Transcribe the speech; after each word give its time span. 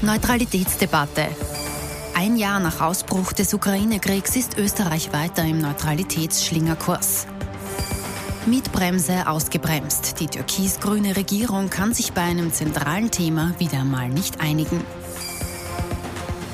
Neutralitätsdebatte. 0.00 1.26
Ein 2.14 2.36
Jahr 2.36 2.60
nach 2.60 2.80
Ausbruch 2.80 3.32
des 3.32 3.52
Ukraine-Kriegs 3.52 4.36
ist 4.36 4.56
Österreich 4.56 5.12
weiter 5.12 5.42
im 5.42 5.58
Neutralitätsschlingerkurs. 5.60 7.26
Mietbremse 8.46 9.26
ausgebremst. 9.26 10.20
Die 10.20 10.28
türkis-grüne 10.28 11.16
Regierung 11.16 11.68
kann 11.68 11.94
sich 11.94 12.12
bei 12.12 12.22
einem 12.22 12.52
zentralen 12.52 13.10
Thema 13.10 13.54
wieder 13.58 13.82
mal 13.82 14.08
nicht 14.08 14.40
einigen. 14.40 14.80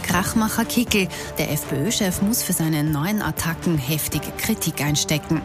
Krachmacher 0.04 0.64
Kickel. 0.64 1.08
Der 1.36 1.52
FPÖ-Chef 1.52 2.22
muss 2.22 2.42
für 2.42 2.54
seine 2.54 2.82
neuen 2.82 3.20
Attacken 3.20 3.76
heftige 3.76 4.30
Kritik 4.38 4.80
einstecken. 4.80 5.42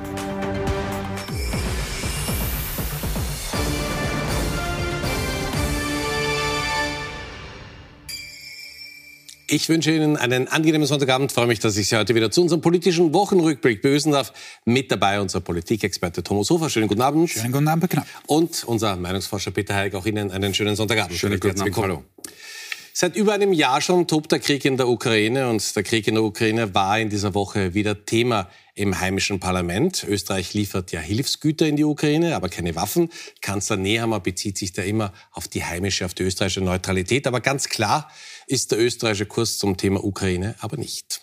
Ich 9.51 9.67
wünsche 9.67 9.91
Ihnen 9.91 10.15
einen 10.15 10.47
angenehmen 10.47 10.85
Sonntagabend. 10.85 11.31
Ich 11.31 11.35
freue 11.35 11.47
mich, 11.47 11.57
dass 11.57 11.75
ich 11.75 11.89
Sie 11.89 11.97
heute 11.97 12.13
wieder 12.13 12.29
zu 12.29 12.43
unserem 12.43 12.61
politischen 12.61 13.15
Wochenrückblick 13.15 13.81
begrüßen 13.81 14.11
darf. 14.11 14.31
Mit 14.63 14.91
dabei 14.91 15.19
unser 15.19 15.41
Politikexperte 15.41 16.21
Thomas 16.21 16.51
Hofer. 16.51 16.69
Schönen 16.69 16.87
guten 16.87 17.01
Abend. 17.01 17.31
Schönen 17.31 17.51
guten 17.51 17.67
Abend, 17.67 17.89
Knapp. 17.89 18.05
Und 18.27 18.63
unser 18.65 18.95
Meinungsforscher 18.95 19.49
Peter 19.49 19.73
Heig. 19.73 19.95
Auch 19.95 20.05
Ihnen 20.05 20.29
einen 20.29 20.53
schönen 20.53 20.75
Sonntagabend. 20.75 21.17
Schönen 21.17 21.39
guten 21.39 21.59
Abend. 21.61 21.75
Hallo. 21.77 22.03
Seit 22.93 23.15
über 23.15 23.33
einem 23.33 23.51
Jahr 23.51 23.81
schon 23.81 24.05
tobt 24.05 24.31
der 24.31 24.39
Krieg 24.39 24.65
in 24.65 24.77
der 24.77 24.87
Ukraine 24.87 25.49
und 25.49 25.75
der 25.75 25.81
Krieg 25.81 26.07
in 26.07 26.13
der 26.13 26.23
Ukraine 26.23 26.75
war 26.75 26.99
in 26.99 27.09
dieser 27.09 27.33
Woche 27.33 27.73
wieder 27.73 28.05
Thema 28.05 28.49
im 28.75 28.99
heimischen 28.99 29.39
Parlament. 29.39 30.05
Österreich 30.07 30.53
liefert 30.53 30.91
ja 30.91 30.99
Hilfsgüter 30.99 31.65
in 31.65 31.75
die 31.75 31.85
Ukraine, 31.85 32.35
aber 32.35 32.49
keine 32.49 32.75
Waffen. 32.75 33.09
Kanzler 33.41 33.77
Nehammer 33.77 34.19
bezieht 34.19 34.59
sich 34.59 34.73
da 34.73 34.83
immer 34.83 35.11
auf 35.31 35.47
die 35.47 35.63
heimische, 35.63 36.05
auf 36.05 36.13
die 36.13 36.23
österreichische 36.23 36.61
Neutralität. 36.61 37.25
Aber 37.25 37.41
ganz 37.41 37.67
klar 37.67 38.11
ist 38.49 38.71
der 38.71 38.79
österreichische 38.79 39.27
Kurs 39.27 39.57
zum 39.59 39.77
Thema 39.77 40.03
Ukraine 40.03 40.55
aber 40.59 40.77
nicht. 40.77 41.21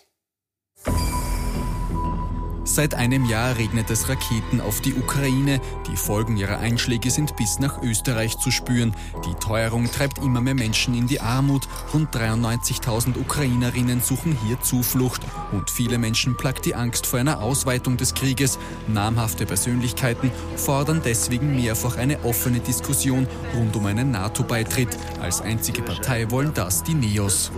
Seit 2.67 2.95
einem 2.95 3.23
Jahr 3.23 3.55
regnet 3.55 3.89
es 3.89 4.09
Raketen 4.09 4.59
auf 4.59 4.81
die 4.81 4.93
Ukraine. 4.93 5.61
Die 5.89 5.95
Folgen 5.95 6.35
ihrer 6.35 6.59
Einschläge 6.59 7.09
sind 7.09 7.37
bis 7.37 7.59
nach 7.59 7.81
Österreich 7.81 8.37
zu 8.39 8.51
spüren. 8.51 8.93
Die 9.25 9.33
Teuerung 9.35 9.89
treibt 9.89 10.17
immer 10.17 10.41
mehr 10.41 10.53
Menschen 10.53 10.93
in 10.93 11.07
die 11.07 11.21
Armut. 11.21 11.65
Rund 11.93 12.13
93.000 12.13 13.17
Ukrainerinnen 13.17 14.01
suchen 14.01 14.37
hier 14.45 14.59
Zuflucht. 14.59 15.21
Und 15.53 15.69
viele 15.69 15.97
Menschen 15.97 16.35
plagt 16.35 16.65
die 16.65 16.75
Angst 16.75 17.07
vor 17.07 17.19
einer 17.19 17.41
Ausweitung 17.41 17.95
des 17.95 18.13
Krieges. 18.13 18.59
Namhafte 18.87 19.45
Persönlichkeiten 19.45 20.29
fordern 20.57 21.01
deswegen 21.03 21.55
mehrfach 21.55 21.95
eine 21.95 22.25
offene 22.25 22.59
Diskussion 22.59 23.27
rund 23.55 23.77
um 23.77 23.85
einen 23.85 24.11
NATO-Beitritt. 24.11 24.89
Als 25.21 25.39
einzige 25.39 25.81
Partei 25.83 26.29
wollen 26.29 26.53
das 26.53 26.83
die 26.83 26.95
Neos. 26.95 27.49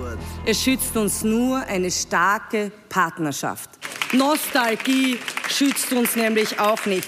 Es 0.46 0.62
schützt 0.62 0.96
uns 0.96 1.24
nur 1.24 1.58
eine 1.66 1.90
starke 1.90 2.72
Partnerschaft. 2.90 3.72
Nostalgie 4.14 5.20
schützt 5.48 5.94
uns 5.94 6.16
nämlich 6.16 6.60
auch 6.60 6.86
nicht. 6.86 7.08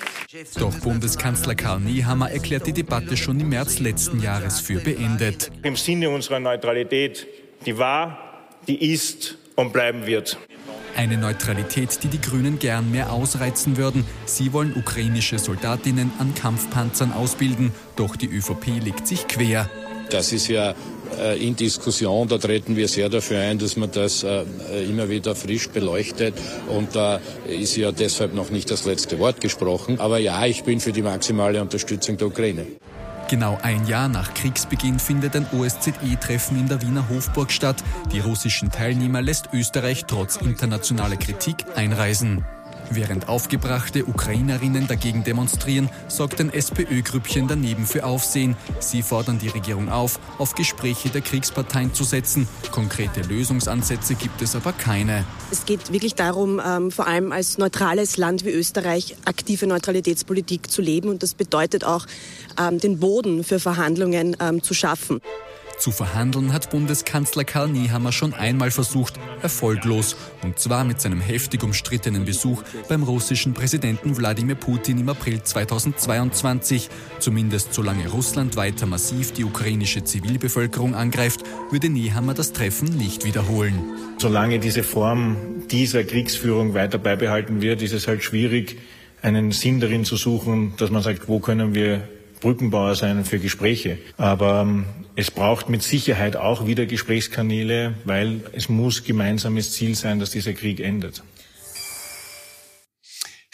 Doch 0.58 0.74
Bundeskanzler 0.80 1.56
Karl 1.56 1.80
Nehammer 1.80 2.32
erklärt 2.32 2.68
die 2.68 2.74
Debatte 2.74 3.18
schon 3.18 3.40
im 3.40 3.50
März 3.50 3.80
letzten 3.80 4.22
Jahres 4.22 4.60
für 4.60 4.80
beendet. 4.80 5.52
Im 5.64 5.76
Sinne 5.76 6.10
unserer 6.10 6.40
Neutralität, 6.40 7.28
die 7.66 7.78
war, 7.78 8.48
die 8.68 8.94
ist 8.94 9.38
und 9.56 9.74
bleiben 9.74 10.06
wird. 10.06 10.38
Eine 10.96 11.18
Neutralität, 11.18 12.04
die 12.04 12.08
die 12.08 12.22
Grünen 12.22 12.60
gern 12.60 12.92
mehr 12.92 13.12
ausreizen 13.12 13.78
würden. 13.78 14.06
Sie 14.26 14.54
wollen 14.54 14.76
ukrainische 14.76 15.40
Soldatinnen 15.40 16.12
an 16.20 16.36
Kampfpanzern 16.36 17.14
ausbilden, 17.14 17.72
doch 17.96 18.16
die 18.16 18.28
ÖVP 18.28 18.82
legt 18.84 19.08
sich 19.08 19.28
quer. 19.28 19.70
Das 20.10 20.34
ist 20.34 20.50
ja 20.50 20.76
in 21.40 21.56
Diskussion. 21.56 22.28
Da 22.28 22.38
treten 22.38 22.76
wir 22.76 22.88
sehr 22.88 23.10
dafür 23.10 23.40
ein, 23.40 23.60
dass 23.60 23.76
man 23.76 23.92
das 23.92 24.24
äh, 24.24 24.44
immer 24.88 25.10
wieder 25.10 25.36
frisch 25.36 25.70
beleuchtet. 25.70 26.34
Und 26.68 26.96
da 26.96 27.20
ist 27.48 27.76
ja 27.76 27.92
deshalb 27.92 28.34
noch 28.34 28.50
nicht 28.50 28.72
das 28.72 28.86
letzte 28.86 29.20
Wort 29.20 29.42
gesprochen. 29.42 30.00
Aber 30.00 30.18
ja, 30.20 30.46
ich 30.46 30.64
bin 30.64 30.80
für 30.80 30.92
die 30.92 31.02
maximale 31.02 31.62
Unterstützung 31.62 32.18
der 32.18 32.28
Ukraine. 32.28 32.66
Genau 33.30 33.58
ein 33.62 33.88
Jahr 33.88 34.10
nach 34.10 34.34
Kriegsbeginn 34.34 35.00
findet 35.00 35.38
ein 35.38 35.48
OSZE-Treffen 35.54 36.60
in 36.60 36.68
der 36.68 36.82
Wiener 36.82 37.08
Hofburg 37.08 37.52
statt. 37.52 37.82
Die 38.12 38.20
russischen 38.20 38.72
Teilnehmer 38.72 39.22
lässt 39.22 39.50
Österreich 39.54 40.04
trotz 40.06 40.36
internationaler 40.36 41.16
Kritik 41.16 41.64
einreisen. 41.76 42.44
Während 42.94 43.30
aufgebrachte 43.30 44.06
Ukrainerinnen 44.06 44.86
dagegen 44.86 45.24
demonstrieren, 45.24 45.90
sorgt 46.10 46.42
ein 46.42 46.54
SPÖ-Grüppchen 46.54 47.48
daneben 47.48 47.86
für 47.86 48.04
Aufsehen. 48.04 48.58
Sie 48.80 49.02
fordern 49.02 49.40
die 49.40 49.48
Regierung 49.48 49.88
auf, 49.88 50.20
auf 50.38 50.56
Gespräche 50.56 51.08
der 51.08 51.22
Kriegsparteien 51.22 51.94
zu 51.94 52.04
setzen. 52.04 52.50
Konkrete 52.72 53.22
Lösungsansätze 53.22 54.16
gibt 54.16 54.42
es 54.42 54.58
aber 54.58 54.74
keine. 54.74 55.24
Es 55.52 55.66
geht 55.66 55.94
wirklich 55.94 56.16
darum, 56.16 56.62
ähm, 56.66 56.92
vor 56.92 57.08
allem 57.08 57.32
als 57.32 57.58
neutrales 57.58 58.18
Land 58.18 58.44
wie 58.44 58.52
Österreich 58.52 59.16
aktive 59.24 59.68
Neutralitätspolitik 59.68 60.70
zu 60.70 60.82
leben. 60.82 61.08
Und 61.08 61.24
das 61.24 61.34
bedeutet 61.34 61.86
auch, 61.86 62.06
ähm, 62.60 62.78
den 62.78 63.00
Boden 63.00 63.46
für 63.46 63.62
Verhandlungen 63.62 64.36
ähm, 64.42 64.62
zu 64.62 64.74
schaffen. 64.74 65.22
Zu 65.82 65.90
verhandeln 65.90 66.54
hat 66.54 66.70
Bundeskanzler 66.70 67.44
Karl 67.44 67.70
Niehammer 67.70 68.12
schon 68.12 68.36
einmal 68.36 68.70
versucht, 68.70 69.16
erfolglos, 69.42 70.16
und 70.44 70.60
zwar 70.60 70.84
mit 70.84 71.02
seinem 71.02 71.20
heftig 71.20 71.64
umstrittenen 71.64 72.24
Besuch 72.24 72.62
beim 72.88 73.02
russischen 73.02 73.56
Präsidenten 73.56 74.16
Wladimir 74.16 74.54
Putin 74.54 75.00
im 75.00 75.10
April 75.10 75.42
2022. 75.42 76.88
Zumindest 77.18 77.74
solange 77.74 78.08
Russland 78.10 78.58
weiter 78.58 78.86
massiv 78.86 79.32
die 79.32 79.44
ukrainische 79.44 80.04
Zivilbevölkerung 80.04 80.94
angreift, 80.94 81.42
würde 81.72 81.90
Niehammer 81.90 82.36
das 82.36 82.54
Treffen 82.54 82.96
nicht 82.96 83.26
wiederholen. 83.26 83.82
Solange 84.20 84.60
diese 84.60 84.84
Form 84.84 85.36
dieser 85.72 86.04
Kriegsführung 86.04 86.76
weiter 86.76 87.00
beibehalten 87.00 87.64
wird, 87.64 87.82
ist 87.82 87.94
es 87.94 88.08
halt 88.08 88.22
schwierig, 88.22 88.78
einen 89.24 89.52
Sinn 89.52 89.80
darin 89.80 90.06
zu 90.06 90.16
suchen, 90.16 90.74
dass 90.78 90.92
man 90.92 91.02
sagt, 91.02 91.28
wo 91.28 91.40
können 91.40 91.74
wir 91.74 92.08
Brückenbauer 92.42 92.96
sein 92.96 93.24
für 93.24 93.40
Gespräche. 93.40 93.98
Aber 94.18 94.62
ähm, 94.62 94.86
es 95.16 95.32
braucht 95.32 95.70
mit 95.70 95.82
Sicherheit 95.82 96.36
auch 96.36 96.68
wieder 96.68 96.86
Gesprächskanäle, 96.86 97.94
weil 98.04 98.42
es 98.52 98.68
muss 98.68 99.04
gemeinsames 99.04 99.72
Ziel 99.72 99.96
sein, 99.96 100.20
dass 100.20 100.32
dieser 100.32 100.54
Krieg 100.54 100.82
endet. 100.82 101.24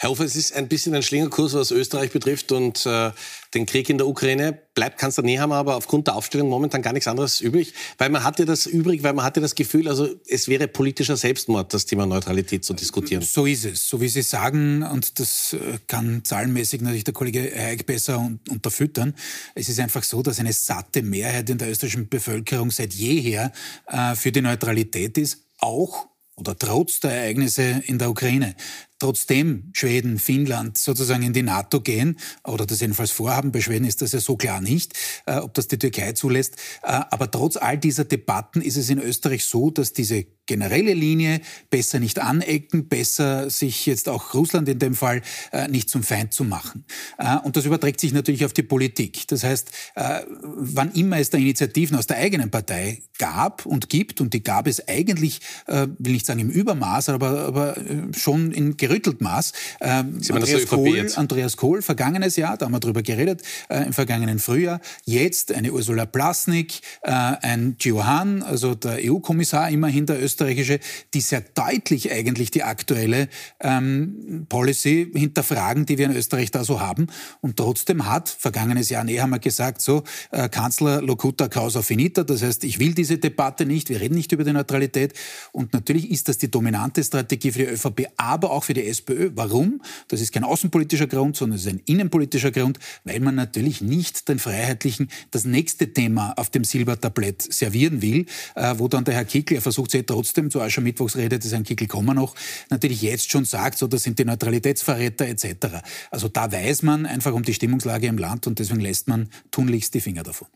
Herr 0.00 0.10
Hofer, 0.10 0.24
es 0.24 0.36
ist 0.36 0.54
ein 0.54 0.68
bisschen 0.68 0.94
ein 0.94 1.02
Schlingerkurs, 1.02 1.54
was 1.54 1.72
Österreich 1.72 2.12
betrifft 2.12 2.52
und 2.52 2.86
äh, 2.86 3.10
den 3.52 3.66
Krieg 3.66 3.90
in 3.90 3.98
der 3.98 4.06
Ukraine. 4.06 4.56
Bleibt 4.72 4.96
Kanzler 4.96 5.24
Nehammer 5.24 5.56
aber 5.56 5.74
aufgrund 5.74 6.06
der 6.06 6.14
Aufstellung 6.14 6.48
momentan 6.48 6.82
gar 6.82 6.92
nichts 6.92 7.08
anderes 7.08 7.40
übrig, 7.40 7.74
weil 7.98 8.08
man 8.08 8.22
hatte 8.22 8.44
das 8.44 8.66
übrig, 8.66 9.02
weil 9.02 9.12
man 9.12 9.24
hatte 9.24 9.40
das 9.40 9.56
Gefühl, 9.56 9.88
also 9.88 10.08
es 10.28 10.46
wäre 10.46 10.68
politischer 10.68 11.16
Selbstmord, 11.16 11.74
das 11.74 11.84
Thema 11.84 12.06
Neutralität 12.06 12.64
zu 12.64 12.74
diskutieren. 12.74 13.22
So 13.22 13.44
ist 13.44 13.64
es, 13.64 13.88
so 13.88 14.00
wie 14.00 14.06
Sie 14.06 14.22
sagen, 14.22 14.84
und 14.84 15.18
das 15.18 15.54
äh, 15.54 15.78
kann 15.88 16.22
zahlenmäßig 16.22 16.80
natürlich 16.80 17.02
der 17.02 17.14
Kollege 17.14 17.52
Heik 17.52 17.84
besser 17.84 18.30
unterfüttern. 18.48 19.16
Es 19.56 19.68
ist 19.68 19.80
einfach 19.80 20.04
so, 20.04 20.22
dass 20.22 20.38
eine 20.38 20.52
satte 20.52 21.02
Mehrheit 21.02 21.50
in 21.50 21.58
der 21.58 21.70
österreichischen 21.70 22.08
Bevölkerung 22.08 22.70
seit 22.70 22.94
jeher 22.94 23.50
äh, 23.88 24.14
für 24.14 24.30
die 24.30 24.42
Neutralität 24.42 25.18
ist, 25.18 25.38
auch 25.58 26.06
oder 26.36 26.56
trotz 26.56 27.00
der 27.00 27.10
Ereignisse 27.10 27.82
in 27.86 27.98
der 27.98 28.10
Ukraine 28.10 28.54
trotzdem 28.98 29.70
Schweden, 29.74 30.18
Finnland 30.18 30.78
sozusagen 30.78 31.22
in 31.22 31.32
die 31.32 31.42
NATO 31.42 31.80
gehen 31.80 32.18
oder 32.44 32.66
das 32.66 32.80
jedenfalls 32.80 33.10
vorhaben, 33.10 33.52
bei 33.52 33.60
Schweden 33.60 33.84
ist 33.84 34.02
das 34.02 34.12
ja 34.12 34.20
so 34.20 34.36
klar 34.36 34.60
nicht, 34.60 34.94
äh, 35.26 35.36
ob 35.36 35.54
das 35.54 35.68
die 35.68 35.78
Türkei 35.78 36.12
zulässt. 36.12 36.56
Äh, 36.82 37.00
aber 37.10 37.30
trotz 37.30 37.56
all 37.56 37.78
dieser 37.78 38.04
Debatten 38.04 38.60
ist 38.60 38.76
es 38.76 38.90
in 38.90 38.98
Österreich 38.98 39.44
so, 39.44 39.70
dass 39.70 39.92
diese 39.92 40.26
generelle 40.48 40.94
Linie 40.94 41.40
besser 41.70 42.00
nicht 42.00 42.18
anecken, 42.18 42.88
besser 42.88 43.50
sich 43.50 43.86
jetzt 43.86 44.08
auch 44.08 44.34
Russland 44.34 44.68
in 44.68 44.80
dem 44.80 44.94
Fall 44.94 45.22
äh, 45.52 45.68
nicht 45.68 45.88
zum 45.88 46.02
Feind 46.02 46.34
zu 46.34 46.42
machen. 46.42 46.84
Äh, 47.18 47.36
und 47.44 47.56
das 47.56 47.66
überträgt 47.66 48.00
sich 48.00 48.12
natürlich 48.12 48.44
auf 48.44 48.52
die 48.52 48.64
Politik. 48.64 49.28
Das 49.28 49.44
heißt, 49.44 49.70
äh, 49.94 50.22
wann 50.42 50.90
immer 50.92 51.18
es 51.18 51.30
da 51.30 51.38
Initiativen 51.38 51.96
aus 51.96 52.06
der 52.06 52.16
eigenen 52.16 52.50
Partei 52.50 53.02
gab 53.18 53.66
und 53.66 53.88
gibt, 53.88 54.20
und 54.20 54.34
die 54.34 54.42
gab 54.42 54.66
es 54.66 54.88
eigentlich, 54.88 55.40
äh, 55.66 55.86
will 55.98 56.12
nicht 56.12 56.26
sagen 56.26 56.40
im 56.40 56.50
Übermaß, 56.50 57.10
aber, 57.10 57.40
aber 57.40 57.76
schon 58.16 58.50
in 58.50 58.76
gerüttelt 58.76 59.20
Maß. 59.20 59.52
Ähm, 59.80 60.20
Andreas, 60.30 60.66
Kohl, 60.66 61.12
Andreas 61.16 61.56
Kohl, 61.56 61.82
vergangenes 61.82 62.36
Jahr, 62.36 62.56
da 62.56 62.66
haben 62.66 62.72
wir 62.72 62.80
drüber 62.80 63.02
geredet, 63.02 63.42
äh, 63.68 63.84
im 63.84 63.92
vergangenen 63.92 64.38
Frühjahr. 64.38 64.80
Jetzt 65.04 65.52
eine 65.52 65.72
Ursula 65.72 66.06
Plasnik, 66.06 66.80
äh, 67.02 67.10
ein 67.10 67.76
Gio 67.78 68.06
Hahn, 68.06 68.42
also 68.42 68.74
der 68.74 68.98
EU-Kommissar 69.04 69.68
immerhin 69.68 70.06
der 70.06 70.22
Österreich 70.22 70.37
österreichische, 70.38 70.80
die 71.14 71.20
sehr 71.20 71.40
deutlich 71.40 72.12
eigentlich 72.12 72.50
die 72.50 72.62
aktuelle 72.62 73.28
ähm, 73.60 74.46
Policy 74.48 75.10
hinterfragen, 75.14 75.86
die 75.86 75.98
wir 75.98 76.06
in 76.06 76.16
Österreich 76.16 76.50
da 76.50 76.64
so 76.64 76.80
haben. 76.80 77.08
Und 77.40 77.56
trotzdem 77.56 78.06
hat, 78.06 78.28
vergangenes 78.28 78.88
Jahr 78.88 79.04
näher 79.04 79.22
haben 79.22 79.30
wir 79.30 79.38
gesagt, 79.38 79.80
so, 79.80 80.04
äh, 80.30 80.48
Kanzler 80.48 81.02
locuta 81.02 81.48
causa 81.48 81.82
finita, 81.82 82.24
das 82.24 82.42
heißt, 82.42 82.64
ich 82.64 82.78
will 82.78 82.94
diese 82.94 83.18
Debatte 83.18 83.66
nicht, 83.66 83.88
wir 83.88 84.00
reden 84.00 84.14
nicht 84.14 84.32
über 84.32 84.44
die 84.44 84.52
Neutralität. 84.52 85.12
Und 85.52 85.72
natürlich 85.72 86.10
ist 86.10 86.28
das 86.28 86.38
die 86.38 86.50
dominante 86.50 87.02
Strategie 87.02 87.52
für 87.52 87.58
die 87.60 87.72
ÖVP, 87.72 88.08
aber 88.16 88.50
auch 88.50 88.64
für 88.64 88.74
die 88.74 88.86
SPÖ. 88.86 89.30
Warum? 89.34 89.82
Das 90.08 90.20
ist 90.20 90.32
kein 90.32 90.44
außenpolitischer 90.44 91.06
Grund, 91.06 91.36
sondern 91.36 91.56
es 91.56 91.66
ist 91.66 91.72
ein 91.72 91.82
innenpolitischer 91.86 92.50
Grund, 92.50 92.78
weil 93.04 93.20
man 93.20 93.34
natürlich 93.34 93.80
nicht 93.80 94.28
den 94.28 94.38
Freiheitlichen 94.38 95.08
das 95.30 95.44
nächste 95.44 95.92
Thema 95.92 96.32
auf 96.36 96.50
dem 96.50 96.64
Silbertablett 96.64 97.42
servieren 97.42 98.02
will, 98.02 98.26
äh, 98.54 98.74
wo 98.76 98.88
dann 98.88 99.04
der 99.04 99.14
Herr 99.14 99.24
Kickl, 99.24 99.54
er 99.54 99.62
versucht 99.62 99.90
sie 99.90 100.02
trotzdem, 100.02 100.27
zur 100.50 100.62
Aschermittwochsrede 100.62 101.38
des 101.38 101.52
Herrn 101.52 101.64
Kickl 101.64 101.86
kommen 101.86 102.16
noch, 102.16 102.34
natürlich 102.70 103.02
jetzt 103.02 103.30
schon 103.30 103.44
sagt, 103.44 103.78
so, 103.78 103.86
das 103.86 104.02
sind 104.02 104.18
die 104.18 104.24
Neutralitätsverräter 104.24 105.26
etc. 105.26 105.82
Also 106.10 106.28
da 106.28 106.50
weiß 106.50 106.82
man 106.82 107.06
einfach 107.06 107.32
um 107.32 107.42
die 107.42 107.54
Stimmungslage 107.54 108.06
im 108.06 108.18
Land 108.18 108.46
und 108.46 108.58
deswegen 108.58 108.80
lässt 108.80 109.08
man 109.08 109.28
tunlichst 109.50 109.94
die 109.94 110.00
Finger 110.00 110.22
davon. 110.22 110.48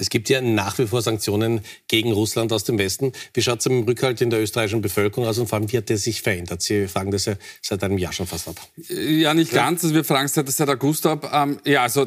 Es 0.00 0.08
gibt 0.08 0.28
ja 0.28 0.40
nach 0.40 0.78
wie 0.78 0.86
vor 0.86 1.02
Sanktionen 1.02 1.60
gegen 1.88 2.12
Russland 2.12 2.52
aus 2.52 2.64
dem 2.64 2.78
Westen. 2.78 3.12
Wie 3.34 3.42
schaut 3.42 3.60
es 3.60 3.66
im 3.66 3.82
Rückhalt 3.84 4.20
in 4.20 4.30
der 4.30 4.40
österreichischen 4.40 4.80
Bevölkerung 4.80 5.28
aus 5.28 5.38
und 5.38 5.46
vor 5.46 5.58
allem, 5.58 5.70
wie 5.70 5.76
hat 5.76 5.88
der 5.88 5.98
sich 5.98 6.22
verändert? 6.22 6.62
Sie 6.62 6.88
fragen 6.88 7.10
das 7.10 7.26
ja 7.26 7.34
seit 7.60 7.84
einem 7.84 7.98
Jahr 7.98 8.12
schon 8.12 8.26
fast 8.26 8.48
ab. 8.48 8.56
Ja, 8.88 9.34
nicht 9.34 9.52
ganz. 9.52 9.84
Also 9.84 9.94
wir 9.94 10.04
fragen 10.04 10.26
es 10.26 10.34
seit, 10.34 10.48
seit 10.48 10.68
August 10.68 11.06
ab. 11.06 11.30
Ähm, 11.32 11.58
ja, 11.64 11.82
also, 11.82 12.02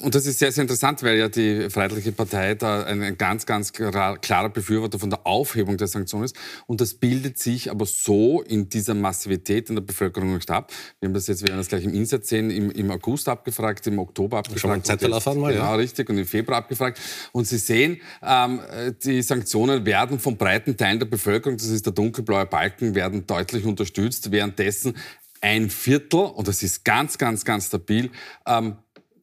und 0.00 0.14
das 0.14 0.26
ist 0.26 0.38
sehr, 0.38 0.50
sehr 0.52 0.62
interessant, 0.62 1.02
weil 1.02 1.18
ja 1.18 1.28
die 1.28 1.70
Freiheitliche 1.70 2.12
Partei 2.12 2.54
da 2.54 2.84
ein, 2.84 3.02
ein 3.02 3.16
ganz, 3.16 3.46
ganz 3.46 3.72
klarer 3.72 4.48
Befürworter 4.48 4.98
von 4.98 5.10
der 5.10 5.26
Aufhebung 5.26 5.76
der 5.76 5.86
Sanktionen 5.86 6.24
ist. 6.24 6.36
Und 6.66 6.80
das 6.80 6.94
bildet 6.94 7.38
sich 7.38 7.70
aber 7.70 7.86
so 7.86 8.42
in 8.42 8.68
dieser 8.68 8.94
Massivität 8.94 9.68
in 9.68 9.76
der 9.76 9.82
Bevölkerung 9.82 10.34
nicht 10.34 10.50
ab. 10.50 10.72
Wir 11.00 11.08
haben 11.08 11.14
das 11.14 11.26
jetzt, 11.28 11.42
wir 11.42 11.48
werden 11.48 11.58
das 11.58 11.68
gleich 11.68 11.84
im 11.84 11.94
Insatz 11.94 12.28
sehen, 12.28 12.50
im, 12.50 12.70
im 12.70 12.90
August 12.90 13.28
abgefragt, 13.28 13.86
im 13.86 13.98
Oktober 13.98 14.38
abgefragt. 14.38 14.60
Schon 14.60 14.70
mal 14.70 14.82
Zeitverlauf 14.82 15.28
einmal, 15.28 15.54
ja. 15.54 15.60
Genau, 15.60 15.76
richtig. 15.76 16.08
Und 16.08 16.18
im 16.18 16.26
Februar 16.26 16.58
abgefragt. 16.58 17.00
Und 17.36 17.46
Sie 17.46 17.58
sehen, 17.58 18.00
ähm, 18.22 18.62
die 19.04 19.20
Sanktionen 19.20 19.84
werden 19.84 20.18
von 20.18 20.38
breiten 20.38 20.74
Teilen 20.74 21.00
der 21.00 21.04
Bevölkerung, 21.04 21.58
das 21.58 21.66
ist 21.66 21.84
der 21.84 21.92
dunkelblaue 21.92 22.46
Balken, 22.46 22.94
werden 22.94 23.26
deutlich 23.26 23.66
unterstützt. 23.66 24.30
Währenddessen 24.30 24.96
ein 25.42 25.68
Viertel, 25.68 26.20
und 26.20 26.48
das 26.48 26.62
ist 26.62 26.82
ganz, 26.82 27.18
ganz, 27.18 27.44
ganz 27.44 27.66
stabil, 27.66 28.10
ähm, 28.46 28.76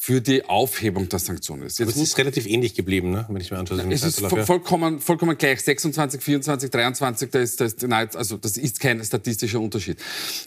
für 0.06 0.20
die 0.20 0.44
Aufhebung 0.44 1.08
der 1.08 1.18
Sanktionen 1.20 1.64
ist. 1.64 1.80
Jetzt 1.80 1.88
Aber 1.88 1.96
es 1.96 2.10
ist 2.10 2.18
relativ 2.18 2.46
ähnlich 2.46 2.76
geblieben, 2.76 3.12
ne? 3.12 3.26
wenn 3.30 3.40
ich 3.40 3.52
mir 3.52 3.58
anschaue. 3.58 3.90
Es 3.90 4.04
ist 4.04 4.20
voll, 4.20 4.46
vollkommen, 4.46 5.00
vollkommen 5.00 5.38
gleich. 5.38 5.62
26, 5.62 6.22
24, 6.22 6.70
23, 6.70 7.30
da 7.30 7.40
ist, 7.40 7.62
das, 7.62 7.78
also 8.14 8.36
das 8.36 8.58
ist 8.58 8.82
kein 8.82 9.02
statistischer 9.02 9.62
Unterschied. 9.62 9.98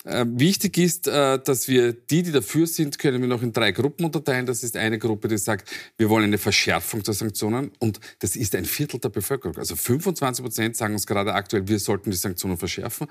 Äh, 0.04 0.26
wichtig 0.28 0.76
ist, 0.76 1.08
äh, 1.08 1.38
dass 1.38 1.68
wir 1.68 1.94
die, 1.94 2.22
die 2.22 2.32
dafür 2.32 2.66
sind, 2.66 2.98
können 2.98 3.22
wir 3.22 3.28
noch 3.28 3.40
in 3.40 3.54
drei 3.54 3.72
Gruppen 3.72 4.04
unterteilen. 4.04 4.44
Das 4.44 4.62
ist 4.62 4.76
eine 4.76 4.98
Gruppe, 4.98 5.28
die 5.28 5.38
sagt, 5.38 5.70
wir 5.96 6.10
wollen 6.10 6.24
eine 6.24 6.36
Verschärfung 6.36 7.02
der 7.02 7.14
Sanktionen 7.14 7.70
und 7.78 7.98
das 8.18 8.36
ist 8.36 8.54
ein 8.54 8.66
Viertel 8.66 9.00
der 9.00 9.08
Bevölkerung. 9.08 9.56
Also 9.56 9.74
25 9.74 10.44
Prozent 10.44 10.76
sagen 10.76 10.92
uns 10.92 11.06
gerade 11.06 11.32
aktuell, 11.32 11.66
wir 11.66 11.78
sollten 11.78 12.10
die 12.10 12.18
Sanktionen 12.18 12.58
verschärfen. 12.58 13.06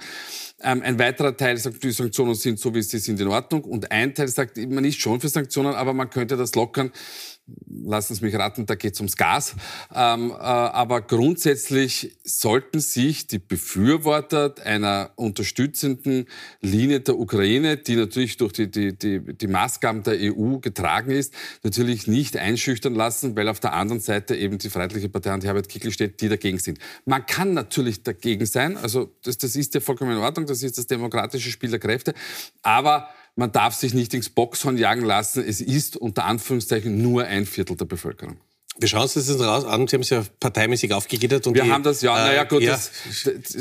Ähm, 0.61 0.83
ein 0.83 0.99
weiterer 0.99 1.35
Teil 1.35 1.57
sagt, 1.57 1.83
die 1.83 1.89
Sanktionen 1.89 2.35
sind 2.35 2.59
so, 2.59 2.75
wie 2.75 2.83
sie 2.83 2.99
sind, 2.99 3.19
in 3.19 3.29
Ordnung 3.29 3.63
und 3.63 3.91
ein 3.91 4.13
Teil 4.13 4.27
sagt, 4.27 4.57
man 4.57 4.85
ist 4.85 5.01
schon 5.01 5.19
für 5.19 5.29
Sanktionen, 5.29 5.73
aber 5.73 5.93
man 5.95 6.07
könnte 6.11 6.34
könnte 6.35 6.43
das 6.43 6.55
lockern. 6.55 6.91
Lassen 7.67 8.15
Sie 8.15 8.25
mich 8.25 8.33
raten, 8.33 8.65
da 8.65 8.73
geht 8.73 8.95
es 8.95 8.99
ums 8.99 9.17
Gas. 9.17 9.55
Ähm, 9.93 10.31
äh, 10.31 10.33
aber 10.33 11.01
grundsätzlich 11.01 12.17
sollten 12.23 12.79
sich 12.79 13.27
die 13.27 13.37
Befürworter 13.37 14.55
einer 14.63 15.11
unterstützenden 15.15 16.25
Linie 16.61 17.01
der 17.01 17.19
Ukraine, 17.19 17.77
die 17.77 17.97
natürlich 17.97 18.37
durch 18.37 18.53
die, 18.53 18.71
die, 18.71 18.97
die, 18.97 19.19
die 19.19 19.47
Maßgaben 19.47 20.01
der 20.01 20.15
EU 20.19 20.57
getragen 20.57 21.11
ist, 21.11 21.35
natürlich 21.61 22.07
nicht 22.07 22.35
einschüchtern 22.35 22.95
lassen, 22.95 23.35
weil 23.35 23.47
auf 23.47 23.59
der 23.59 23.73
anderen 23.73 24.01
Seite 24.01 24.35
eben 24.35 24.57
die 24.57 24.71
Freiheitliche 24.71 25.09
Partei 25.09 25.35
und 25.35 25.45
Herbert 25.45 25.69
Kickl 25.69 25.91
steht, 25.91 26.21
die 26.21 26.29
dagegen 26.29 26.57
sind. 26.57 26.79
Man 27.05 27.27
kann 27.27 27.53
natürlich 27.53 28.01
dagegen 28.01 28.47
sein, 28.47 28.75
also 28.75 29.13
das, 29.23 29.37
das 29.37 29.55
ist 29.55 29.75
ja 29.75 29.81
vollkommen 29.81 30.13
in 30.13 30.17
Ordnung, 30.17 30.47
das 30.47 30.63
ist 30.63 30.79
das 30.79 30.87
demokratische 30.87 31.51
Spiel 31.51 31.69
der 31.69 31.79
Kräfte, 31.79 32.15
aber 32.63 33.07
man 33.35 33.51
darf 33.51 33.75
sich 33.75 33.93
nicht 33.93 34.13
ins 34.13 34.29
Boxhorn 34.29 34.77
jagen 34.77 35.03
lassen. 35.03 35.43
Es 35.45 35.61
ist 35.61 35.97
unter 35.97 36.25
Anführungszeichen 36.25 37.01
nur 37.01 37.25
ein 37.25 37.45
Viertel 37.45 37.75
der 37.77 37.85
Bevölkerung. 37.85 38.37
Wir 38.77 38.89
schauen 38.89 39.03
uns 39.03 39.13
das 39.13 39.29
jetzt 39.29 39.39
raus 39.39 39.63
an. 39.63 39.87
Sie 39.87 39.95
haben 39.95 40.01
es 40.01 40.09
ja 40.09 40.23
parteimäßig 40.39 40.91
aufgegliedert. 40.93 41.47
Und 41.47 41.55
wir 41.55 41.63
die, 41.63 41.71
haben 41.71 41.83
das, 41.83 42.01
ja, 42.01 42.17
äh, 42.17 42.29
naja 42.29 42.43
gut, 42.43 42.61
ja. 42.61 42.73
Das, 42.73 42.91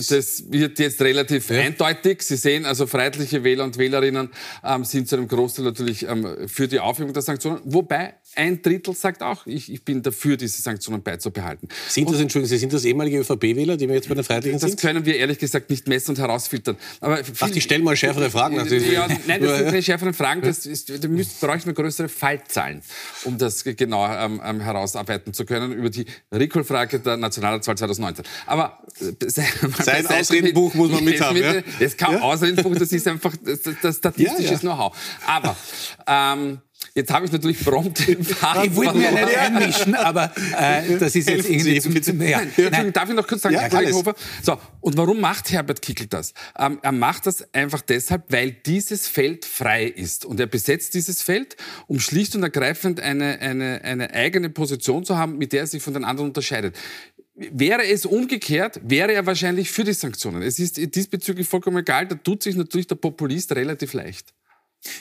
das, 0.09 0.45
wird 0.51 0.81
jetzt 0.81 1.01
relativ 1.01 1.51
ja. 1.51 1.61
eindeutig. 1.61 2.23
Sie 2.23 2.37
sehen 2.37 2.67
also, 2.67 2.89
freiheitliche 2.89 3.45
Wähler 3.45 3.63
und 3.63 3.79
Wählerinnen 3.79 4.31
ähm, 4.65 4.85
sind 4.85 5.09
zu 5.09 5.17
einem 5.17 5.29
Großteil 5.29 5.65
natürlich 5.67 6.09
ähm, 6.09 6.49
für 6.49 6.67
die 6.67 6.81
Aufhebung 6.81 7.13
der 7.13 7.23
Sanktionen. 7.23 7.61
Wobei 7.65 8.15
ein 8.35 8.61
Drittel 8.61 8.95
sagt 8.95 9.23
auch, 9.23 9.47
ich, 9.47 9.73
ich 9.73 9.85
bin 9.85 10.03
dafür, 10.03 10.37
diese 10.37 10.61
Sanktionen 10.61 11.03
beizubehalten. 11.03 11.69
Sind 11.89 12.11
das, 12.11 12.21
Entschuldigung, 12.21 12.49
Sie 12.49 12.59
sind 12.59 12.73
das 12.73 12.85
ehemalige 12.85 13.19
ÖVP-Wähler, 13.19 13.77
die 13.77 13.87
wir 13.87 13.95
jetzt 13.95 14.09
bei 14.09 14.17
den 14.17 14.25
Freiheitlichen 14.25 14.59
das 14.59 14.71
sind? 14.71 14.83
Das 14.83 14.83
können 14.83 15.07
wir 15.07 15.17
ehrlich 15.17 15.39
gesagt 15.39 15.71
nicht 15.71 15.87
messen 15.87 16.11
und 16.11 16.19
herausfiltern. 16.19 16.77
Aber 17.01 17.21
Ach, 17.39 17.51
ich 17.51 17.63
stelle 17.63 17.85
mal 17.85 17.97
schärfere 17.97 18.31
Fragen. 18.31 18.57
Natürlich. 18.57 18.91
Ja, 18.91 19.07
nein, 19.29 19.41
das 19.41 19.59
sind 19.59 19.67
keine 19.67 19.83
schärferen 19.83 20.15
Fragen. 20.15 20.43
Das 20.55 20.67
ist, 20.67 20.91
da 20.91 21.09
bräuchten 21.41 21.67
wir 21.67 21.75
größere 21.75 22.09
Fallzahlen, 22.09 22.83
um 23.25 23.39
das 23.39 23.65
genau 23.65 24.07
ähm, 24.07 24.41
ähm 24.45 24.65
herausarbeiten 25.05 25.33
zu 25.33 25.45
können 25.45 25.73
über 25.73 25.91
die 25.91 26.07
Recall-Frage 26.33 27.01
der 27.01 27.17
Nationalratswahl 27.17 27.77
2019. 27.77 28.25
Aber 28.47 28.79
äh, 29.01 29.29
sein 29.29 30.07
Ausredenbuch 30.09 30.75
muss 30.75 30.91
man 30.91 31.05
mit 31.05 31.21
haben. 31.21 31.37
Ja? 31.37 31.55
Das 31.55 31.81
ist 31.81 31.99
kein 31.99 32.13
ja? 32.13 32.21
Ausredenbuch, 32.21 32.75
das 32.77 32.93
ist 32.93 33.07
einfach 33.07 33.35
das, 33.43 33.61
das 33.81 33.97
statistisches 33.97 34.63
ja, 34.63 34.71
Know-how. 34.71 34.97
Aber 35.27 35.57
ähm, 36.07 36.61
Jetzt 36.95 37.13
habe 37.13 37.27
ich 37.27 37.33
natürlich 37.33 37.65
prompt 37.65 38.07
den 38.07 38.25
Faden 38.25 38.65
Ich 38.65 38.77
wollte 38.77 38.97
mir 38.97 39.11
nicht 39.11 39.39
einmischen, 39.39 39.95
aber 39.95 40.33
äh, 40.59 40.99
das 40.99 41.15
ist 41.15 41.29
jetzt 41.29 41.49
irgendwie 41.49 41.81
zum, 41.81 42.03
zum, 42.03 42.23
ja. 42.23 42.43
Nein, 42.71 42.93
Darf 42.93 43.09
ich 43.09 43.15
noch 43.15 43.27
kurz 43.27 43.43
sagen, 43.43 43.55
ja, 43.55 43.93
Hofer? 43.93 44.15
So, 44.43 44.59
und 44.81 44.97
warum 44.97 45.21
macht 45.21 45.51
Herbert 45.51 45.83
Kickl 45.83 46.07
das? 46.07 46.35
Ähm, 46.59 46.79
er 46.83 46.93
macht 46.93 47.27
das 47.27 47.53
einfach 47.55 47.81
deshalb, 47.81 48.25
weil 48.29 48.53
dieses 48.53 49.09
Feld 49.09 49.45
frei 49.45 49.85
ist. 49.85 50.25
Und 50.25 50.41
er 50.41 50.47
besetzt 50.47 50.95
dieses 50.95 51.23
Feld, 51.23 51.57
um 51.87 52.01
schlicht 52.01 52.35
und 52.37 52.43
ergreifend 52.43 53.01
eine, 53.01 53.39
eine, 53.41 53.83
eine 53.83 54.13
eigene 54.13 54.51
Position 54.51 55.05
zu 55.05 55.17
haben, 55.17 55.39
mit 55.39 55.53
der 55.53 55.61
er 55.61 55.67
sich 55.67 55.83
von 55.83 55.95
den 55.95 56.05
anderen 56.05 56.29
unterscheidet. 56.29 56.77
Wäre 57.35 57.85
es 57.85 58.07
umgekehrt, 58.07 58.81
wäre 58.85 59.13
er 59.13 59.27
wahrscheinlich 59.27 59.71
für 59.71 59.83
die 59.83 59.93
Sanktionen. 59.93 60.43
Es 60.43 60.61
ist 60.61 60.77
diesbezüglich 60.95 61.49
vollkommen 61.49 61.79
egal, 61.79 62.07
da 62.07 62.15
tut 62.15 62.45
sich 62.45 62.55
natürlich 62.55 62.87
der 62.87 62.95
Populist 62.95 63.51
relativ 63.53 63.93
leicht. 63.93 64.33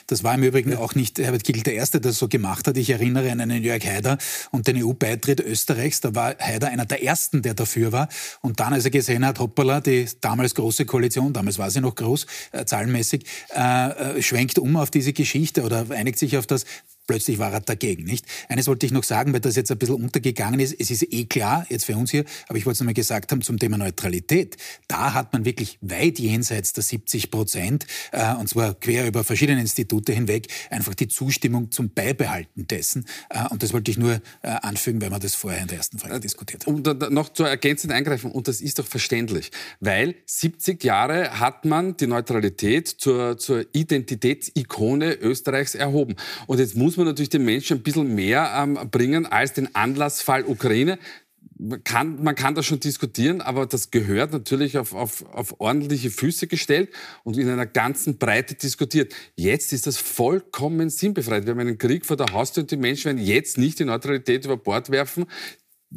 Das 0.06 0.24
war 0.24 0.34
im 0.34 0.42
Übrigen 0.42 0.74
auch 0.76 0.94
nicht 0.94 1.18
Herbert 1.18 1.44
Kickl 1.44 1.62
der 1.62 1.74
Erste, 1.74 2.00
der 2.00 2.10
das 2.10 2.18
so 2.18 2.28
gemacht 2.28 2.66
hat. 2.66 2.76
Ich 2.76 2.90
erinnere 2.90 3.30
an 3.30 3.40
einen 3.40 3.62
Jörg 3.62 3.84
Haider 3.84 4.18
und 4.50 4.66
den 4.66 4.82
EU-Beitritt 4.82 5.40
Österreichs. 5.40 6.00
Da 6.00 6.14
war 6.14 6.34
Haider 6.38 6.68
einer 6.68 6.86
der 6.86 7.02
Ersten, 7.02 7.42
der 7.42 7.54
dafür 7.54 7.92
war. 7.92 8.08
Und 8.40 8.60
dann, 8.60 8.72
als 8.72 8.84
er 8.84 8.90
gesehen 8.90 9.24
hat, 9.24 9.38
hoppala, 9.38 9.80
die 9.80 10.06
damals 10.20 10.54
große 10.54 10.86
Koalition, 10.86 11.32
damals 11.32 11.58
war 11.58 11.70
sie 11.70 11.80
noch 11.80 11.94
groß, 11.94 12.26
äh, 12.52 12.64
zahlenmäßig, 12.64 13.24
äh, 13.54 14.18
äh, 14.18 14.22
schwenkt 14.22 14.58
um 14.58 14.76
auf 14.76 14.90
diese 14.90 15.12
Geschichte 15.12 15.62
oder 15.62 15.86
einigt 15.90 16.18
sich 16.18 16.36
auf 16.36 16.46
das, 16.46 16.64
Plötzlich 17.06 17.38
war 17.38 17.52
er 17.52 17.60
dagegen, 17.60 18.04
nicht? 18.04 18.24
Eines 18.48 18.66
wollte 18.66 18.86
ich 18.86 18.92
noch 18.92 19.04
sagen, 19.04 19.32
weil 19.32 19.40
das 19.40 19.56
jetzt 19.56 19.70
ein 19.70 19.78
bisschen 19.78 19.96
untergegangen 19.96 20.58
ist. 20.58 20.74
Es 20.78 20.90
ist 20.90 21.12
eh 21.12 21.26
klar, 21.26 21.66
jetzt 21.68 21.84
für 21.84 21.96
uns 21.96 22.10
hier, 22.10 22.24
aber 22.48 22.56
ich 22.56 22.64
wollte 22.64 22.76
es 22.76 22.80
nochmal 22.80 22.94
gesagt 22.94 23.30
haben 23.30 23.42
zum 23.42 23.58
Thema 23.58 23.76
Neutralität. 23.76 24.56
Da 24.88 25.12
hat 25.12 25.32
man 25.32 25.44
wirklich 25.44 25.78
weit 25.82 26.18
jenseits 26.18 26.72
der 26.72 26.82
70 26.82 27.30
Prozent, 27.30 27.86
äh, 28.12 28.34
und 28.34 28.48
zwar 28.48 28.74
quer 28.74 29.06
über 29.06 29.22
verschiedene 29.22 29.60
Institute 29.60 30.12
hinweg, 30.12 30.48
einfach 30.70 30.94
die 30.94 31.08
Zustimmung 31.08 31.70
zum 31.70 31.90
Beibehalten 31.90 32.66
dessen. 32.66 33.04
Äh, 33.28 33.48
und 33.50 33.62
das 33.62 33.72
wollte 33.72 33.90
ich 33.90 33.98
nur 33.98 34.14
äh, 34.42 34.48
anfügen, 34.48 35.00
weil 35.02 35.10
wir 35.10 35.18
das 35.18 35.34
vorher 35.34 35.60
in 35.60 35.68
der 35.68 35.78
ersten 35.78 35.98
Frage 35.98 36.20
diskutiert 36.20 36.66
haben. 36.66 36.76
Um 36.76 36.82
da 36.82 36.94
noch 37.10 37.32
zu 37.32 37.44
ergänzend 37.44 37.92
eingreifen, 37.92 38.30
und 38.30 38.48
das 38.48 38.60
ist 38.60 38.78
doch 38.78 38.86
verständlich, 38.86 39.50
weil 39.80 40.14
70 40.26 40.82
Jahre 40.84 41.38
hat 41.38 41.64
man 41.64 41.96
die 41.96 42.06
Neutralität 42.06 42.88
zur, 42.88 43.36
zur 43.38 43.66
Identitätsikone 43.72 45.14
Österreichs 45.14 45.74
erhoben. 45.74 46.16
Und 46.46 46.60
jetzt 46.60 46.76
muss 46.76 46.93
muss 46.94 46.98
man 46.98 47.06
natürlich 47.08 47.30
den 47.30 47.44
Menschen 47.44 47.78
ein 47.78 47.82
bisschen 47.82 48.14
mehr 48.14 48.54
ähm, 48.56 48.78
bringen 48.88 49.26
als 49.26 49.52
den 49.52 49.74
Anlassfall 49.74 50.44
Ukraine. 50.44 51.00
Man 51.58 51.82
kann, 51.82 52.22
man 52.22 52.36
kann 52.36 52.54
das 52.54 52.66
schon 52.66 52.78
diskutieren, 52.78 53.40
aber 53.40 53.66
das 53.66 53.90
gehört 53.90 54.32
natürlich 54.32 54.78
auf, 54.78 54.94
auf, 54.94 55.24
auf 55.32 55.60
ordentliche 55.60 56.10
Füße 56.10 56.46
gestellt 56.46 56.90
und 57.24 57.36
in 57.36 57.48
einer 57.48 57.66
ganzen 57.66 58.18
Breite 58.18 58.54
diskutiert. 58.54 59.12
Jetzt 59.34 59.72
ist 59.72 59.88
das 59.88 59.96
vollkommen 59.96 60.88
sinnbefreit. 60.88 61.46
Wir 61.46 61.52
haben 61.52 61.60
einen 61.60 61.78
Krieg 61.78 62.06
vor 62.06 62.16
der 62.16 62.32
Haustür 62.32 62.62
und 62.62 62.70
die 62.70 62.76
Menschen 62.76 63.06
werden 63.06 63.18
jetzt 63.18 63.58
nicht 63.58 63.80
die 63.80 63.84
Neutralität 63.84 64.44
über 64.44 64.56
Bord 64.56 64.90
werfen 64.90 65.26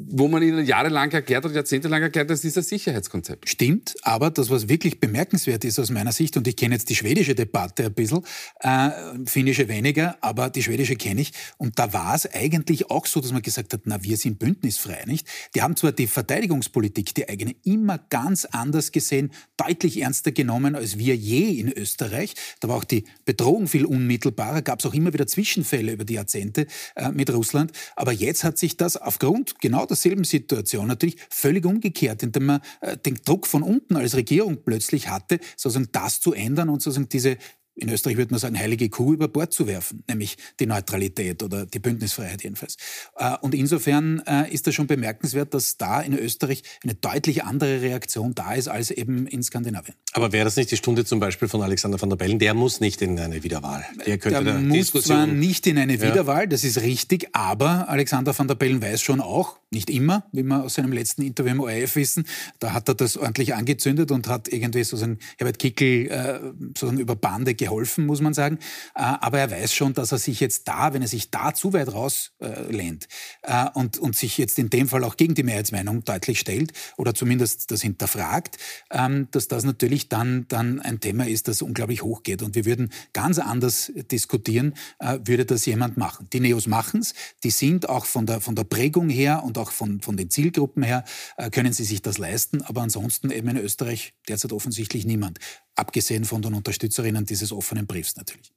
wo 0.10 0.28
man 0.28 0.44
ihnen 0.44 0.66
jahrelang 0.66 1.12
erklärt 1.12 1.46
hat, 1.46 1.54
jahrzehntelang 1.54 2.02
erklärt, 2.02 2.30
das 2.30 2.44
ist 2.44 2.58
ein 2.58 2.64
Sicherheitskonzept. 2.64 3.50
Stimmt, 3.50 3.96
aber 4.04 4.30
das, 4.30 4.50
was 4.50 4.70
wirklich 4.70 5.00
bemerkenswert 5.00 5.66
ist 5.66 5.80
aus 5.80 5.90
meiner 5.90 6.12
Sicht, 6.12 6.38
und 6.38 6.48
ich 6.48 6.56
kenne 6.56 6.76
jetzt 6.76 6.90
die 6.90 6.96
schwedische 6.96 7.36
Debatte 7.36 7.86
ein 7.86 7.94
bisschen, 7.94 8.24
äh, 8.60 8.90
finnische 9.26 9.68
weniger, 9.68 10.18
aber 10.22 10.50
die 10.50 10.62
schwedische 10.62 10.96
kenne 10.96 11.22
ich, 11.22 11.32
und 11.58 11.80
da 11.80 11.94
war 11.94 12.16
es 12.16 12.32
eigentlich 12.32 12.92
auch 12.92 13.06
so, 13.06 13.22
dass 13.22 13.32
man 13.32 13.42
gesagt 13.42 13.74
hat, 13.74 13.82
na, 13.86 14.04
wir 14.04 14.18
sind 14.18 14.40
bündnisfrei, 14.40 15.04
nicht? 15.06 15.28
Die 15.56 15.62
haben 15.62 15.76
zwar 15.76 15.92
die 15.92 16.08
Verteidigungspolitik, 16.08 17.16
die 17.16 17.28
eigene, 17.28 17.56
immer 17.64 17.98
ganz 17.98 18.46
anders 18.46 18.92
gesehen, 18.92 19.32
deutlich 19.58 20.02
ernster 20.02 20.32
genommen 20.32 20.76
als 20.76 20.98
wir 20.98 21.16
je 21.16 21.60
in 21.60 21.72
Österreich. 21.72 22.36
Da 22.60 22.68
war 22.68 22.78
auch 22.78 22.84
die 22.84 23.06
Bedrohung 23.26 23.68
viel 23.68 23.86
unmittelbarer, 23.86 24.62
gab 24.62 24.80
es 24.80 24.86
auch 24.86 24.94
immer 24.94 25.14
wieder 25.14 25.28
Zwischenfälle 25.28 25.92
über 25.92 26.06
die 26.06 26.14
Jahrzehnte 26.14 26.68
äh, 26.96 27.12
mit 27.12 27.32
Russland. 27.32 27.72
Aber 27.96 28.12
jetzt 28.12 28.44
hat 28.44 28.58
sich 28.58 28.78
das 28.78 28.98
aufgrund 28.98 29.60
genau 29.60 29.87
derselben 29.88 30.24
Situation 30.24 30.88
natürlich 30.88 31.18
völlig 31.30 31.66
umgekehrt, 31.66 32.24
indem 32.24 32.46
man 32.46 32.62
äh, 32.82 32.98
den 32.98 33.16
Druck 33.26 33.48
von 33.48 33.64
unten 33.64 33.96
als 33.96 34.16
Regierung 34.16 34.64
plötzlich 34.64 35.10
hatte, 35.10 35.40
sozusagen 35.56 35.90
das 35.92 36.20
zu 36.20 36.34
ändern 36.34 36.70
und 36.70 36.82
sozusagen 36.82 37.10
diese 37.10 37.38
in 37.78 37.90
Österreich 37.90 38.18
würde 38.18 38.32
man 38.32 38.40
sagen, 38.40 38.58
heilige 38.58 38.90
Kuh 38.90 39.14
über 39.14 39.28
Bord 39.28 39.54
zu 39.54 39.68
werfen, 39.68 40.04
nämlich 40.08 40.38
die 40.60 40.66
Neutralität 40.66 41.44
oder 41.44 41.66
die 41.66 41.80
Bündnisfreiheit 41.80 42.44
jedenfalls. 42.44 42.76
Äh, 43.16 43.38
und 43.42 43.54
insofern 43.54 44.22
äh, 44.26 44.52
ist 44.52 44.68
das 44.68 44.76
schon 44.76 44.88
bemerkenswert, 44.88 45.54
dass 45.54 45.78
da 45.78 46.02
in 46.02 46.18
Österreich 46.18 46.64
eine 46.84 46.96
deutlich 46.96 47.44
andere 47.44 47.82
Reaktion 47.82 48.34
da 48.34 48.54
ist 48.54 48.68
als 48.68 48.92
eben 48.92 49.28
in 49.28 49.44
Skandinavien. 49.44 49.96
Aber 50.14 50.32
wäre 50.32 50.46
das 50.46 50.56
nicht 50.56 50.72
die 50.72 50.78
Stunde 50.78 51.06
zum 51.06 51.20
Beispiel 51.20 51.48
von 51.48 51.62
Alexander 51.62 52.02
van 52.02 52.10
der 52.10 52.18
Bellen? 52.18 52.40
Der 52.40 52.54
muss 52.54 52.80
nicht 52.80 53.02
in 53.02 53.20
eine 53.20 53.44
Wiederwahl. 53.44 53.86
Der, 54.06 54.18
könnte 54.18 54.44
der 54.44 54.56
muss 54.56 54.78
Diskussion 54.78 55.18
zwar 55.18 55.28
nicht 55.28 55.68
in 55.68 55.78
eine 55.78 56.02
Wiederwahl, 56.02 56.42
ja. 56.42 56.48
das 56.48 56.64
ist 56.64 56.82
richtig, 56.82 57.30
aber 57.34 57.90
Alexander 57.90 58.38
van 58.38 58.48
der 58.48 58.56
Bellen 58.56 58.82
weiß 58.82 59.02
schon 59.02 59.22
auch, 59.22 59.60
nicht 59.70 59.90
immer, 59.90 60.24
wie 60.32 60.44
wir 60.44 60.64
aus 60.64 60.76
seinem 60.76 60.94
letzten 60.94 61.22
Interview 61.24 61.52
im 61.52 61.60
ORF 61.60 61.96
wissen, 61.98 62.26
da 62.60 62.74
hat 62.74 62.88
er 62.88 62.96
das 62.96 63.18
ordentlich 63.18 63.54
angezündet 63.54 64.12
und 64.12 64.28
hat 64.28 64.48
irgendwie 64.48 64.84
sozusagen 64.84 65.20
Herbert 65.38 65.60
Kickel 65.60 66.08
äh, 66.08 66.40
sozusagen 66.68 67.00
über 67.00 67.16
Bande 67.16 67.54
geholfen, 67.68 68.06
muss 68.06 68.22
man 68.22 68.34
sagen. 68.34 68.60
Äh, 68.96 69.02
aber 69.02 69.40
er 69.40 69.52
weiß 69.52 69.74
schon, 69.74 69.94
dass 69.94 70.12
er 70.12 70.18
sich 70.18 70.40
jetzt 70.40 70.68
da, 70.68 70.94
wenn 70.94 71.02
er 71.02 71.08
sich 71.08 71.30
da 71.32 71.54
zu 71.54 71.74
weit 71.74 71.94
rauslehnt 71.94 73.08
äh, 73.44 73.66
äh, 73.66 73.70
und, 73.74 73.98
und 73.98 74.16
sich 74.16 74.38
jetzt 74.38 74.58
in 74.58 74.70
dem 74.70 74.88
Fall 74.88 75.04
auch 75.04 75.18
gegen 75.18 75.36
die 75.36 75.44
Mehrheitsmeinung 75.44 76.04
deutlich 76.04 76.40
stellt 76.40 76.74
oder 76.98 77.14
zumindest 77.14 77.72
das 77.72 77.82
hinterfragt, 77.82 78.58
ähm, 78.92 79.28
dass 79.32 79.48
das 79.48 79.64
natürlich 79.64 80.10
dann, 80.10 80.46
dann 80.48 80.80
ein 80.80 81.00
Thema 81.00 81.28
ist, 81.28 81.48
das 81.48 81.62
unglaublich 81.62 82.04
hoch 82.04 82.24
geht. 82.24 82.42
Und 82.42 82.56
wir 82.56 82.66
würden 82.66 82.92
ganz 83.14 83.40
anders 83.40 83.92
diskutieren, 84.12 84.74
würde 85.24 85.46
das 85.46 85.66
jemand 85.66 85.98
machen. 85.98 86.28
Die 86.32 86.40
Neos 86.40 86.68
machen 86.68 87.02
es, 87.02 87.14
die 87.44 87.50
sind 87.50 87.90
auch 87.90 88.06
von 88.06 88.26
der, 88.26 88.42
von 88.42 88.56
der 88.56 88.64
Prägung 88.64 89.10
her 89.10 89.44
und 89.44 89.58
auch 89.58 89.72
von, 89.72 90.02
von 90.02 90.18
den 90.18 90.30
Zielgruppen 90.30 90.84
her, 90.84 91.04
können 91.52 91.74
sie 91.74 91.84
sich 91.84 92.02
das 92.02 92.18
leisten. 92.18 92.62
Aber 92.62 92.82
ansonsten 92.82 93.32
eben 93.32 93.50
in 93.50 93.58
Österreich 93.58 94.14
derzeit 94.28 94.54
offensichtlich 94.54 95.06
niemand 95.06 95.40
abgesehen 95.78 96.26
von 96.26 96.42
den 96.42 96.54
Unterstützerinnen 96.54 97.26
dieses 97.26 97.52
offenen 97.52 97.88
Briefs 97.88 98.16
natürlich. 98.16 98.52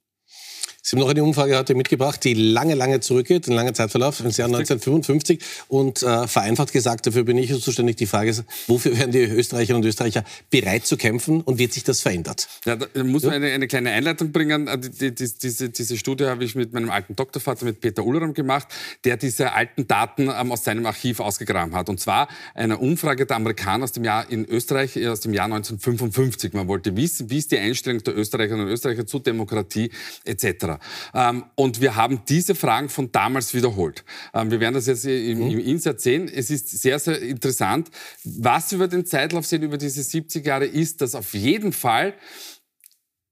Sie 0.83 0.95
haben 0.95 1.01
noch 1.01 1.11
eine 1.11 1.23
Umfrage 1.23 1.55
heute 1.55 1.75
mitgebracht, 1.75 2.23
die 2.23 2.33
lange, 2.33 2.73
lange 2.73 3.01
zurückgeht, 3.01 3.47
ein 3.47 3.53
langer 3.53 3.75
Zeitverlauf 3.75 4.19
ins 4.19 4.37
Jahr 4.37 4.47
1955. 4.47 5.39
Und 5.67 6.01
äh, 6.01 6.27
vereinfacht 6.27 6.73
gesagt, 6.73 7.05
dafür 7.05 7.23
bin 7.23 7.37
ich 7.37 7.53
zuständig, 7.61 7.97
die 7.97 8.07
Frage 8.07 8.31
ist, 8.31 8.43
wofür 8.65 8.97
werden 8.97 9.11
die 9.11 9.19
Österreicherinnen 9.19 9.83
und 9.83 9.87
Österreicher 9.87 10.23
bereit 10.49 10.87
zu 10.87 10.97
kämpfen 10.97 11.41
und 11.41 11.59
wird 11.59 11.71
sich 11.73 11.83
das 11.83 12.01
verändert? 12.01 12.47
Ja, 12.65 12.77
da 12.77 13.03
muss 13.03 13.21
man 13.21 13.33
eine, 13.33 13.51
eine 13.51 13.67
kleine 13.67 13.91
Einleitung 13.91 14.31
bringen. 14.31 14.67
Äh, 14.67 14.79
die, 14.79 15.13
die, 15.13 15.31
diese, 15.31 15.69
diese 15.69 15.97
Studie 15.97 16.25
habe 16.25 16.43
ich 16.43 16.55
mit 16.55 16.73
meinem 16.73 16.89
alten 16.89 17.15
Doktorvater, 17.15 17.63
mit 17.63 17.79
Peter 17.79 18.03
Ulram 18.03 18.33
gemacht, 18.33 18.67
der 19.03 19.17
diese 19.17 19.53
alten 19.53 19.85
Daten 19.85 20.31
ähm, 20.35 20.51
aus 20.51 20.63
seinem 20.63 20.87
Archiv 20.87 21.19
ausgegraben 21.19 21.75
hat. 21.75 21.89
Und 21.89 21.99
zwar 21.99 22.27
eine 22.55 22.79
Umfrage 22.79 23.27
der 23.27 23.35
Amerikaner 23.35 23.83
aus 23.83 23.91
dem 23.91 24.03
Jahr 24.03 24.27
in 24.31 24.45
Österreich 24.45 24.95
äh, 24.95 25.09
aus 25.09 25.19
dem 25.19 25.35
Jahr 25.35 25.45
1955. 25.45 26.53
Man 26.53 26.67
wollte 26.67 26.97
wissen, 26.97 27.29
wie 27.29 27.37
ist 27.37 27.51
die 27.51 27.59
Einstellung 27.59 28.01
der 28.03 28.17
Österreicherinnen 28.17 28.65
und 28.65 28.71
Österreicher 28.71 29.05
zu 29.05 29.19
Demokratie 29.19 29.91
etc. 30.25 30.70
Ähm, 31.13 31.45
und 31.55 31.81
wir 31.81 31.95
haben 31.95 32.21
diese 32.27 32.55
Fragen 32.55 32.89
von 32.89 33.11
damals 33.11 33.53
wiederholt. 33.53 34.03
Ähm, 34.33 34.51
wir 34.51 34.59
werden 34.59 34.75
das 34.75 34.87
jetzt 34.87 35.05
im, 35.05 35.41
im 35.41 35.59
Insert 35.59 36.01
sehen. 36.01 36.27
Es 36.27 36.49
ist 36.49 36.69
sehr, 36.69 36.99
sehr 36.99 37.21
interessant. 37.21 37.89
Was 38.23 38.71
über 38.71 38.87
den 38.87 39.05
Zeitlauf 39.05 39.45
sehen, 39.45 39.63
über 39.63 39.77
diese 39.77 40.03
70 40.03 40.45
Jahre, 40.45 40.65
ist, 40.65 41.01
dass 41.01 41.15
auf 41.15 41.33
jeden 41.33 41.73
Fall 41.73 42.13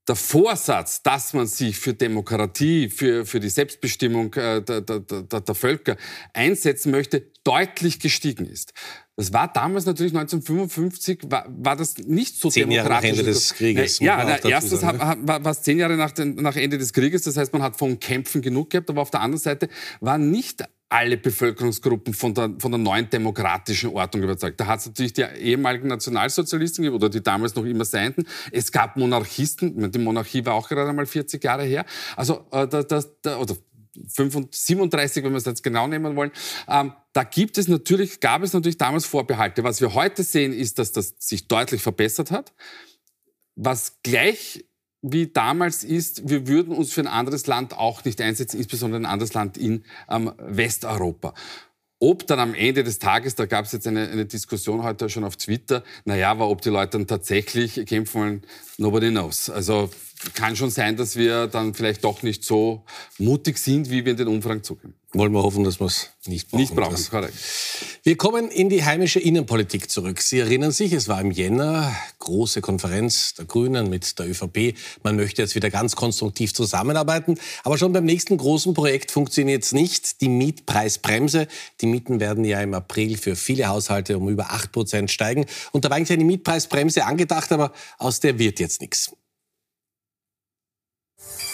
der 0.10 0.16
Vorsatz, 0.16 1.04
dass 1.04 1.34
man 1.34 1.46
sich 1.46 1.78
für 1.78 1.94
Demokratie, 1.94 2.90
für, 2.90 3.28
für 3.28 3.40
die 3.40 3.50
Selbstbestimmung 3.50 4.34
äh, 4.34 4.62
der, 4.62 4.82
der, 4.82 5.00
der, 5.02 5.42
der 5.42 5.56
Völker 5.56 5.98
einsetzen 6.34 6.92
möchte, 6.92 7.32
deutlich 7.50 8.00
gestiegen 8.00 8.46
ist. 8.46 8.74
Das 9.16 9.34
war 9.34 9.52
damals 9.52 9.86
natürlich 9.86 10.14
1955, 10.14 11.24
war, 11.30 11.46
war 11.50 11.76
das 11.76 11.98
nicht 11.98 12.40
so 12.40 12.50
zehn 12.50 12.70
demokratisch. 12.70 12.92
Jahre 12.92 13.02
nach 13.02 13.20
Ende 13.20 13.24
des 13.24 13.54
Krieges. 13.56 14.00
Ja, 14.00 14.24
na, 14.24 14.50
erstens 14.50 14.82
sagen, 14.82 15.00
ne? 15.00 15.28
war, 15.28 15.44
war 15.44 15.52
es 15.52 15.64
zehn 15.64 15.80
Jahre 15.80 15.98
nach, 15.98 16.12
den, 16.12 16.36
nach 16.36 16.56
Ende 16.56 16.78
des 16.78 16.94
Krieges. 16.94 17.24
Das 17.24 17.36
heißt, 17.36 17.52
man 17.52 17.64
hat 17.64 17.76
von 17.76 18.00
Kämpfen 18.00 18.44
genug 18.44 18.70
gehabt. 18.70 18.90
Aber 18.90 19.02
auf 19.02 19.10
der 19.10 19.22
anderen 19.22 19.42
Seite 19.42 19.68
war 20.00 20.20
nicht 20.20 20.64
alle 20.90 21.18
Bevölkerungsgruppen 21.18 22.14
von 22.14 22.34
der, 22.34 22.56
von 22.60 22.72
der 22.72 22.80
neuen 22.80 23.10
demokratischen 23.10 23.92
Ordnung 23.92 24.24
überzeugt. 24.24 24.60
Da 24.60 24.66
hat 24.66 24.80
es 24.80 24.88
natürlich 24.88 25.14
die 25.14 25.22
ehemaligen 25.22 25.88
Nationalsozialisten 25.88 26.88
oder 26.90 27.10
die 27.10 27.22
damals 27.22 27.56
noch 27.56 27.66
immer 27.66 27.86
seienden. 27.86 28.28
Es 28.52 28.72
gab 28.72 28.96
Monarchisten, 28.96 29.92
die 29.92 30.00
Monarchie 30.00 30.46
war 30.46 30.54
auch 30.54 30.68
gerade 30.68 30.90
einmal 30.90 31.06
40 31.06 31.44
Jahre 31.44 31.64
her. 31.64 31.86
Also 32.16 32.46
äh, 32.52 32.68
das, 32.68 32.88
das, 32.88 33.38
oder 33.38 33.56
37, 33.94 35.24
wenn 35.24 35.32
wir 35.32 35.38
es 35.38 35.46
jetzt 35.46 35.64
genau 35.64 35.88
nehmen 35.88 36.16
wollen. 36.16 36.32
Ähm, 36.68 36.94
da 37.14 37.24
gibt 37.24 37.58
es 37.58 37.68
natürlich, 37.68 38.20
gab 38.20 38.44
es 38.44 38.54
natürlich 38.54 38.78
damals 38.78 39.06
Vorbehalte. 39.06 39.64
Was 39.64 39.82
wir 39.82 39.94
heute 39.94 40.24
sehen, 40.24 40.54
ist, 40.54 40.80
dass 40.80 40.92
das 40.92 41.16
sich 41.20 41.48
deutlich 41.48 41.82
verbessert 41.82 42.32
hat. 42.32 42.54
Was 43.56 43.98
gleich 44.04 44.66
wie 45.02 45.28
damals 45.28 45.84
ist, 45.84 46.30
wir 46.30 46.48
würden 46.48 46.74
uns 46.74 46.92
für 46.92 47.02
ein 47.02 47.08
anderes 47.08 47.48
Land 47.48 47.74
auch 47.74 48.04
nicht 48.04 48.20
einsetzen, 48.22 48.58
insbesondere 48.58 49.02
ein 49.02 49.06
anderes 49.06 49.34
Land 49.34 49.58
in 49.58 49.86
ähm, 50.10 50.34
Westeuropa. 50.38 51.34
Ob 52.02 52.28
dann 52.28 52.40
am 52.40 52.54
Ende 52.54 52.84
des 52.84 53.00
Tages, 53.00 53.36
da 53.36 53.46
gab 53.46 53.66
es 53.66 53.74
jetzt 53.74 53.86
eine, 53.88 54.10
eine, 54.10 54.26
Diskussion 54.26 54.84
heute 54.84 55.10
schon 55.10 55.26
auf 55.26 55.36
Twitter, 55.36 55.84
naja, 56.06 56.32
aber 56.32 56.50
ob 56.50 56.62
die 56.62 56.70
Leute 56.70 56.98
dann 56.98 57.08
tatsächlich 57.08 57.86
kämpfen 57.86 58.22
wollen, 58.22 58.42
nobody 58.78 59.10
knows. 59.10 59.50
Also 59.50 59.90
kann 60.34 60.56
schon 60.56 60.70
sein, 60.70 60.98
dass 60.98 61.16
wir 61.16 61.48
dann 61.48 61.74
vielleicht 61.74 62.04
doch 62.04 62.24
nicht 62.24 62.44
so 62.44 62.84
mutig 63.18 63.58
sind, 63.58 63.90
wie 63.90 64.04
wir 64.04 64.12
in 64.12 64.18
den 64.18 64.28
Umfragen 64.28 64.64
zugeben. 64.64 64.94
Wollen 65.14 65.32
wir 65.32 65.42
hoffen, 65.42 65.64
dass 65.64 65.80
wir 65.80 65.88
es 65.88 66.10
nicht 66.28 66.50
brauchen. 66.52 66.62
Nicht 66.62 66.76
brauchen, 66.76 67.04
korrekt. 67.10 67.34
Wir 68.04 68.16
kommen 68.16 68.52
in 68.52 68.70
die 68.70 68.86
heimische 68.86 69.20
Innenpolitik 69.20 69.90
zurück. 69.90 70.22
Sie 70.22 70.38
erinnern 70.38 70.72
sich, 70.72 70.94
es 70.94 71.08
war 71.08 71.20
im 71.20 71.32
Jänner, 71.32 71.96
große 72.20 72.62
Konferenz 72.62 73.34
der 73.34 73.46
Grünen 73.46 73.90
mit 73.90 74.20
der 74.20 74.30
ÖVP. 74.30 74.76
Man 75.02 75.16
möchte 75.16 75.42
jetzt 75.42 75.56
wieder 75.56 75.72
ganz 75.72 75.96
konstruktiv 75.96 76.54
zusammenarbeiten. 76.54 77.40
Aber 77.64 77.80
schon 77.80 77.92
beim 77.92 78.06
nächsten 78.06 78.38
großen 78.38 78.76
Projekt 78.76 79.10
funktioniert 79.10 79.64
es 79.64 79.72
nicht. 79.72 80.22
Die 80.22 80.30
Mietpreisbremse. 80.30 81.48
Die 81.82 81.88
Mieten 81.88 82.20
werden 82.20 82.46
ja 82.46 82.62
im 82.62 82.76
April 82.76 83.18
für 83.18 83.36
viele 83.36 83.68
Haushalte 83.68 84.16
um 84.16 84.30
über 84.30 84.52
8 84.52 84.72
Prozent 84.72 85.10
steigen. 85.10 85.48
Und 85.72 85.86
da 85.86 85.90
war 85.90 85.98
eigentlich 85.98 86.12
eine 86.12 86.26
Mietpreisbremse 86.26 87.06
angedacht, 87.06 87.52
aber 87.52 87.74
aus 87.98 88.20
der 88.20 88.38
wird 88.38 88.60
jetzt 88.60 88.80
nichts. 88.80 89.12
you 91.22 91.49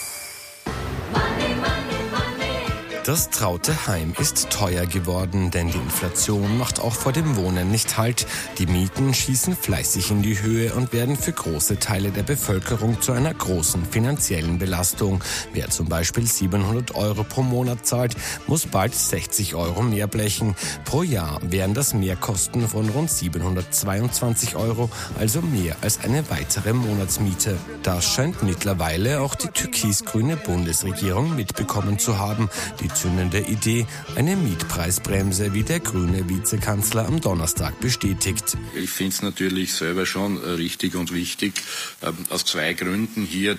Das 3.06 3.30
traute 3.30 3.86
Heim 3.86 4.14
ist 4.18 4.50
teuer 4.50 4.84
geworden, 4.84 5.52
denn 5.52 5.70
die 5.70 5.78
Inflation 5.78 6.58
macht 6.58 6.80
auch 6.80 6.92
vor 6.92 7.12
dem 7.12 7.36
Wohnen 7.36 7.70
nicht 7.70 7.96
Halt. 7.96 8.26
Die 8.58 8.66
Mieten 8.66 9.14
schießen 9.14 9.56
fleißig 9.56 10.10
in 10.10 10.22
die 10.22 10.42
Höhe 10.42 10.74
und 10.74 10.92
werden 10.92 11.14
für 11.14 11.30
große 11.30 11.78
Teile 11.78 12.10
der 12.10 12.24
Bevölkerung 12.24 13.00
zu 13.00 13.12
einer 13.12 13.32
großen 13.32 13.84
finanziellen 13.84 14.58
Belastung. 14.58 15.22
Wer 15.52 15.70
zum 15.70 15.88
Beispiel 15.88 16.26
700 16.26 16.96
Euro 16.96 17.22
pro 17.22 17.42
Monat 17.42 17.86
zahlt, 17.86 18.16
muss 18.48 18.66
bald 18.66 18.92
60 18.92 19.54
Euro 19.54 19.82
mehr 19.82 20.08
blechen. 20.08 20.56
Pro 20.84 21.04
Jahr 21.04 21.38
wären 21.44 21.74
das 21.74 21.94
Mehrkosten 21.94 22.66
von 22.68 22.88
rund 22.88 23.08
722 23.08 24.56
Euro, 24.56 24.90
also 25.16 25.42
mehr 25.42 25.76
als 25.80 26.00
eine 26.00 26.28
weitere 26.28 26.72
Monatsmiete. 26.72 27.56
Das 27.84 28.04
scheint 28.04 28.42
mittlerweile 28.42 29.20
auch 29.20 29.36
die 29.36 29.46
türkis-grüne 29.46 30.36
Bundesregierung 30.36 31.36
mitbekommen 31.36 32.00
zu 32.00 32.18
haben. 32.18 32.50
Die 32.80 32.95
zündende 32.96 33.40
Idee, 33.40 33.86
eine 34.14 34.36
Mietpreisbremse, 34.36 35.52
wie 35.54 35.62
der 35.62 35.80
grüne 35.80 36.28
Vizekanzler 36.28 37.06
am 37.06 37.20
Donnerstag 37.20 37.78
bestätigt. 37.80 38.56
Ich 38.74 38.90
finde 38.90 39.12
es 39.12 39.22
natürlich 39.22 39.74
selber 39.74 40.06
schon 40.06 40.38
richtig 40.38 40.94
und 40.94 41.12
wichtig, 41.12 41.54
ähm, 42.02 42.16
aus 42.30 42.44
zwei 42.44 42.72
Gründen 42.72 43.24
hier 43.24 43.58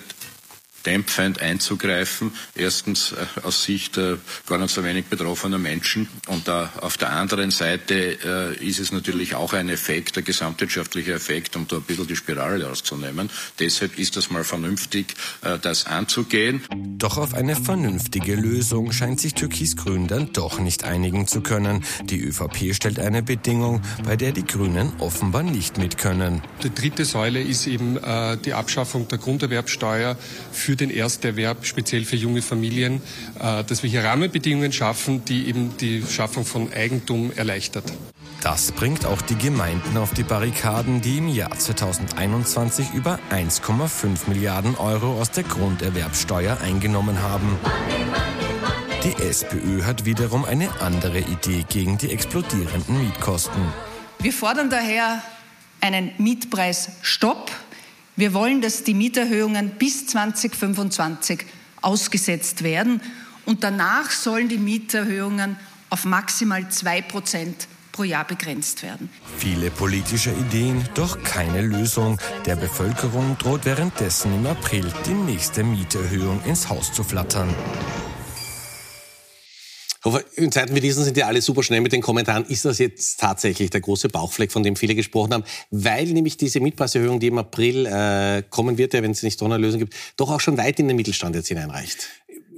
dämpfend 0.86 1.40
einzugreifen. 1.40 2.32
Erstens 2.54 3.12
äh, 3.12 3.46
aus 3.46 3.64
Sicht 3.64 3.96
äh, 3.98 4.16
gar 4.46 4.58
nicht 4.58 4.74
so 4.74 4.84
wenig 4.84 5.06
betroffener 5.06 5.58
Menschen. 5.58 6.08
Und 6.28 6.48
äh, 6.48 6.66
auf 6.80 6.96
der 6.96 7.12
anderen 7.12 7.50
Seite 7.50 8.54
äh, 8.58 8.64
ist 8.64 8.78
es 8.78 8.92
natürlich 8.92 9.34
auch 9.34 9.52
ein 9.52 9.68
Effekt, 9.68 10.16
der 10.16 10.22
gesamtwirtschaftliche 10.22 11.12
Effekt, 11.12 11.56
um 11.56 11.66
da 11.68 11.76
ein 11.76 11.82
bisschen 11.82 12.06
die 12.06 12.16
Spirale 12.16 12.68
auszunehmen. 12.68 13.30
Deshalb 13.58 13.98
ist 13.98 14.16
das 14.16 14.30
mal 14.30 14.44
vernünftig, 14.44 15.14
äh, 15.42 15.58
das 15.58 15.86
anzugehen. 15.86 16.62
Doch 16.98 17.18
auf 17.18 17.34
eine 17.34 17.56
vernünftige 17.56 18.34
Lösung 18.34 18.92
scheint 18.92 19.20
sich 19.20 19.34
Türkis-Grün 19.34 20.08
dann 20.08 20.32
doch 20.32 20.58
nicht 20.58 20.84
einigen 20.84 21.26
zu 21.26 21.40
können. 21.40 21.84
Die 22.04 22.20
ÖVP 22.20 22.74
stellt 22.74 22.98
eine 22.98 23.22
Bedingung, 23.22 23.82
bei 24.04 24.16
der 24.16 24.32
die 24.32 24.44
Grünen 24.44 24.92
offenbar 24.98 25.42
nicht 25.42 25.78
mit 25.78 25.98
können. 25.98 26.42
Die 26.62 26.74
dritte 26.74 27.04
Säule 27.04 27.40
ist 27.40 27.66
eben 27.66 27.96
äh, 27.96 28.36
die 28.38 28.54
Abschaffung 28.54 29.08
der 29.08 29.18
Grunderwerbsteuer 29.18 30.16
für 30.52 30.67
den 30.76 30.90
Ersterwerb, 30.90 31.64
speziell 31.64 32.04
für 32.04 32.16
junge 32.16 32.42
Familien, 32.42 33.00
äh, 33.38 33.64
dass 33.64 33.82
wir 33.82 33.90
hier 33.90 34.04
Rahmenbedingungen 34.04 34.72
schaffen, 34.72 35.24
die 35.24 35.48
eben 35.48 35.76
die 35.78 36.02
Schaffung 36.02 36.44
von 36.44 36.72
Eigentum 36.72 37.32
erleichtert. 37.34 37.92
Das 38.40 38.70
bringt 38.70 39.04
auch 39.04 39.20
die 39.20 39.34
Gemeinden 39.34 39.96
auf 39.96 40.14
die 40.14 40.22
Barrikaden, 40.22 41.00
die 41.00 41.18
im 41.18 41.28
Jahr 41.28 41.58
2021 41.58 42.94
über 42.94 43.18
1,5 43.30 44.28
Milliarden 44.28 44.76
Euro 44.76 45.20
aus 45.20 45.32
der 45.32 45.42
Grunderwerbsteuer 45.42 46.58
eingenommen 46.60 47.20
haben. 47.20 47.58
Die 49.02 49.22
SPÖ 49.22 49.84
hat 49.84 50.04
wiederum 50.04 50.44
eine 50.44 50.68
andere 50.80 51.18
Idee 51.18 51.64
gegen 51.68 51.98
die 51.98 52.10
explodierenden 52.10 53.00
Mietkosten. 53.00 53.62
Wir 54.20 54.32
fordern 54.32 54.70
daher 54.70 55.22
einen 55.80 56.12
Mietpreisstopp. 56.18 57.50
Wir 58.18 58.34
wollen, 58.34 58.60
dass 58.60 58.82
die 58.82 58.94
Mieterhöhungen 58.94 59.70
bis 59.78 60.08
2025 60.08 61.46
ausgesetzt 61.80 62.64
werden 62.64 63.00
und 63.46 63.62
danach 63.62 64.10
sollen 64.10 64.48
die 64.48 64.58
Mieterhöhungen 64.58 65.56
auf 65.88 66.04
maximal 66.04 66.68
2 66.68 67.02
Prozent 67.02 67.68
pro 67.92 68.02
Jahr 68.02 68.24
begrenzt 68.24 68.82
werden. 68.82 69.08
Viele 69.36 69.70
politische 69.70 70.32
Ideen, 70.32 70.84
doch 70.94 71.22
keine 71.22 71.62
Lösung. 71.62 72.18
Der 72.44 72.56
Bevölkerung 72.56 73.38
droht 73.38 73.64
währenddessen 73.64 74.34
im 74.34 74.46
April 74.46 74.92
die 75.06 75.14
nächste 75.14 75.62
Mieterhöhung 75.62 76.42
ins 76.44 76.68
Haus 76.68 76.92
zu 76.92 77.04
flattern. 77.04 77.54
In 80.36 80.52
Zeiten 80.52 80.74
wie 80.74 80.80
diesen 80.80 81.04
sind 81.04 81.16
ja 81.16 81.26
alle 81.26 81.42
super 81.42 81.62
schnell 81.62 81.80
mit 81.80 81.92
den 81.92 82.02
Kommentaren. 82.02 82.44
Ist 82.46 82.64
das 82.64 82.78
jetzt 82.78 83.20
tatsächlich 83.20 83.70
der 83.70 83.80
große 83.80 84.08
Bauchfleck, 84.08 84.52
von 84.52 84.62
dem 84.62 84.76
viele 84.76 84.94
gesprochen 84.94 85.34
haben? 85.34 85.44
Weil 85.70 86.06
nämlich 86.06 86.36
diese 86.36 86.60
Mietpreiserhöhung, 86.60 87.20
die 87.20 87.28
im 87.28 87.38
April 87.38 87.86
äh, 87.86 88.42
kommen 88.48 88.78
wird, 88.78 88.94
ja, 88.94 89.02
wenn 89.02 89.10
es 89.10 89.22
nicht 89.22 89.38
so 89.38 89.44
eine 89.44 89.58
Lösung 89.58 89.80
gibt, 89.80 89.94
doch 90.16 90.30
auch 90.30 90.40
schon 90.40 90.56
weit 90.56 90.78
in 90.78 90.88
den 90.88 90.96
Mittelstand 90.96 91.34
jetzt 91.34 91.48
hineinreicht 91.48 92.08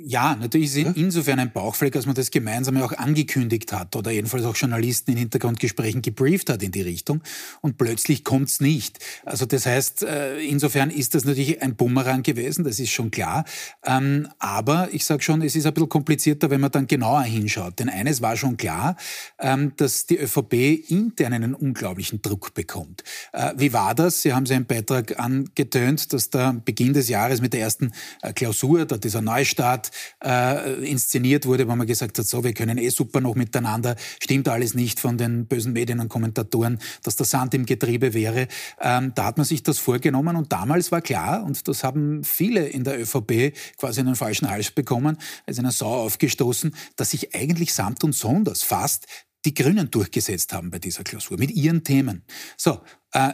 ja, 0.05 0.37
natürlich 0.37 0.77
ist 0.77 0.87
es 0.87 0.97
insofern 0.97 1.39
ein 1.39 1.53
Bauchfleck, 1.53 1.97
als 1.97 2.07
man 2.07 2.15
das 2.15 2.31
gemeinsam 2.31 2.77
auch 2.79 2.93
angekündigt 2.93 3.73
hat 3.73 3.97
oder 3.97 4.11
jedenfalls 4.11 4.45
auch 4.45 4.57
Journalisten 4.57 5.13
in 5.13 5.19
Hintergrundgesprächen 5.19 6.03
gebrieft 6.03 6.51
hat 6.51 6.63
in 6.63 6.73
die 6.73 6.83
Richtung 6.83 7.23
und 7.61 7.79
plötzlich 7.79 8.25
kommt 8.25 8.49
es 8.49 8.61
nicht. 8.61 8.99
Also 9.25 9.47
das 9.47 9.67
heißt, 9.67 10.03
äh, 10.03 10.41
insofern 10.41 10.91
ist 10.91 11.15
das 11.15 11.25
natürlich 11.25 11.63
ein 11.63 11.77
Bumerang 11.77 12.23
gewesen, 12.23 12.65
das 12.65 12.79
ist 12.79 12.91
schon 12.91 13.11
klar. 13.11 13.45
Ähm, 13.85 14.29
aber 14.39 14.89
ich 14.93 15.05
sage 15.05 15.23
schon, 15.23 15.43
es 15.43 15.57
ist 15.57 15.67
ein 15.67 15.75
bisschen 15.75 15.89
komplizierter, 15.89 16.51
wenn 16.51 16.61
man 16.61 16.71
dann 16.71 16.87
genauer 16.87 17.23
hinschaut. 17.23 17.79
Denn 17.79 17.89
eines 17.89 18.23
war 18.23 18.37
schon 18.37 18.57
klar, 18.57 18.97
ähm, 19.39 19.73
dass 19.77 20.07
die 20.07 20.19
ÖVP 20.19 20.91
intern 20.91 21.33
einen 21.33 21.55
unglaublichen 21.55 22.23
Druck 22.23 22.55
bekommt. 22.55 23.05
Äh, 23.33 23.53
wie 23.57 23.73
war 23.73 23.95
das? 23.95 24.23
Sie 24.23 24.33
haben 24.33 24.47
seinen 24.47 24.67
Beitrag 24.67 25.19
angetönt, 25.19 26.13
dass 26.13 26.31
der 26.31 26.55
Beginn 26.65 26.93
des 26.93 27.09
Jahres 27.09 27.41
mit 27.41 27.53
der 27.53 27.61
ersten 27.61 27.93
äh, 28.23 28.33
Klausur, 28.33 28.85
da 28.87 28.97
dieser 28.97 29.23
Neustart, 29.23 29.90
äh, 30.25 30.85
inszeniert 30.85 31.47
wurde, 31.47 31.69
wo 31.69 31.75
man 31.77 31.87
gesagt 31.87 32.19
hat, 32.19 32.27
so, 32.27 32.45
wir 32.45 32.53
können 32.55 32.79
eh 32.79 32.89
super 32.89 33.21
noch 33.21 33.35
miteinander, 33.35 33.97
stimmt 34.23 34.49
alles 34.49 34.75
nicht 34.75 35.01
von 35.01 35.19
den 35.19 35.47
bösen 35.47 35.73
Medien 35.73 36.01
und 36.01 36.09
Kommentatoren, 36.09 36.79
dass 37.03 37.17
der 37.17 37.27
Sand 37.27 37.55
im 37.55 37.67
Getriebe 37.67 38.15
wäre. 38.15 38.49
Ähm, 38.81 39.13
da 39.15 39.25
hat 39.25 39.37
man 39.37 39.47
sich 39.47 39.63
das 39.63 39.79
vorgenommen 39.79 40.37
und 40.37 40.53
damals 40.53 40.93
war 40.93 41.01
klar, 41.01 41.45
und 41.45 41.67
das 41.69 41.85
haben 41.85 42.25
viele 42.25 42.67
in 42.67 42.85
der 42.85 43.01
ÖVP 43.01 43.55
quasi 43.79 44.01
in 44.01 44.07
den 44.07 44.17
falschen 44.17 44.51
Hals 44.51 44.71
bekommen, 44.71 45.19
als 45.47 45.59
einer 45.59 45.73
Sau 45.73 46.05
aufgestoßen, 46.05 46.75
dass 46.97 47.11
sich 47.11 47.35
eigentlich 47.35 47.75
samt 47.75 48.05
und 48.05 48.15
sonders 48.15 48.63
fast 48.63 49.07
die 49.45 49.55
Grünen 49.55 49.91
durchgesetzt 49.91 50.53
haben 50.53 50.71
bei 50.71 50.79
dieser 50.79 51.03
Klausur 51.03 51.39
mit 51.39 51.51
ihren 51.51 51.83
Themen. 51.83 52.25
So, 52.57 52.81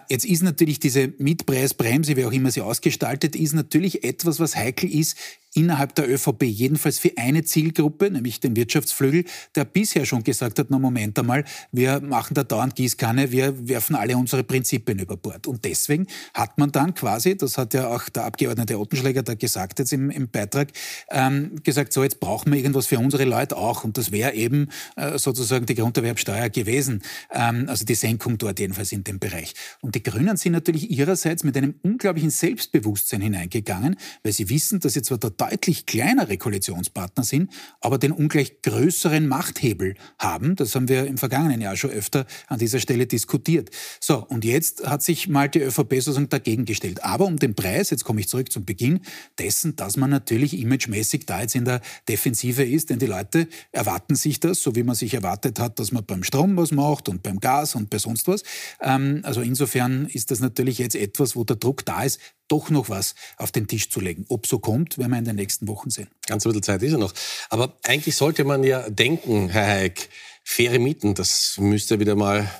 jetzt 0.08 0.24
ist 0.24 0.42
natürlich 0.42 0.80
diese 0.80 1.12
Mietpreisbremse, 1.18 2.16
wie 2.16 2.24
auch 2.24 2.32
immer 2.32 2.50
sie 2.50 2.62
ausgestaltet 2.62 3.36
ist, 3.36 3.52
natürlich 3.52 4.04
etwas, 4.04 4.40
was 4.40 4.56
heikel 4.56 4.90
ist 4.92 5.16
innerhalb 5.56 5.94
der 5.94 6.08
ÖVP, 6.08 6.44
jedenfalls 6.44 6.98
für 6.98 7.12
eine 7.16 7.42
Zielgruppe, 7.42 8.10
nämlich 8.10 8.40
den 8.40 8.54
Wirtschaftsflügel, 8.56 9.24
der 9.54 9.64
bisher 9.64 10.04
schon 10.04 10.22
gesagt 10.22 10.58
hat, 10.58 10.66
na 10.68 10.78
Moment 10.78 11.18
einmal, 11.18 11.44
wir 11.72 12.00
machen 12.00 12.34
da 12.34 12.44
dauernd 12.44 12.74
Gießkanne, 12.74 13.32
wir 13.32 13.66
werfen 13.66 13.96
alle 13.96 14.16
unsere 14.16 14.44
Prinzipien 14.44 14.98
über 14.98 15.16
Bord. 15.16 15.46
Und 15.46 15.64
deswegen 15.64 16.06
hat 16.34 16.58
man 16.58 16.72
dann 16.72 16.94
quasi, 16.94 17.36
das 17.36 17.56
hat 17.56 17.72
ja 17.72 17.88
auch 17.88 18.08
der 18.10 18.24
Abgeordnete 18.24 18.78
Ottenschläger 18.78 19.22
da 19.22 19.34
gesagt 19.34 19.78
jetzt 19.78 19.94
im, 19.94 20.10
im 20.10 20.28
Beitrag, 20.28 20.68
ähm, 21.10 21.62
gesagt, 21.62 21.94
so 21.94 22.02
jetzt 22.02 22.20
brauchen 22.20 22.52
wir 22.52 22.58
irgendwas 22.58 22.86
für 22.86 22.98
unsere 22.98 23.24
Leute 23.24 23.56
auch. 23.56 23.82
Und 23.82 23.96
das 23.96 24.12
wäre 24.12 24.34
eben 24.34 24.68
äh, 24.96 25.18
sozusagen 25.18 25.64
die 25.64 25.74
Grunderwerbsteuer 25.74 26.50
gewesen, 26.50 27.02
ähm, 27.32 27.64
also 27.68 27.86
die 27.86 27.94
Senkung 27.94 28.36
dort 28.36 28.60
jedenfalls 28.60 28.92
in 28.92 29.04
dem 29.04 29.18
Bereich. 29.18 29.54
Und 29.80 29.94
die 29.94 30.02
Grünen 30.02 30.36
sind 30.36 30.52
natürlich 30.52 30.90
ihrerseits 30.90 31.44
mit 31.44 31.56
einem 31.56 31.74
unglaublichen 31.82 32.30
Selbstbewusstsein 32.30 33.20
hineingegangen, 33.20 33.96
weil 34.22 34.32
sie 34.32 34.48
wissen, 34.48 34.80
dass 34.80 34.94
sie 34.94 35.02
zwar 35.02 35.18
der 35.18 35.30
deutlich 35.30 35.86
kleinere 35.86 36.36
Koalitionspartner 36.36 37.24
sind, 37.24 37.52
aber 37.80 37.98
den 37.98 38.12
ungleich 38.12 38.62
größeren 38.62 39.26
Machthebel 39.26 39.94
haben. 40.18 40.56
Das 40.56 40.74
haben 40.74 40.88
wir 40.88 41.06
im 41.06 41.18
vergangenen 41.18 41.60
Jahr 41.60 41.76
schon 41.76 41.90
öfter 41.90 42.26
an 42.48 42.58
dieser 42.58 42.80
Stelle 42.80 43.06
diskutiert. 43.06 43.70
So, 44.00 44.24
und 44.26 44.44
jetzt 44.44 44.86
hat 44.86 45.02
sich 45.02 45.28
mal 45.28 45.48
die 45.48 45.60
ÖVP 45.60 45.94
sozusagen 45.94 46.28
dagegen 46.28 46.64
gestellt. 46.64 47.02
Aber 47.04 47.26
um 47.26 47.36
den 47.36 47.54
Preis, 47.54 47.90
jetzt 47.90 48.04
komme 48.04 48.20
ich 48.20 48.28
zurück 48.28 48.52
zum 48.52 48.64
Beginn, 48.64 49.00
dessen, 49.38 49.76
dass 49.76 49.96
man 49.96 50.10
natürlich 50.10 50.58
imagemäßig 50.58 51.26
da 51.26 51.40
jetzt 51.40 51.54
in 51.54 51.64
der 51.64 51.80
Defensive 52.08 52.64
ist, 52.64 52.90
denn 52.90 52.98
die 52.98 53.06
Leute 53.06 53.48
erwarten 53.72 54.14
sich 54.14 54.40
das, 54.40 54.62
so 54.62 54.74
wie 54.74 54.82
man 54.82 54.94
sich 54.94 55.14
erwartet 55.14 55.58
hat, 55.58 55.78
dass 55.78 55.92
man 55.92 56.04
beim 56.04 56.22
Strom 56.22 56.56
was 56.56 56.70
macht 56.70 57.08
und 57.08 57.22
beim 57.22 57.40
Gas 57.40 57.74
und 57.74 57.90
bei 57.90 57.98
sonst 57.98 58.28
was. 58.28 58.42
Ähm, 58.80 59.20
also 59.24 59.40
insofern 59.56 60.06
ist 60.06 60.30
das 60.30 60.40
natürlich 60.40 60.76
jetzt 60.76 60.94
etwas, 60.94 61.34
wo 61.34 61.44
der 61.44 61.56
Druck 61.56 61.84
da 61.86 62.02
ist, 62.02 62.20
doch 62.46 62.68
noch 62.68 62.90
was 62.90 63.14
auf 63.38 63.52
den 63.52 63.66
Tisch 63.66 63.88
zu 63.88 64.00
legen. 64.00 64.26
Ob 64.28 64.46
so 64.46 64.58
kommt, 64.58 64.98
werden 64.98 65.12
wir 65.12 65.18
in 65.18 65.24
den 65.24 65.36
nächsten 65.36 65.66
Wochen 65.66 65.88
sehen. 65.88 66.08
Ganz 66.26 66.44
ein 66.44 66.50
bisschen 66.50 66.62
Zeit 66.62 66.82
ist 66.82 66.92
ja 66.92 66.98
noch. 66.98 67.14
Aber 67.48 67.74
eigentlich 67.84 68.16
sollte 68.16 68.44
man 68.44 68.62
ja 68.62 68.88
denken, 68.90 69.48
Herr 69.48 69.66
Heik, 69.66 70.10
faire 70.44 70.78
Mieten, 70.78 71.14
das 71.14 71.56
müsste 71.58 71.98
wieder 71.98 72.16
mal 72.16 72.50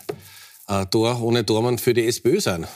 äh, 0.68 0.86
Tor 0.86 1.22
ohne 1.22 1.44
Dormann 1.44 1.78
für 1.78 1.92
die 1.92 2.06
SPÖ 2.06 2.40
sein. 2.40 2.66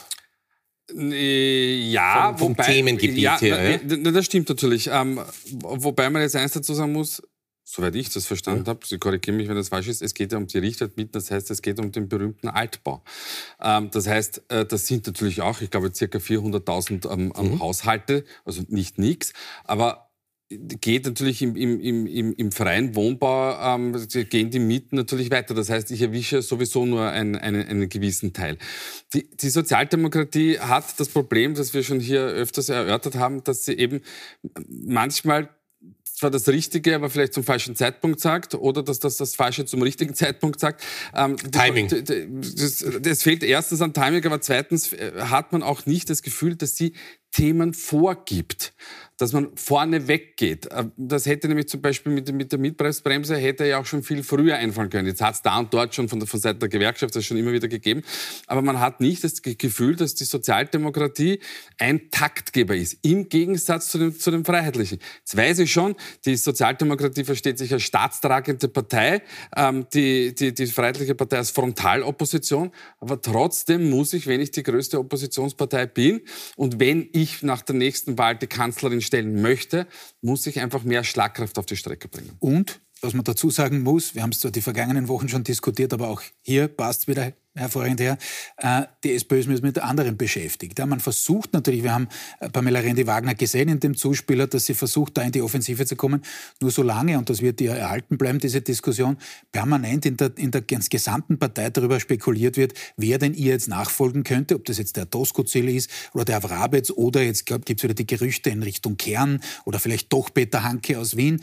Äh, 0.95 1.89
ja, 1.89 2.29
vom, 2.29 2.37
vom 2.37 2.49
wobei, 2.49 2.65
Themengebiet 2.65 3.17
ja, 3.17 3.39
her. 3.39 3.81
Ja? 3.87 4.11
Das 4.11 4.25
stimmt 4.25 4.49
natürlich. 4.49 4.87
Ähm, 4.91 5.19
wobei 5.61 6.09
man 6.11 6.21
jetzt 6.21 6.35
eins 6.35 6.51
dazu 6.53 6.75
sagen 6.75 6.91
muss, 6.93 7.23
soweit 7.71 7.95
ich 7.95 8.09
das 8.09 8.25
verstanden 8.25 8.65
ja. 8.65 8.71
habe, 8.71 8.85
Sie 8.85 8.97
korrigieren 8.97 9.37
mich, 9.37 9.47
wenn 9.47 9.55
das 9.55 9.69
falsch 9.69 9.87
ist, 9.87 10.01
es 10.01 10.13
geht 10.13 10.33
ja 10.33 10.37
um 10.37 10.47
die 10.47 10.57
Richtwertmieten, 10.57 11.13
das 11.13 11.31
heißt, 11.31 11.49
es 11.51 11.61
geht 11.61 11.79
um 11.79 11.91
den 11.91 12.09
berühmten 12.09 12.49
Altbau. 12.49 13.01
Ähm, 13.61 13.89
das 13.91 14.07
heißt, 14.07 14.43
äh, 14.49 14.65
das 14.65 14.87
sind 14.87 15.07
natürlich 15.07 15.41
auch, 15.41 15.61
ich 15.61 15.71
glaube, 15.71 15.93
circa 15.93 16.17
400.000 16.19 17.09
ähm, 17.11 17.33
mhm. 17.35 17.59
Haushalte, 17.59 18.25
also 18.43 18.63
nicht 18.67 18.97
nichts, 18.97 19.31
aber 19.63 20.11
geht 20.81 21.05
natürlich 21.05 21.41
im, 21.41 21.55
im, 21.55 21.79
im, 22.07 22.33
im 22.33 22.51
freien 22.51 22.93
Wohnbau, 22.93 23.75
ähm, 23.75 23.95
gehen 24.29 24.49
die 24.49 24.59
Mieten 24.59 24.97
natürlich 24.97 25.31
weiter. 25.31 25.53
Das 25.53 25.69
heißt, 25.69 25.91
ich 25.91 26.01
erwische 26.01 26.41
sowieso 26.41 26.85
nur 26.85 27.07
einen, 27.07 27.37
einen, 27.37 27.65
einen 27.65 27.87
gewissen 27.87 28.33
Teil. 28.33 28.57
Die, 29.13 29.29
die 29.29 29.49
Sozialdemokratie 29.49 30.59
hat 30.59 30.99
das 30.99 31.07
Problem, 31.07 31.53
das 31.53 31.73
wir 31.73 31.83
schon 31.83 32.01
hier 32.01 32.23
öfters 32.23 32.67
erörtert 32.67 33.15
haben, 33.15 33.45
dass 33.45 33.63
sie 33.63 33.77
eben 33.77 34.01
manchmal 34.67 35.49
zwar 36.21 36.29
das 36.29 36.47
Richtige, 36.47 36.95
aber 36.95 37.09
vielleicht 37.09 37.33
zum 37.33 37.43
falschen 37.43 37.75
Zeitpunkt 37.75 38.19
sagt 38.19 38.53
oder 38.53 38.83
dass 38.83 38.99
das 38.99 39.17
das 39.17 39.35
Falsche 39.35 39.65
zum 39.65 39.81
richtigen 39.81 40.13
Zeitpunkt 40.13 40.59
sagt. 40.59 40.83
Ähm, 41.15 41.35
Timing. 41.35 41.89
Das, 41.89 43.23
fehlt 43.23 43.41
erstens 43.43 43.81
an 43.81 43.93
Timing, 43.93 44.23
aber 44.27 44.39
zweitens 44.39 44.93
äh, 44.93 45.13
hat 45.19 45.51
man 45.51 45.63
auch 45.63 45.87
nicht 45.87 46.11
das 46.11 46.21
Gefühl, 46.21 46.55
dass 46.55 46.77
sie 46.77 46.93
Themen 47.31 47.73
vorgibt 47.73 48.73
dass 49.21 49.33
man 49.33 49.49
vorne 49.55 50.07
weggeht. 50.07 50.67
Äh, 50.67 50.85
das 50.97 51.25
hätte 51.25 51.47
nämlich 51.47 51.67
zum 51.67 51.81
Beispiel 51.81 52.11
mit, 52.11 52.31
mit 52.33 52.51
der 52.51 52.59
Mietpreisbremse 52.59 53.37
hätte 53.37 53.65
ja 53.65 53.79
auch 53.79 53.85
schon 53.85 54.03
viel 54.03 54.23
früher 54.23 54.57
einfallen 54.57 54.89
können. 54.89 55.07
Jetzt 55.07 55.21
hat 55.21 55.35
es 55.35 55.41
da 55.41 55.57
und 55.57 55.73
dort 55.73 55.95
schon 55.95 56.09
von, 56.09 56.19
der, 56.19 56.27
von 56.27 56.39
Seiten 56.39 56.59
der 56.59 56.69
Gewerkschaft 56.69 57.15
das 57.15 57.25
schon 57.25 57.37
immer 57.37 57.51
wieder 57.53 57.67
gegeben. 57.67 58.03
Aber 58.47 58.61
man 58.61 58.79
hat 58.79 58.99
nicht 58.99 59.23
das 59.23 59.41
Gefühl, 59.41 59.95
dass 59.95 60.15
die 60.15 60.25
Sozialdemokratie 60.25 61.39
ein 61.79 62.11
Taktgeber 62.11 62.75
ist. 62.75 62.97
Im 63.01 63.29
Gegensatz 63.29 63.89
zu 63.89 63.97
dem, 63.97 64.19
zu 64.19 64.31
dem 64.31 64.45
Freiheitlichen. 64.45 64.99
Jetzt 65.19 65.37
weiß 65.37 65.59
ich 65.59 65.71
schon, 65.71 65.95
die 66.25 66.35
Sozialdemokratie 66.35 67.23
versteht 67.23 67.57
sich 67.57 67.71
als 67.73 67.83
staatstragende 67.83 68.67
Partei, 68.67 69.21
ähm, 69.55 69.87
die, 69.93 70.35
die, 70.35 70.53
die 70.53 70.67
Freiheitliche 70.67 71.15
Partei 71.15 71.37
als 71.37 71.51
Frontalopposition. 71.51 72.71
Aber 72.99 73.21
trotzdem 73.21 73.89
muss 73.89 74.13
ich, 74.13 74.27
wenn 74.27 74.41
ich 74.41 74.51
die 74.51 74.63
größte 74.63 74.99
Oppositionspartei 74.99 75.85
bin 75.85 76.21
und 76.55 76.79
wenn 76.79 77.09
ich 77.13 77.21
ich 77.21 77.43
nach 77.43 77.61
der 77.61 77.75
nächsten 77.75 78.17
Wahl 78.17 78.35
die 78.35 78.47
Kanzlerin 78.47 79.01
stellen 79.11 79.41
möchte, 79.41 79.87
muss 80.21 80.47
ich 80.47 80.61
einfach 80.61 80.83
mehr 80.83 81.03
Schlagkraft 81.03 81.59
auf 81.59 81.65
die 81.65 81.75
Strecke 81.75 82.07
bringen. 82.07 82.31
Und 82.39 82.79
was 83.01 83.13
man 83.13 83.25
dazu 83.25 83.49
sagen 83.49 83.81
muss, 83.81 84.15
wir 84.15 84.23
haben 84.23 84.31
es 84.31 84.39
zwar 84.39 84.51
die 84.51 84.61
vergangenen 84.61 85.09
Wochen 85.09 85.27
schon 85.27 85.43
diskutiert, 85.43 85.91
aber 85.91 86.07
auch 86.07 86.21
hier 86.41 86.69
passt 86.69 87.07
wieder 87.07 87.33
hervorragend 87.53 87.99
her, 87.99 88.17
äh, 88.57 88.83
die 89.03 89.13
SPÖ 89.13 89.39
ist 89.39 89.61
mit 89.61 89.77
anderen 89.79 90.15
beschäftigt. 90.15 90.79
man 90.79 90.99
versucht 90.99 91.53
natürlich, 91.53 91.83
wir 91.83 91.93
haben 91.93 92.07
äh, 92.39 92.49
Pamela 92.49 92.79
Rendi-Wagner 92.79 93.35
gesehen 93.35 93.67
in 93.67 93.79
dem 93.79 93.97
Zuspieler, 93.97 94.47
dass 94.47 94.65
sie 94.65 94.73
versucht, 94.73 95.17
da 95.17 95.21
in 95.21 95.31
die 95.31 95.41
Offensive 95.41 95.85
zu 95.85 95.95
kommen. 95.95 96.21
Nur 96.61 96.71
solange, 96.71 97.17
und 97.17 97.29
das 97.29 97.41
wird 97.41 97.59
ihr 97.59 97.71
erhalten 97.71 98.17
bleiben, 98.17 98.39
diese 98.39 98.61
Diskussion, 98.61 99.17
permanent 99.51 100.05
in 100.05 100.15
der, 100.15 100.31
in 100.37 100.51
der 100.51 100.61
gesamten 100.61 101.39
Partei 101.39 101.69
darüber 101.69 101.99
spekuliert 101.99 102.55
wird, 102.55 102.73
wer 102.95 103.17
denn 103.17 103.33
ihr 103.33 103.51
jetzt 103.51 103.67
nachfolgen 103.67 104.23
könnte, 104.23 104.55
ob 104.55 104.65
das 104.65 104.77
jetzt 104.77 104.95
der 104.95 105.05
Doskozil 105.05 105.67
ist 105.69 105.89
oder 106.13 106.25
der 106.25 106.43
Wrabetz 106.43 106.89
oder 106.89 107.21
jetzt 107.21 107.45
gibt 107.45 107.69
es 107.69 107.83
wieder 107.83 107.93
die 107.93 108.07
Gerüchte 108.07 108.49
in 108.49 108.63
Richtung 108.63 108.95
Kern 108.95 109.41
oder 109.65 109.79
vielleicht 109.79 110.11
doch 110.13 110.33
Peter 110.33 110.63
Hanke 110.63 110.97
aus 110.97 111.17
Wien. 111.17 111.41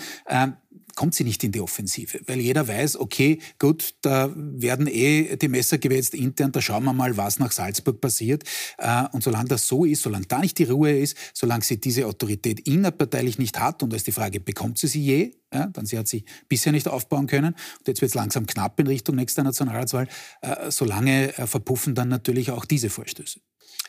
Kommt 0.98 1.14
sie 1.14 1.22
nicht 1.22 1.44
in 1.44 1.52
die 1.52 1.60
Offensive, 1.60 2.18
weil 2.26 2.40
jeder 2.40 2.66
weiß, 2.66 2.96
okay, 2.96 3.38
gut, 3.60 3.94
da 4.00 4.32
werden 4.34 4.88
eh 4.88 5.36
die 5.36 5.46
Messer 5.46 5.78
gewetzt 5.78 6.12
intern, 6.12 6.50
da 6.50 6.60
schauen 6.60 6.82
wir 6.82 6.92
mal, 6.92 7.16
was 7.16 7.38
nach 7.38 7.52
Salzburg 7.52 8.00
passiert. 8.00 8.42
Äh, 8.78 9.04
und 9.12 9.22
solange 9.22 9.46
das 9.46 9.68
so 9.68 9.84
ist, 9.84 10.02
solange 10.02 10.26
da 10.26 10.40
nicht 10.40 10.58
die 10.58 10.64
Ruhe 10.64 10.98
ist, 10.98 11.16
solange 11.34 11.62
sie 11.62 11.78
diese 11.78 12.04
Autorität 12.04 12.66
innerparteilich 12.66 13.38
nicht 13.38 13.60
hat, 13.60 13.84
und 13.84 13.92
da 13.92 13.96
ist 13.96 14.08
die 14.08 14.12
Frage, 14.12 14.40
bekommt 14.40 14.78
sie 14.78 14.88
sie 14.88 15.04
je? 15.04 15.34
Ja, 15.54 15.68
dann 15.68 15.86
sie 15.86 15.96
hat 15.96 16.08
sie 16.08 16.24
bisher 16.48 16.72
nicht 16.72 16.88
aufbauen 16.88 17.28
können 17.28 17.54
und 17.78 17.86
jetzt 17.86 18.00
wird 18.00 18.08
es 18.08 18.16
langsam 18.16 18.46
knapp 18.46 18.80
in 18.80 18.88
Richtung 18.88 19.14
nächster 19.14 19.44
Nationalratswahl. 19.44 20.08
Äh, 20.40 20.72
solange 20.72 21.38
äh, 21.38 21.46
verpuffen 21.46 21.94
dann 21.94 22.08
natürlich 22.08 22.50
auch 22.50 22.64
diese 22.64 22.90
Vorstöße. 22.90 23.38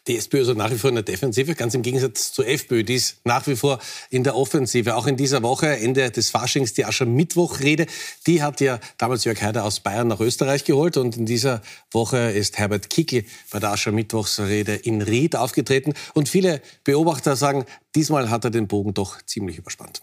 Die 0.08 0.18
SPÖ 0.18 0.38
ist 0.38 0.48
also 0.48 0.54
nach 0.58 0.72
wie 0.72 0.78
vor 0.78 0.90
in 0.90 0.96
der 0.96 1.04
Defensive, 1.04 1.56
ganz 1.56 1.74
im 1.74 1.82
Gegensatz 1.82 2.32
zur 2.32 2.48
FPÖ, 2.48 2.84
die 2.84 2.96
ist 2.96 3.18
nach 3.26 3.46
wie 3.48 3.56
vor 3.56 3.80
in 4.10 4.24
der 4.24 4.36
Offensive. 4.36 4.96
Auch 4.96 5.08
in 5.08 5.18
dieser 5.18 5.44
Woche, 5.44 5.68
Ende 5.68 6.10
des 6.12 6.30
Faschings, 6.30 6.74
die 6.74 6.86
Aschermittwoch-Rede, 6.86 7.86
die 8.26 8.42
hat 8.42 8.62
ja 8.62 8.80
damals 8.98 9.26
Jörg 9.26 9.42
Haider 9.42 9.64
aus 9.64 9.82
Bayern 9.82 10.08
nach 10.08 10.20
Österreich 10.20 10.64
geholt. 10.64 10.98
Und 10.98 11.18
in 11.18 11.26
dieser 11.26 11.62
Woche 11.92 12.18
ist 12.32 12.58
Herbert 12.58 12.90
Kickl 12.90 13.26
bei 13.52 13.60
der 13.60 13.72
Aschermittwochsrede 13.72 14.76
in 14.76 15.02
Ried 15.02 15.36
aufgetreten. 15.36 15.94
Und 16.14 16.30
viele 16.30 16.62
Beobachter 16.84 17.36
sagen, 17.36 17.66
diesmal 17.96 18.30
hat 18.30 18.46
er 18.46 18.52
den 18.52 18.68
Bogen 18.68 18.94
doch 18.94 19.22
ziemlich 19.24 19.58
überspannt. 19.58 20.02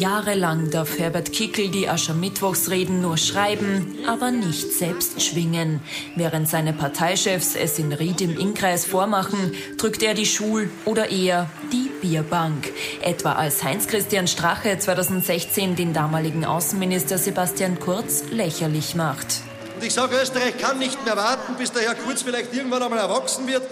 Jahrelang 0.00 0.70
darf 0.70 0.98
Herbert 0.98 1.30
Kickel 1.30 1.68
die 1.68 1.86
Aschermittwochsreden 1.86 3.02
nur 3.02 3.18
schreiben, 3.18 3.98
aber 4.08 4.30
nicht 4.30 4.72
selbst 4.72 5.20
schwingen. 5.20 5.82
Während 6.16 6.48
seine 6.48 6.72
Parteichefs 6.72 7.54
es 7.54 7.78
in 7.78 7.92
Ried 7.92 8.22
im 8.22 8.38
Innkreis 8.38 8.86
vormachen, 8.86 9.52
drückt 9.76 10.02
er 10.02 10.14
die 10.14 10.24
Schul- 10.24 10.70
oder 10.86 11.10
eher 11.10 11.50
die 11.70 11.90
Bierbank. 12.00 12.72
Etwa 13.02 13.32
als 13.32 13.62
Heinz-Christian 13.62 14.26
Strache 14.26 14.78
2016 14.78 15.76
den 15.76 15.92
damaligen 15.92 16.46
Außenminister 16.46 17.18
Sebastian 17.18 17.78
Kurz 17.78 18.24
lächerlich 18.30 18.94
macht. 18.94 19.42
Und 19.76 19.84
ich 19.84 19.92
sage, 19.92 20.16
Österreich 20.16 20.56
kann 20.56 20.78
nicht 20.78 21.04
mehr 21.04 21.18
warten, 21.18 21.56
bis 21.58 21.72
der 21.72 21.82
Herr 21.82 21.94
Kurz 21.94 22.22
vielleicht 22.22 22.54
irgendwann 22.54 22.82
einmal 22.82 23.00
erwachsen 23.00 23.46
wird. 23.46 23.64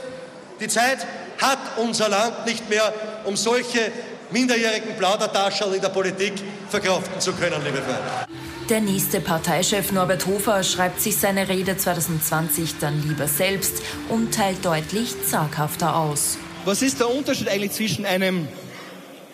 Die 0.60 0.68
Zeit 0.68 1.06
hat 1.40 1.58
unser 1.78 2.10
Land 2.10 2.44
nicht 2.44 2.68
mehr, 2.68 2.92
um 3.24 3.34
solche 3.34 3.92
minderjährigen 4.30 4.96
Plaudertaschel 4.96 5.74
in 5.74 5.80
der 5.80 5.88
Politik 5.88 6.34
verkraften 6.68 7.20
zu 7.20 7.32
können, 7.32 7.62
liebe 7.64 7.78
Freunde. 7.78 8.28
Der 8.68 8.80
nächste 8.82 9.20
Parteichef 9.20 9.92
Norbert 9.92 10.26
Hofer 10.26 10.62
schreibt 10.62 11.00
sich 11.00 11.16
seine 11.16 11.48
Rede 11.48 11.76
2020 11.76 12.78
dann 12.78 13.02
lieber 13.08 13.26
selbst 13.26 13.82
und 14.10 14.34
teilt 14.34 14.62
deutlich 14.62 15.14
zaghafter 15.24 15.96
aus. 15.96 16.36
Was 16.66 16.82
ist 16.82 17.00
der 17.00 17.08
Unterschied 17.08 17.48
eigentlich 17.48 17.72
zwischen 17.72 18.04
einem 18.04 18.46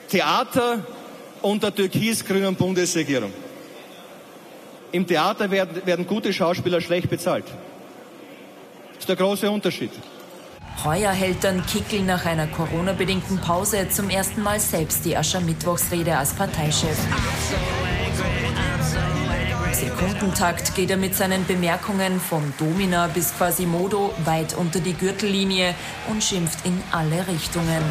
Theater 0.09 0.87
und 1.43 1.65
der 1.65 1.75
türkis-grünen 1.75 2.55
Bundesregierung? 2.55 3.33
Im 4.93 5.05
Theater 5.05 5.51
werden, 5.51 5.85
werden 5.85 6.07
gute 6.07 6.33
Schauspieler 6.33 6.81
schlecht 6.81 7.11
bezahlt. 7.11 7.47
Das 8.91 8.99
ist 9.01 9.09
der 9.09 9.17
große 9.17 9.51
Unterschied. 9.51 9.91
Heuer 10.83 11.13
hält 11.13 11.45
dann 11.45 11.65
Kickel 11.65 12.03
nach 12.03 12.27
einer 12.27 12.47
Corona-bedingten 12.47 13.39
Pause 13.41 13.89
zum 13.89 14.11
ersten 14.11 14.43
Mal 14.43 14.61
selbst 14.61 15.05
die 15.05 15.17
Aschermittwochsrede 15.17 16.17
als 16.17 16.35
Parteichef. 16.35 16.99
Sekundentakt 19.73 20.75
geht 20.75 20.91
er 20.91 20.97
mit 20.97 21.15
seinen 21.15 21.47
Bemerkungen 21.47 22.21
von 22.21 22.53
Domina 22.59 23.07
bis 23.09 23.37
Quasimodo 23.37 24.15
weit 24.25 24.55
unter 24.55 24.81
die 24.81 24.95
Gürtellinie 24.95 25.75
und 26.09 26.23
schimpft 26.23 26.65
in 26.65 26.83
alle 26.93 27.27
Richtungen. 27.27 27.83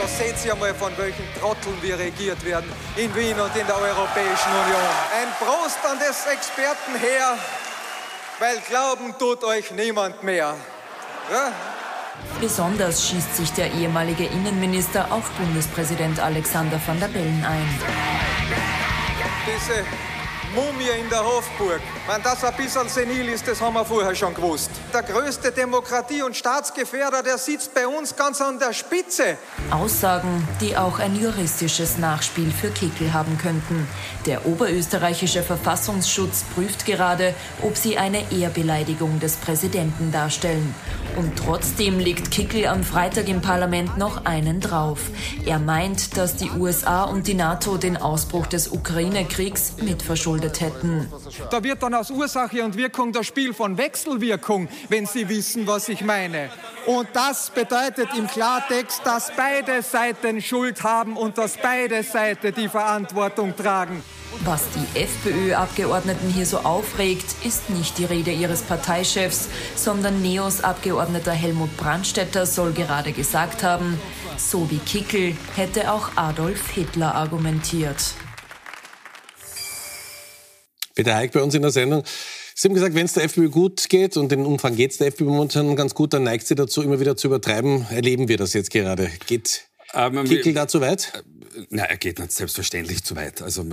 Da 0.00 0.08
seht 0.08 0.44
ihr 0.44 0.54
mal, 0.56 0.74
von 0.74 0.92
welchen 0.96 1.24
Trotteln 1.40 1.76
wir 1.80 1.98
regiert 1.98 2.44
werden 2.44 2.70
in 2.96 3.14
Wien 3.14 3.38
und 3.38 3.56
in 3.56 3.66
der 3.66 3.76
Europäischen 3.76 4.52
Union. 4.64 4.90
Ein 5.20 5.28
Prost 5.38 5.78
an 5.84 5.98
das 5.98 6.26
Expertenheer, 6.26 7.38
weil 8.38 8.58
glauben 8.68 9.14
tut 9.18 9.44
euch 9.44 9.70
niemand 9.70 10.22
mehr. 10.22 10.54
Ja? 11.30 11.52
Besonders 12.40 13.08
schießt 13.08 13.36
sich 13.36 13.52
der 13.52 13.72
ehemalige 13.72 14.24
Innenminister 14.26 15.10
auf 15.10 15.28
Bundespräsident 15.30 16.20
Alexander 16.20 16.80
van 16.84 17.00
der 17.00 17.08
Bellen 17.08 17.44
ein. 17.44 17.68
Diese 19.46 19.84
Mumie 20.54 21.00
in 21.00 21.10
der 21.10 21.24
Hofburg. 21.24 21.80
Wenn 22.06 22.22
das 22.22 22.44
ein 22.44 22.54
bisschen 22.54 22.88
senil 22.88 23.28
ist, 23.28 23.48
das 23.48 23.60
haben 23.60 23.74
wir 23.74 23.84
vorher 23.84 24.14
schon 24.14 24.34
gewusst. 24.34 24.70
Der 24.92 25.02
größte 25.02 25.50
Demokratie- 25.50 26.22
und 26.22 26.36
Staatsgefährder, 26.36 27.24
der 27.24 27.38
sitzt 27.38 27.74
bei 27.74 27.88
uns 27.88 28.14
ganz 28.14 28.40
an 28.40 28.60
der 28.60 28.72
Spitze. 28.72 29.36
Aussagen, 29.70 30.46
die 30.60 30.76
auch 30.76 31.00
ein 31.00 31.20
juristisches 31.20 31.98
Nachspiel 31.98 32.52
für 32.52 32.70
Kickel 32.70 33.12
haben 33.12 33.36
könnten. 33.36 33.88
Der 34.26 34.46
oberösterreichische 34.46 35.42
Verfassungsschutz 35.42 36.44
prüft 36.54 36.86
gerade, 36.86 37.34
ob 37.62 37.76
sie 37.76 37.98
eine 37.98 38.30
Ehrbeleidigung 38.30 39.18
des 39.18 39.34
Präsidenten 39.36 40.12
darstellen. 40.12 40.72
Und 41.16 41.36
trotzdem 41.36 42.00
legt 42.00 42.32
Kickel 42.32 42.66
am 42.66 42.82
Freitag 42.82 43.28
im 43.28 43.40
Parlament 43.40 43.96
noch 43.98 44.24
einen 44.24 44.60
drauf. 44.60 44.98
Er 45.46 45.60
meint, 45.60 46.16
dass 46.16 46.36
die 46.36 46.50
USA 46.50 47.04
und 47.04 47.28
die 47.28 47.34
NATO 47.34 47.76
den 47.76 47.96
Ausbruch 47.96 48.46
des 48.46 48.68
Ukraine-Kriegs 48.68 49.74
mitverschuldet 49.80 50.60
hätten. 50.60 51.08
Da 51.50 51.62
wird 51.62 51.82
dann 51.82 51.94
aus 51.94 52.10
Ursache 52.10 52.64
und 52.64 52.76
Wirkung 52.76 53.12
das 53.12 53.26
Spiel 53.26 53.54
von 53.54 53.78
Wechselwirkung, 53.78 54.68
wenn 54.88 55.06
Sie 55.06 55.28
wissen, 55.28 55.66
was 55.68 55.88
ich 55.88 56.02
meine. 56.02 56.50
Und 56.86 57.08
das 57.12 57.50
bedeutet 57.50 58.08
im 58.16 58.26
Klartext, 58.26 59.02
dass 59.04 59.32
beide 59.36 59.82
Seiten 59.82 60.42
Schuld 60.42 60.82
haben 60.82 61.16
und 61.16 61.38
dass 61.38 61.56
beide 61.56 62.02
Seiten 62.02 62.52
die 62.54 62.68
Verantwortung 62.68 63.54
tragen. 63.56 64.02
Was 64.40 64.62
die 64.74 64.98
FPÖ-Abgeordneten 64.98 66.28
hier 66.28 66.44
so 66.44 66.58
aufregt, 66.58 67.24
ist 67.44 67.70
nicht 67.70 67.98
die 67.98 68.04
Rede 68.04 68.32
ihres 68.32 68.62
Parteichefs, 68.62 69.48
sondern 69.76 70.20
Neos-Abgeordneter 70.22 71.32
Helmut 71.32 71.74
Brandstätter 71.76 72.44
soll 72.44 72.72
gerade 72.72 73.12
gesagt 73.12 73.62
haben, 73.62 73.98
so 74.36 74.70
wie 74.70 74.78
Kickel 74.78 75.36
hätte 75.54 75.92
auch 75.92 76.16
Adolf 76.16 76.70
Hitler 76.70 77.14
argumentiert. 77.14 78.14
Peter 80.94 81.14
Heik 81.14 81.32
bei 81.32 81.42
uns 81.42 81.54
in 81.54 81.62
der 81.62 81.70
Sendung. 81.70 82.04
Sie 82.54 82.68
haben 82.68 82.74
gesagt, 82.74 82.94
wenn 82.94 83.06
es 83.06 83.14
der 83.14 83.24
FPÖ 83.24 83.48
gut 83.48 83.88
geht 83.88 84.16
und 84.16 84.30
den 84.30 84.46
Umfang 84.46 84.76
geht 84.76 84.92
es 84.92 84.98
der 84.98 85.08
FPÖ 85.08 85.24
momentan 85.24 85.74
ganz 85.74 85.94
gut, 85.94 86.12
dann 86.12 86.22
neigt 86.22 86.46
sie 86.46 86.54
dazu, 86.54 86.82
immer 86.82 87.00
wieder 87.00 87.16
zu 87.16 87.28
übertreiben. 87.28 87.86
Erleben 87.90 88.28
wir 88.28 88.36
das 88.36 88.52
jetzt 88.52 88.70
gerade? 88.70 89.10
Geht 89.26 89.64
ähm, 89.92 90.24
Kickel 90.24 90.54
da 90.54 90.68
zu 90.68 90.80
weit? 90.80 91.24
Na, 91.70 91.84
er 91.84 91.96
geht 91.96 92.18
nicht 92.18 92.32
selbstverständlich 92.32 93.04
zu 93.04 93.16
weit. 93.16 93.42
Also 93.42 93.64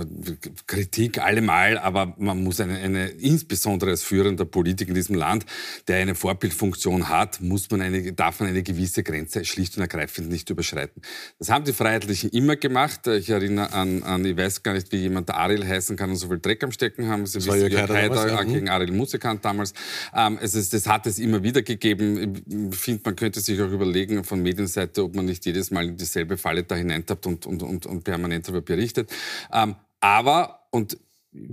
Kritik 0.66 1.18
allemal, 1.18 1.78
aber 1.78 2.14
man 2.18 2.42
muss 2.42 2.60
eine, 2.60 2.78
eine, 2.78 3.08
insbesondere 3.08 3.90
als 3.90 4.02
führender 4.02 4.44
Politiker 4.44 4.90
in 4.90 4.94
diesem 4.94 5.16
Land, 5.16 5.46
der 5.88 5.98
eine 5.98 6.14
Vorbildfunktion 6.14 7.08
hat, 7.08 7.40
muss 7.40 7.70
man 7.70 7.82
eine, 7.82 8.12
darf 8.12 8.40
man 8.40 8.48
eine 8.48 8.62
gewisse 8.62 9.02
Grenze 9.02 9.44
schlicht 9.44 9.76
und 9.76 9.82
ergreifend 9.82 10.28
nicht 10.28 10.50
überschreiten. 10.50 11.02
Das 11.38 11.50
haben 11.50 11.64
die 11.64 11.72
Freiheitlichen 11.72 12.30
immer 12.30 12.56
gemacht. 12.56 13.06
Ich 13.06 13.30
erinnere 13.30 13.72
an, 13.72 14.02
an 14.02 14.24
ich 14.24 14.36
weiß 14.36 14.62
gar 14.62 14.74
nicht, 14.74 14.92
wie 14.92 14.98
jemand 14.98 15.30
Ariel 15.30 15.66
heißen 15.66 15.96
kann 15.96 16.10
und 16.10 16.16
so 16.16 16.28
viel 16.28 16.38
Dreck 16.38 16.62
am 16.64 16.72
Stecken 16.72 17.08
haben. 17.08 17.26
Sie 17.26 17.38
das 17.38 17.46
wissen, 17.46 17.70
Jörg 17.70 17.90
Haider 17.90 18.44
gegen 18.44 18.68
Ariel 18.68 18.92
Musikant 18.92 19.44
damals. 19.44 19.72
Ähm, 20.14 20.38
es 20.40 20.54
ist, 20.54 20.72
das 20.72 20.86
hat 20.86 21.06
es 21.06 21.18
immer 21.18 21.42
wieder 21.42 21.62
gegeben. 21.62 22.70
Ich 22.72 22.78
finde, 22.78 23.02
man 23.04 23.16
könnte 23.16 23.40
sich 23.40 23.60
auch 23.60 23.70
überlegen 23.70 24.24
von 24.24 24.42
Medienseite, 24.42 25.02
ob 25.02 25.14
man 25.14 25.26
nicht 25.26 25.44
jedes 25.46 25.70
Mal 25.70 25.88
in 25.88 25.96
dieselbe 25.96 26.36
Falle 26.36 26.64
da 26.64 26.74
hineintappt 26.74 27.26
und, 27.26 27.46
und, 27.46 27.62
und, 27.62 27.71
und 27.86 28.04
permanent 28.04 28.46
darüber 28.46 28.62
berichtet. 28.62 29.10
Ähm, 29.52 29.76
aber, 30.00 30.66
und 30.70 30.98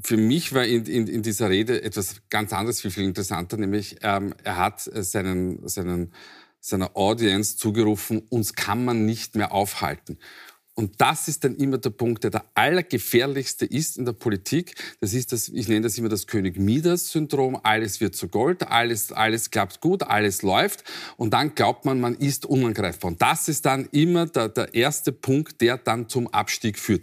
für 0.03 0.17
mich 0.17 0.53
war 0.53 0.65
in, 0.65 0.85
in, 0.85 1.07
in, 1.07 1.23
dieser 1.23 1.49
Rede 1.49 1.81
etwas 1.83 2.21
ganz 2.29 2.51
anderes, 2.51 2.81
viel, 2.81 2.91
viel 2.91 3.05
interessanter, 3.05 3.57
nämlich 3.57 3.97
ähm, 4.01 4.33
er 4.43 4.57
hat 4.57 4.81
seinen, 4.81 5.67
seinen, 5.67 6.13
seiner 6.59 6.97
Audience 6.97 7.57
zugerufen, 7.57 8.23
uns 8.29 8.53
kann 8.55 8.83
man 8.83 9.05
nicht 9.05 9.35
mehr 9.35 9.53
aufhalten. 9.53 10.17
Und 10.79 11.01
das 11.01 11.27
ist 11.27 11.43
dann 11.43 11.57
immer 11.57 11.77
der 11.77 11.89
Punkt, 11.89 12.23
der 12.23 12.31
der 12.31 12.45
allergefährlichste 12.53 13.65
ist 13.65 13.97
in 13.97 14.05
der 14.05 14.13
Politik. 14.13 14.75
Das 15.01 15.13
ist 15.13 15.33
das, 15.33 15.49
ich 15.49 15.67
nenne 15.67 15.81
das 15.81 15.97
immer 15.97 16.07
das 16.07 16.25
König 16.25 16.57
Midas-Syndrom. 16.57 17.59
Alles 17.63 17.99
wird 17.99 18.15
zu 18.15 18.29
Gold, 18.29 18.65
alles, 18.65 19.11
alles 19.11 19.51
klappt 19.51 19.81
gut, 19.81 20.03
alles 20.03 20.41
läuft. 20.41 20.85
Und 21.17 21.33
dann 21.33 21.53
glaubt 21.53 21.83
man, 21.83 21.99
man 21.99 22.15
ist 22.15 22.45
unangreifbar. 22.45 23.11
Und 23.11 23.21
das 23.21 23.49
ist 23.49 23.65
dann 23.65 23.89
immer 23.91 24.27
der, 24.27 24.47
der 24.47 24.73
erste 24.73 25.11
Punkt, 25.11 25.59
der 25.59 25.77
dann 25.77 26.07
zum 26.07 26.29
Abstieg 26.29 26.79
führt. 26.79 27.01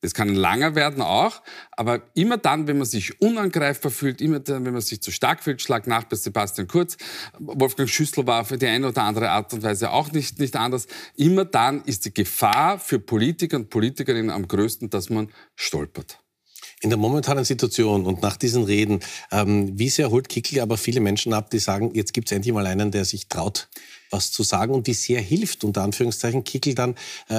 Das 0.00 0.14
kann 0.14 0.32
langer 0.32 0.76
werden 0.76 1.02
auch, 1.02 1.42
aber 1.72 2.02
immer 2.14 2.36
dann, 2.36 2.68
wenn 2.68 2.78
man 2.78 2.86
sich 2.86 3.20
unangreifbar 3.20 3.90
fühlt, 3.90 4.20
immer 4.20 4.38
dann, 4.38 4.64
wenn 4.64 4.72
man 4.72 4.80
sich 4.80 5.02
zu 5.02 5.10
stark 5.10 5.42
fühlt, 5.42 5.60
schlag 5.60 5.88
nach 5.88 6.04
bei 6.04 6.14
Sebastian 6.14 6.68
Kurz. 6.68 6.96
Wolfgang 7.38 7.88
Schüssel 7.88 8.24
war 8.24 8.44
für 8.44 8.58
die 8.58 8.66
eine 8.66 8.88
oder 8.88 9.02
andere 9.02 9.30
Art 9.30 9.52
und 9.52 9.64
Weise 9.64 9.90
auch 9.90 10.12
nicht, 10.12 10.38
nicht 10.38 10.54
anders. 10.54 10.86
Immer 11.16 11.44
dann 11.44 11.82
ist 11.82 12.04
die 12.04 12.14
Gefahr 12.14 12.78
für 12.78 13.00
Politiker 13.00 13.56
und 13.56 13.70
Politikerinnen 13.70 14.30
am 14.30 14.46
größten, 14.46 14.88
dass 14.88 15.10
man 15.10 15.32
stolpert. 15.56 16.20
In 16.80 16.90
der 16.90 16.98
momentanen 16.98 17.44
Situation 17.44 18.06
und 18.06 18.22
nach 18.22 18.36
diesen 18.36 18.62
Reden, 18.62 19.00
ähm, 19.32 19.76
wie 19.76 19.88
sehr 19.88 20.10
holt 20.10 20.28
Kickel 20.28 20.60
aber 20.60 20.76
viele 20.76 21.00
Menschen 21.00 21.32
ab, 21.32 21.50
die 21.50 21.58
sagen, 21.58 21.90
jetzt 21.94 22.14
gibt 22.14 22.28
es 22.28 22.36
endlich 22.36 22.54
mal 22.54 22.66
einen, 22.66 22.92
der 22.92 23.04
sich 23.04 23.26
traut, 23.26 23.68
was 24.10 24.30
zu 24.30 24.42
sagen 24.42 24.72
und 24.72 24.86
wie 24.86 24.94
sehr 24.94 25.20
hilft, 25.20 25.64
unter 25.64 25.82
Anführungszeichen, 25.82 26.44
Kickel 26.44 26.74
dann 26.74 26.94
äh, 27.28 27.34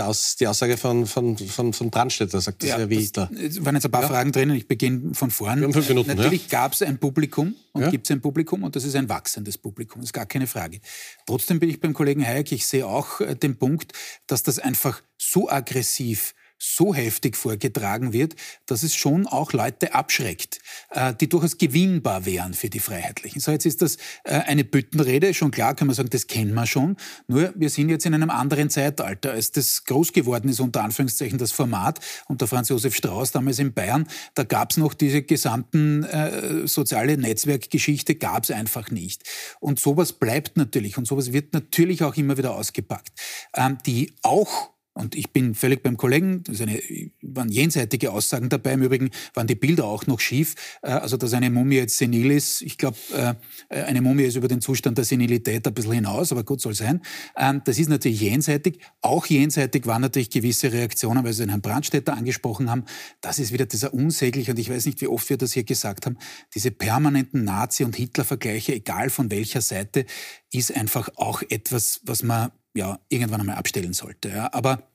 Aus, 0.00 0.36
die 0.36 0.46
Aussage 0.46 0.76
von, 0.76 1.06
von, 1.06 1.36
von, 1.38 1.72
von 1.72 1.90
Brandstätter, 1.90 2.40
sagt 2.40 2.62
das 2.62 2.70
ja, 2.70 2.88
wie 2.88 2.96
das, 2.96 3.12
da. 3.12 3.30
Es 3.40 3.64
waren 3.64 3.74
jetzt 3.74 3.84
ein 3.84 3.90
paar 3.90 4.02
ja. 4.02 4.08
Fragen 4.08 4.32
drinnen, 4.32 4.56
ich 4.56 4.68
beginne 4.68 5.14
von 5.14 5.30
vorn. 5.30 5.60
Wir 5.60 5.64
haben 5.64 5.72
fünf 5.72 5.88
Minuten, 5.88 6.08
Natürlich 6.14 6.44
ja. 6.44 6.60
gab 6.60 6.72
es 6.72 6.82
ein 6.82 6.98
Publikum 6.98 7.54
und 7.72 7.82
ja. 7.82 7.90
gibt 7.90 8.06
es 8.06 8.10
ein 8.10 8.20
Publikum 8.20 8.62
und 8.62 8.76
das 8.76 8.84
ist 8.84 8.96
ein 8.96 9.08
wachsendes 9.08 9.58
Publikum, 9.58 10.00
das 10.00 10.08
ist 10.08 10.12
gar 10.12 10.26
keine 10.26 10.46
Frage. 10.46 10.80
Trotzdem 11.26 11.60
bin 11.60 11.70
ich 11.70 11.80
beim 11.80 11.94
Kollegen 11.94 12.24
Hayek, 12.24 12.52
ich 12.52 12.66
sehe 12.66 12.86
auch 12.86 13.20
äh, 13.20 13.34
den 13.34 13.56
Punkt, 13.56 13.92
dass 14.26 14.42
das 14.42 14.58
einfach 14.58 15.02
so 15.18 15.48
aggressiv 15.48 16.34
so 16.62 16.94
heftig 16.94 17.36
vorgetragen 17.36 18.12
wird, 18.12 18.36
dass 18.66 18.84
es 18.84 18.94
schon 18.94 19.26
auch 19.26 19.52
Leute 19.52 19.94
abschreckt, 19.94 20.60
äh, 20.90 21.12
die 21.14 21.28
durchaus 21.28 21.58
gewinnbar 21.58 22.24
wären 22.24 22.54
für 22.54 22.70
die 22.70 22.78
Freiheitlichen. 22.78 23.40
So, 23.40 23.50
jetzt 23.50 23.66
ist 23.66 23.82
das 23.82 23.96
äh, 24.22 24.34
eine 24.34 24.62
Büttenrede, 24.62 25.34
schon 25.34 25.50
klar 25.50 25.74
kann 25.74 25.88
man 25.88 25.96
sagen, 25.96 26.10
das 26.10 26.28
kennen 26.28 26.54
wir 26.54 26.66
schon. 26.66 26.96
Nur 27.26 27.52
wir 27.56 27.68
sind 27.68 27.88
jetzt 27.88 28.06
in 28.06 28.14
einem 28.14 28.30
anderen 28.30 28.70
Zeitalter. 28.70 29.32
Als 29.32 29.50
das 29.50 29.84
groß 29.84 30.12
geworden 30.12 30.48
ist, 30.48 30.60
unter 30.60 30.84
Anführungszeichen, 30.84 31.38
das 31.38 31.50
Format 31.50 31.98
unter 32.28 32.46
Franz 32.46 32.68
Josef 32.68 32.94
Strauß 32.94 33.32
damals 33.32 33.58
in 33.58 33.72
Bayern, 33.72 34.06
da 34.34 34.44
gab 34.44 34.70
es 34.70 34.76
noch 34.76 34.94
diese 34.94 35.22
gesamten 35.22 36.04
äh, 36.04 36.68
soziale 36.68 37.16
Netzwerkgeschichte, 37.16 38.14
gab 38.14 38.44
es 38.44 38.52
einfach 38.52 38.90
nicht. 38.90 39.24
Und 39.58 39.80
sowas 39.80 40.12
bleibt 40.12 40.56
natürlich 40.56 40.96
und 40.96 41.08
sowas 41.08 41.32
wird 41.32 41.54
natürlich 41.54 42.04
auch 42.04 42.14
immer 42.16 42.36
wieder 42.36 42.54
ausgepackt. 42.54 43.10
Ähm, 43.54 43.78
die 43.84 44.12
auch 44.22 44.71
und 44.94 45.14
ich 45.14 45.30
bin 45.30 45.54
völlig 45.54 45.82
beim 45.82 45.96
Kollegen, 45.96 46.42
das 46.44 46.60
eine, 46.60 46.78
waren 47.22 47.50
jenseitige 47.50 48.12
Aussagen 48.12 48.50
dabei. 48.50 48.72
Im 48.74 48.82
Übrigen 48.82 49.10
waren 49.32 49.46
die 49.46 49.54
Bilder 49.54 49.86
auch 49.86 50.06
noch 50.06 50.20
schief. 50.20 50.54
Äh, 50.82 50.90
also, 50.90 51.16
dass 51.16 51.32
eine 51.32 51.50
Mumie 51.50 51.76
jetzt 51.76 51.96
senil 51.96 52.30
ist. 52.30 52.60
Ich 52.60 52.76
glaube, 52.76 52.98
äh, 53.12 53.34
eine 53.82 54.02
Mumie 54.02 54.24
ist 54.24 54.36
über 54.36 54.48
den 54.48 54.60
Zustand 54.60 54.98
der 54.98 55.06
Senilität 55.06 55.66
ein 55.66 55.72
bisschen 55.72 55.92
hinaus, 55.92 56.30
aber 56.30 56.44
gut 56.44 56.60
soll 56.60 56.74
sein. 56.74 57.00
Ähm, 57.36 57.62
das 57.64 57.78
ist 57.78 57.88
natürlich 57.88 58.20
jenseitig. 58.20 58.80
Auch 59.00 59.26
jenseitig 59.26 59.86
waren 59.86 60.02
natürlich 60.02 60.28
gewisse 60.28 60.72
Reaktionen, 60.72 61.24
weil 61.24 61.32
Sie 61.32 61.42
den 61.42 61.48
Herrn 61.48 61.62
Brandstätter 61.62 62.14
angesprochen 62.14 62.70
haben. 62.70 62.84
Das 63.22 63.38
ist 63.38 63.52
wieder 63.52 63.64
dieser 63.64 63.94
unsägliche, 63.94 64.52
und 64.52 64.58
ich 64.58 64.68
weiß 64.68 64.84
nicht, 64.84 65.00
wie 65.00 65.06
oft 65.06 65.30
wir 65.30 65.38
das 65.38 65.52
hier 65.52 65.64
gesagt 65.64 66.04
haben, 66.04 66.18
diese 66.54 66.70
permanenten 66.70 67.44
Nazi- 67.44 67.84
und 67.84 67.96
Hitler-Vergleiche, 67.96 68.74
egal 68.74 69.08
von 69.08 69.30
welcher 69.30 69.62
Seite, 69.62 70.04
ist 70.52 70.76
einfach 70.76 71.08
auch 71.16 71.42
etwas, 71.48 72.00
was 72.04 72.22
man 72.22 72.50
ja, 72.74 72.98
irgendwann 73.08 73.40
einmal 73.40 73.56
abstellen 73.56 73.92
sollte. 73.92 74.28
Ja. 74.28 74.52
Aber 74.52 74.88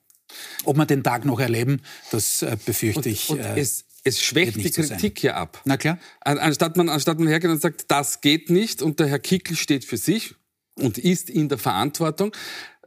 ob 0.64 0.76
wir 0.76 0.86
den 0.86 1.02
Tag 1.02 1.24
noch 1.24 1.40
erleben, 1.40 1.80
das 2.10 2.42
äh, 2.42 2.56
befürchte 2.64 3.00
und, 3.00 3.06
ich. 3.06 3.30
Und 3.30 3.40
äh, 3.40 3.58
es, 3.58 3.84
es 4.04 4.22
schwächt 4.22 4.56
die 4.56 4.70
Kritik 4.70 5.18
hier 5.18 5.36
ab. 5.36 5.60
Na 5.64 5.76
klar. 5.76 5.98
Anstatt 6.20 6.76
man, 6.76 6.88
anstatt 6.88 7.18
man 7.18 7.28
hergeht 7.28 7.50
und 7.50 7.60
sagt, 7.60 7.90
das 7.90 8.20
geht 8.20 8.50
nicht 8.50 8.82
und 8.82 9.00
der 9.00 9.08
Herr 9.08 9.18
Kickel 9.18 9.56
steht 9.56 9.84
für 9.84 9.96
sich 9.96 10.34
und 10.76 10.98
ist 10.98 11.30
in 11.30 11.48
der 11.48 11.58
Verantwortung, 11.58 12.32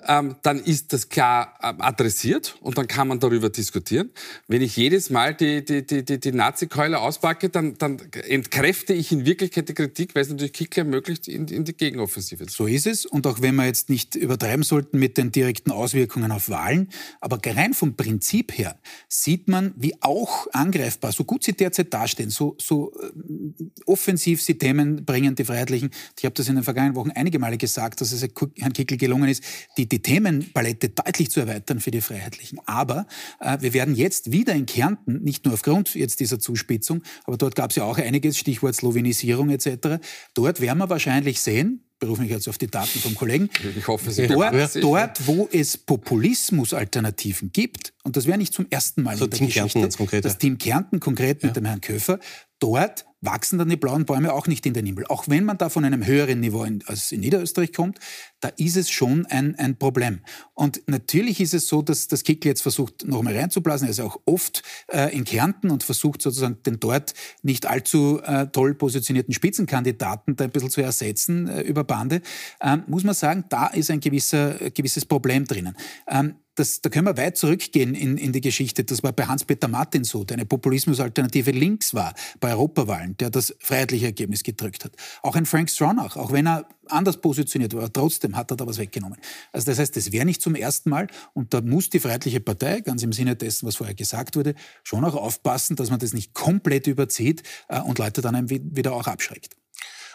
ähm, 0.08 0.36
dann 0.42 0.60
ist 0.60 0.94
das 0.94 1.10
klar 1.10 1.58
ähm, 1.62 1.82
adressiert 1.82 2.58
und 2.62 2.78
dann 2.78 2.88
kann 2.88 3.08
man 3.08 3.20
darüber 3.20 3.50
diskutieren. 3.50 4.12
Wenn 4.48 4.62
ich 4.62 4.76
jedes 4.76 5.10
Mal 5.10 5.34
die, 5.34 5.64
die, 5.64 5.86
die, 5.86 6.04
die, 6.04 6.20
die 6.20 6.32
Nazi-Keule 6.32 7.00
auspacke, 7.00 7.50
dann, 7.50 7.78
dann 7.78 7.98
entkräfte 8.28 8.94
ich 8.94 9.12
in 9.12 9.26
Wirklichkeit 9.26 9.70
die 9.70 9.74
Kritik, 9.74 10.16
weil 10.16 10.24
es 10.24 10.30
natürlich 10.30 10.54
Kickler 10.54 10.84
ermöglicht 10.84 11.28
in, 11.28 11.48
in 11.48 11.66
die 11.66 11.76
Gegenoffensive. 11.76 12.46
So 12.50 12.68
ist 12.68 12.88
es. 12.88 13.06
Und 13.06 13.28
auch 13.28 13.42
wenn 13.42 13.56
wir 13.56 13.66
jetzt 13.66 13.90
nicht 13.90 14.16
übertreiben 14.16 14.64
sollten 14.64 14.98
mit 15.00 15.18
den 15.18 15.32
direkten 15.32 15.72
Auswirkungen 15.72 16.32
auf 16.32 16.50
Wahlen, 16.50 16.90
aber 17.20 17.40
rein 17.46 17.74
vom 17.74 17.96
Prinzip 17.96 18.58
her 18.58 18.80
sieht 19.08 19.48
man, 19.48 19.74
wie 19.76 19.96
auch 20.02 20.48
angreifbar, 20.54 21.12
so 21.12 21.24
gut 21.24 21.44
sie 21.44 21.54
derzeit 21.54 21.94
dastehen, 21.94 22.30
so, 22.30 22.56
so 22.60 22.94
äh, 23.00 23.70
offensiv 23.86 24.42
sie 24.42 24.58
Themen 24.58 25.06
bringen, 25.06 25.36
die 25.36 25.46
Freiheitlichen. 25.46 25.92
Ich 26.18 26.26
habe 26.26 26.34
das 26.36 26.48
in 26.48 26.56
den 26.56 26.64
vergangenen 26.64 26.96
Wochen 26.96 27.12
einige 27.12 27.40
Male 27.40 27.58
gesagt, 27.58 28.02
dass 28.02 28.12
es 28.12 28.22
Herrn 28.22 28.74
Kickel 28.74 28.98
gelungen 28.98 29.30
ist, 29.30 29.44
die 29.78 29.90
die 29.91 30.01
Themenpalette 30.01 30.89
deutlich 30.89 31.30
zu 31.30 31.41
erweitern 31.41 31.80
für 31.80 31.91
die 31.91 32.01
Freiheitlichen. 32.01 32.60
Aber 32.65 33.08
äh, 33.39 33.58
wir 33.62 33.73
werden 33.73 33.95
jetzt 33.95 34.32
wieder 34.32 34.54
in 34.54 34.65
Kärnten, 34.65 35.21
nicht 35.21 35.45
nur 35.45 35.54
aufgrund 35.54 35.95
jetzt 35.95 36.19
dieser 36.19 36.39
Zuspitzung, 36.39 37.04
aber 37.25 37.38
dort 37.38 37.56
gab 37.56 37.71
es 37.71 37.75
ja 37.75 37.84
auch 37.84 37.97
einiges, 37.97 38.38
Stichwort 38.38 38.75
Slowenisierung 38.75 39.49
etc., 39.49 39.99
dort 40.34 40.62
werden 40.62 40.80
wir 40.80 40.89
wahrscheinlich 40.89 41.41
sehen, 41.41 41.84
berufe 42.01 42.23
mich 42.23 42.32
jetzt 42.32 42.49
auf 42.49 42.58
die 42.58 42.67
Daten 42.67 42.99
vom 42.99 43.15
Kollegen. 43.15 43.49
Ich 43.77 43.88
hoffe, 43.88 44.12
Sie 44.12 44.27
dort, 44.27 44.75
dort, 44.84 45.27
wo 45.27 45.47
es 45.51 45.77
Populismus-Alternativen 45.77 47.51
gibt, 47.54 47.93
und 48.04 48.18
das 48.18 48.28
wäre 48.28 48.38
nicht 48.38 48.54
zum 48.54 48.68
ersten 48.70 49.04
Mal 49.04 49.12
also 49.12 49.26
in 49.26 49.32
der 49.32 49.38
Team 49.38 49.48
Geschichte, 49.48 49.80
Kärnten 49.80 49.98
konkret, 49.98 50.26
das 50.26 50.38
Team 50.38 50.58
Kärnten 50.58 51.00
konkret 51.00 51.42
ja. 51.42 51.48
mit 51.48 51.56
dem 51.56 51.66
Herrn 51.66 51.82
Köfer, 51.82 52.20
dort 52.60 53.06
wachsen 53.22 53.60
dann 53.60 53.70
die 53.70 53.78
blauen 53.78 54.06
Bäume 54.06 54.34
auch 54.34 54.48
nicht 54.48 54.66
in 54.66 54.74
den 54.74 54.86
Himmel. 54.86 55.06
Auch 55.08 55.28
wenn 55.28 55.46
man 55.46 55.58
da 55.58 55.70
von 55.70 55.86
einem 55.86 56.06
höheren 56.06 56.40
Niveau 56.40 56.64
in, 56.64 56.84
als 56.88 57.12
in 57.12 57.20
Niederösterreich 57.22 57.72
kommt, 57.72 58.00
da 58.40 58.50
ist 58.58 58.76
es 58.76 58.90
schon 58.90 59.28
ein, 59.28 59.56
ein 59.58 59.78
Problem. 59.78 60.22
Und 60.56 60.82
natürlich 60.88 61.40
ist 61.40 61.54
es 61.54 61.68
so, 61.68 61.84
dass 61.84 62.08
das 62.08 62.24
Kickl 62.24 62.48
jetzt 62.48 62.64
versucht, 62.64 63.06
noch 63.06 63.22
mal 63.22 63.36
reinzublasen. 63.36 63.88
Er 63.88 63.92
ist 63.92 64.00
auch 64.00 64.20
oft 64.26 64.64
äh, 64.92 65.16
in 65.16 65.24
Kärnten 65.24 65.70
und 65.70 65.84
versucht 65.84 66.22
sozusagen 66.22 66.64
den 66.64 66.80
dort 66.80 67.14
nicht 67.44 67.68
allzu 67.68 68.20
äh, 68.24 68.48
toll 68.48 68.74
positionierten 68.74 69.34
Spitzenkandidaten 69.34 70.36
da 70.36 70.46
ein 70.46 70.52
bisschen 70.52 70.72
zu 70.72 70.82
ersetzen 70.82 71.48
äh, 71.48 71.62
über 71.62 71.84
Bande. 71.84 72.22
Ähm, 72.60 72.84
muss 72.88 73.04
man 73.04 73.14
sagen, 73.14 73.46
da 73.50 73.68
ist 73.68 73.92
ein 73.92 74.00
gewisser, 74.00 74.72
gewisses 74.72 75.06
Problem 75.06 75.46
drinnen. 75.46 75.78
Ähm, 76.08 76.36
das, 76.62 76.82
da 76.82 76.89
können 76.89 77.08
wir 77.08 77.17
weit 77.17 77.38
zurückgehen 77.38 77.95
in, 77.95 78.17
in 78.17 78.32
die 78.32 78.39
Geschichte. 78.39 78.84
Das 78.84 79.02
war 79.02 79.12
bei 79.12 79.26
Hans-Peter 79.26 79.67
Martin 79.67 80.04
so, 80.04 80.24
der 80.24 80.38
eine 80.38 80.45
Populismusalternative 80.45 81.52
links 81.52 81.93
war 81.95 82.13
bei 82.39 82.52
Europawahlen, 82.52 83.17
der 83.17 83.32
das 83.32 83.56
freiheitliche 83.60 84.06
Ergebnis 84.06 84.43
gedrückt 84.43 84.86
hat. 84.86 84.93
Auch 85.24 85.36
ein 85.36 85.47
Frank 85.47 85.69
Stronach, 85.69 86.15
auch 86.15 86.32
wenn 86.32 86.47
er 86.47 86.67
anders 86.88 87.19
positioniert 87.19 87.74
war, 87.74 87.91
trotzdem 87.91 88.36
hat 88.36 88.52
er 88.52 88.58
da 88.58 88.67
was 88.67 88.78
weggenommen. 88.78 89.17
Also 89.52 89.65
das 89.65 89.80
heißt, 89.80 89.95
das 89.95 90.12
wäre 90.12 90.26
nicht 90.26 90.41
zum 90.41 90.54
ersten 90.54 90.91
Mal 90.91 91.08
und 91.34 91.54
da 91.54 91.62
muss 91.62 91.89
die 91.89 92.00
Freiheitliche 92.00 92.39
Partei, 92.39 92.82
ganz 92.82 93.02
im 93.02 93.12
Sinne 93.12 93.36
dessen, 93.36 93.67
was 93.67 93.78
vorher 93.78 93.95
gesagt 93.95 94.36
wurde, 94.36 94.54
schon 94.84 95.04
auch 95.04 95.15
aufpassen, 95.15 95.76
dass 95.76 95.89
man 95.89 96.00
das 96.00 96.13
nicht 96.13 96.34
komplett 96.34 96.86
überzieht 96.86 97.41
äh, 97.69 97.82
und 97.82 97.97
Leute 97.97 98.21
dann 98.21 98.50
wieder 98.50 98.93
auch 98.93 99.08
abschreckt. 99.08 99.61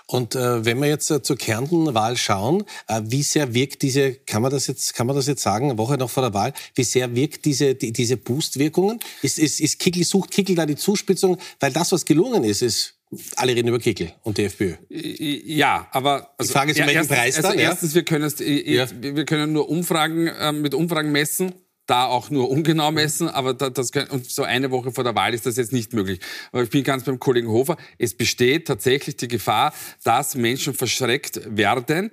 Und 0.06 0.36
äh, 0.36 0.64
wenn 0.64 0.78
wir 0.80 0.88
jetzt 0.88 1.10
äh, 1.10 1.20
zur 1.20 1.36
Kärnten-Wahl 1.36 2.16
schauen, 2.16 2.64
äh, 2.86 3.02
wie 3.04 3.22
sehr 3.22 3.54
wirkt 3.54 3.82
diese, 3.82 4.14
kann 4.14 4.40
man 4.40 4.52
das 4.52 4.68
jetzt, 4.68 4.94
kann 4.94 5.06
man 5.06 5.16
das 5.16 5.26
jetzt 5.26 5.42
sagen, 5.42 5.70
eine 5.70 5.78
Woche 5.78 5.98
noch 5.98 6.10
vor 6.10 6.22
der 6.22 6.32
Wahl, 6.32 6.52
wie 6.74 6.84
sehr 6.84 7.14
wirkt 7.16 7.44
diese, 7.44 7.74
die, 7.74 7.92
diese 7.92 8.16
Boost-Wirkungen? 8.16 9.00
Ist, 9.22 9.38
ist, 9.38 9.60
ist 9.60 9.80
Kickel, 9.80 10.04
sucht 10.04 10.30
Kickel 10.30 10.54
da 10.54 10.64
die 10.64 10.76
Zuspitzung? 10.76 11.38
Weil 11.58 11.72
das, 11.72 11.90
was 11.90 12.04
gelungen 12.04 12.44
ist, 12.44 12.62
ist 12.62 12.94
alle 13.36 13.54
reden 13.54 13.68
über 13.68 13.78
Kickel 13.78 14.12
und 14.22 14.38
die 14.38 14.44
FPÖ. 14.44 14.74
Ja, 14.88 15.88
aber 15.92 16.34
also, 16.38 16.50
die 16.50 16.52
Frage 16.52 16.70
ist, 16.72 16.80
um 16.80 16.86
welchen 16.86 16.98
erstens, 16.98 17.16
Preis 17.16 17.34
dann? 17.36 17.44
Also 17.46 17.58
erstens, 17.58 17.94
wir 17.94 18.04
können, 18.04 18.24
es, 18.24 18.36
ja. 18.38 18.86
wir 19.00 19.24
können 19.24 19.52
nur 19.52 19.68
Umfragen 19.68 20.26
äh, 20.26 20.52
mit 20.52 20.74
Umfragen 20.74 21.12
messen 21.12 21.54
da 21.87 22.07
auch 22.07 22.31
nur 22.31 22.51
ungenau 22.51 22.90
messen, 22.90 23.29
aber 23.29 23.55
da, 23.55 23.70
das 23.70 23.90
und 24.11 24.31
so 24.31 24.42
eine 24.42 24.70
Woche 24.70 24.92
vor 24.92 25.05
der 25.05 25.14
Wahl 25.14 25.35
ist 25.35 25.46
das 25.46 25.57
jetzt 25.57 25.72
nicht 25.72 25.92
möglich. 25.92 26.20
Aber 26.53 26.62
ich 26.62 26.70
bin 26.70 26.83
ganz 26.83 27.05
beim 27.05 27.18
Kollegen 27.18 27.49
Hofer. 27.49 27.77
Es 27.99 28.14
besteht 28.14 28.66
tatsächlich 28.66 29.16
die 29.16 29.29
Gefahr, 29.29 29.72
dass 30.05 30.35
Menschen 30.35 30.75
verschreckt 30.75 31.40
werden, 31.46 32.11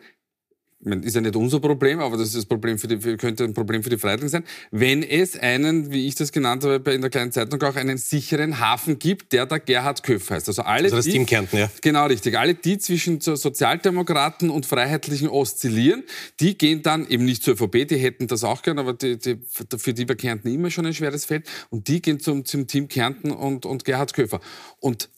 ist 0.86 1.16
ja 1.16 1.22
nicht 1.22 1.36
unser 1.36 1.60
Problem, 1.60 2.00
aber 2.00 2.18
das 2.18 2.30
ist 2.30 2.38
das 2.38 2.46
Problem 2.46 2.78
für 2.78 2.88
die, 2.88 2.98
könnte 3.18 3.44
ein 3.44 3.54
Problem 3.54 3.84
für 3.84 3.90
die 3.90 3.98
Freiheitlichen 3.98 4.30
sein, 4.30 4.44
wenn 4.72 5.04
es 5.04 5.38
einen, 5.38 5.92
wie 5.92 6.08
ich 6.08 6.16
das 6.16 6.32
genannt 6.32 6.64
habe 6.64 6.94
in 6.94 7.02
der 7.02 7.10
kleinen 7.10 7.32
Zeitung 7.32 7.62
auch, 7.64 7.76
einen 7.76 7.98
sicheren 7.98 8.60
Hafen 8.60 9.00
gibt, 9.00 9.34
der 9.34 9.46
da 9.46 9.58
Gerhard 9.58 10.04
Köpf 10.04 10.30
heißt. 10.30 10.48
Also 10.48 10.64
alle, 10.64 10.86
also 10.86 10.98
das 10.98 11.06
die, 11.06 11.12
Team 11.12 11.26
Kärnten, 11.26 11.58
ja. 11.58 11.72
Genau, 11.82 12.06
richtig. 12.06 12.38
Alle, 12.38 12.54
die 12.54 12.78
zwischen 12.78 13.22
Sozialdemokraten 13.22 14.50
und 14.50 14.66
Freiheitlichen 14.66 15.30
oszillieren, 15.30 16.04
die 16.40 16.58
gehen 16.58 16.82
dann 16.82 17.08
eben 17.08 17.26
nicht 17.26 17.44
zur 17.44 17.54
ÖVP, 17.54 17.88
die 17.88 17.98
hätten 17.98 18.28
das 18.28 18.44
auch 18.44 18.62
gern, 18.62 18.80
aber 18.80 18.94
die, 18.94 19.18
die, 19.18 19.40
für 19.78 19.94
die 19.94 20.08
war 20.08 20.16
Kärnten 20.16 20.54
immer 20.54 20.70
schon 20.70 20.86
ein 20.86 20.94
schweres 20.94 21.26
Feld 21.26 21.48
und 21.70 21.88
die 21.88 22.02
gehen 22.02 22.20
zum, 22.20 22.46
zum 22.46 22.68
Team 22.68 22.88
Kärnten 22.88 23.32
und, 23.32 23.66
und 23.66 23.86
Gerhard 23.86 24.14
Köfer. 24.14 24.42
Und 24.80 25.10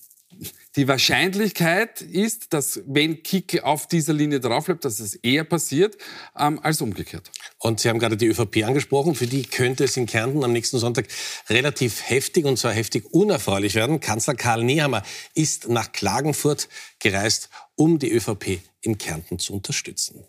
die 0.76 0.88
Wahrscheinlichkeit 0.88 2.02
ist, 2.02 2.54
dass 2.54 2.82
wenn 2.86 3.24
Kicke 3.24 3.64
auf 3.64 3.88
dieser 3.88 4.14
Linie 4.14 4.40
drauf 4.40 4.66
bleibt, 4.66 4.84
dass 4.84 5.00
es 5.00 5.16
eher 5.16 5.44
passiert 5.44 5.98
ähm, 6.38 6.60
als 6.62 6.82
umgekehrt. 6.82 7.32
Und 7.60 7.80
Sie 7.80 7.90
haben 7.90 8.00
gerade 8.00 8.18
die 8.18 8.28
ÖVP 8.28 8.64
angesprochen. 8.66 9.16
Für 9.16 9.28
die 9.28 9.44
könnte 9.44 9.86
es 9.86 9.96
in 9.96 10.06
Kärnten 10.06 10.44
am 10.44 10.52
nächsten 10.52 10.78
Sonntag 10.78 11.08
relativ 11.50 12.10
heftig 12.10 12.46
und 12.46 12.58
zwar 12.58 12.74
heftig 12.74 13.06
unerfreulich 13.14 13.76
werden. 13.76 14.00
Kanzler 14.00 14.36
Karl 14.36 14.64
Nehammer 14.64 15.04
ist 15.34 15.70
nach 15.70 15.92
Klagenfurt 15.92 16.68
gereist, 17.00 17.50
um 17.76 17.98
die 18.00 18.12
ÖVP 18.12 18.60
in 18.82 18.98
Kärnten 18.98 19.40
zu 19.40 19.54
unterstützen. 19.54 20.26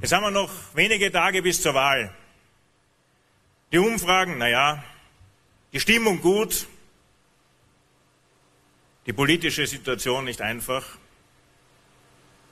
Jetzt 0.00 0.12
haben 0.12 0.22
wir 0.22 0.30
noch 0.30 0.50
wenige 0.74 1.10
Tage 1.10 1.42
bis 1.42 1.60
zur 1.60 1.74
Wahl. 1.74 2.14
Die 3.72 3.78
Umfragen, 3.78 4.38
naja, 4.38 4.84
die 5.72 5.80
Stimmung 5.80 6.20
gut, 6.20 6.66
die 9.06 9.12
politische 9.12 9.66
Situation 9.66 10.24
nicht 10.24 10.40
einfach. 10.40 10.98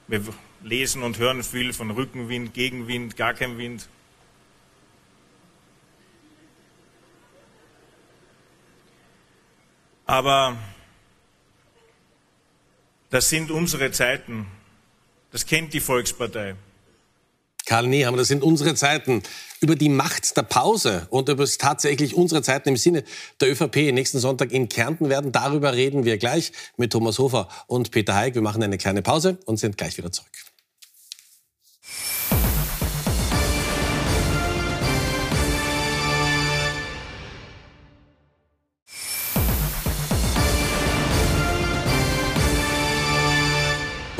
Wir 0.09 0.23
lesen 0.63 1.03
und 1.03 1.19
hören 1.19 1.45
viel 1.45 1.73
von 1.73 1.91
Rückenwind, 1.91 2.53
Gegenwind, 2.53 3.17
gar 3.17 3.35
kein 3.35 3.59
Wind. 3.59 3.89
Aber 10.07 10.57
das 13.11 13.29
sind 13.29 13.53
unsere 13.53 13.93
Zeiten. 13.93 14.47
Das 15.31 15.47
kennt 15.47 15.73
die 15.73 15.81
Volkspartei. 15.81 16.57
Karl 17.67 17.87
Nehammer, 17.87 18.17
das 18.17 18.29
sind 18.29 18.43
unsere 18.43 18.75
Zeiten. 18.75 19.23
Über 19.61 19.77
die 19.77 19.91
Macht 19.91 20.37
der 20.37 20.43
Pause 20.43 21.07
und 21.11 21.29
über 21.29 21.45
es 21.45 21.59
tatsächlich 21.59 22.15
unsere 22.15 22.43
Zeiten 22.43 22.71
im 22.71 22.77
Sinne 22.77 23.05
der 23.41 23.51
ÖVP 23.53 23.93
nächsten 23.93 24.19
Sonntag 24.19 24.53
in 24.53 24.69
Kärnten 24.69 25.09
werden. 25.11 25.33
Darüber 25.33 25.75
reden 25.75 26.05
wir 26.05 26.17
gleich 26.17 26.53
mit 26.77 26.93
Thomas 26.93 27.19
Hofer 27.19 27.49
und 27.67 27.91
Peter 27.91 28.15
Heik. 28.15 28.35
Wir 28.35 28.43
machen 28.43 28.63
eine 28.63 28.79
kleine 28.79 29.03
Pause 29.03 29.39
und 29.45 29.59
sind 29.59 29.77
gleich 29.77 29.99
wieder 29.99 30.11
zurück. 30.11 30.50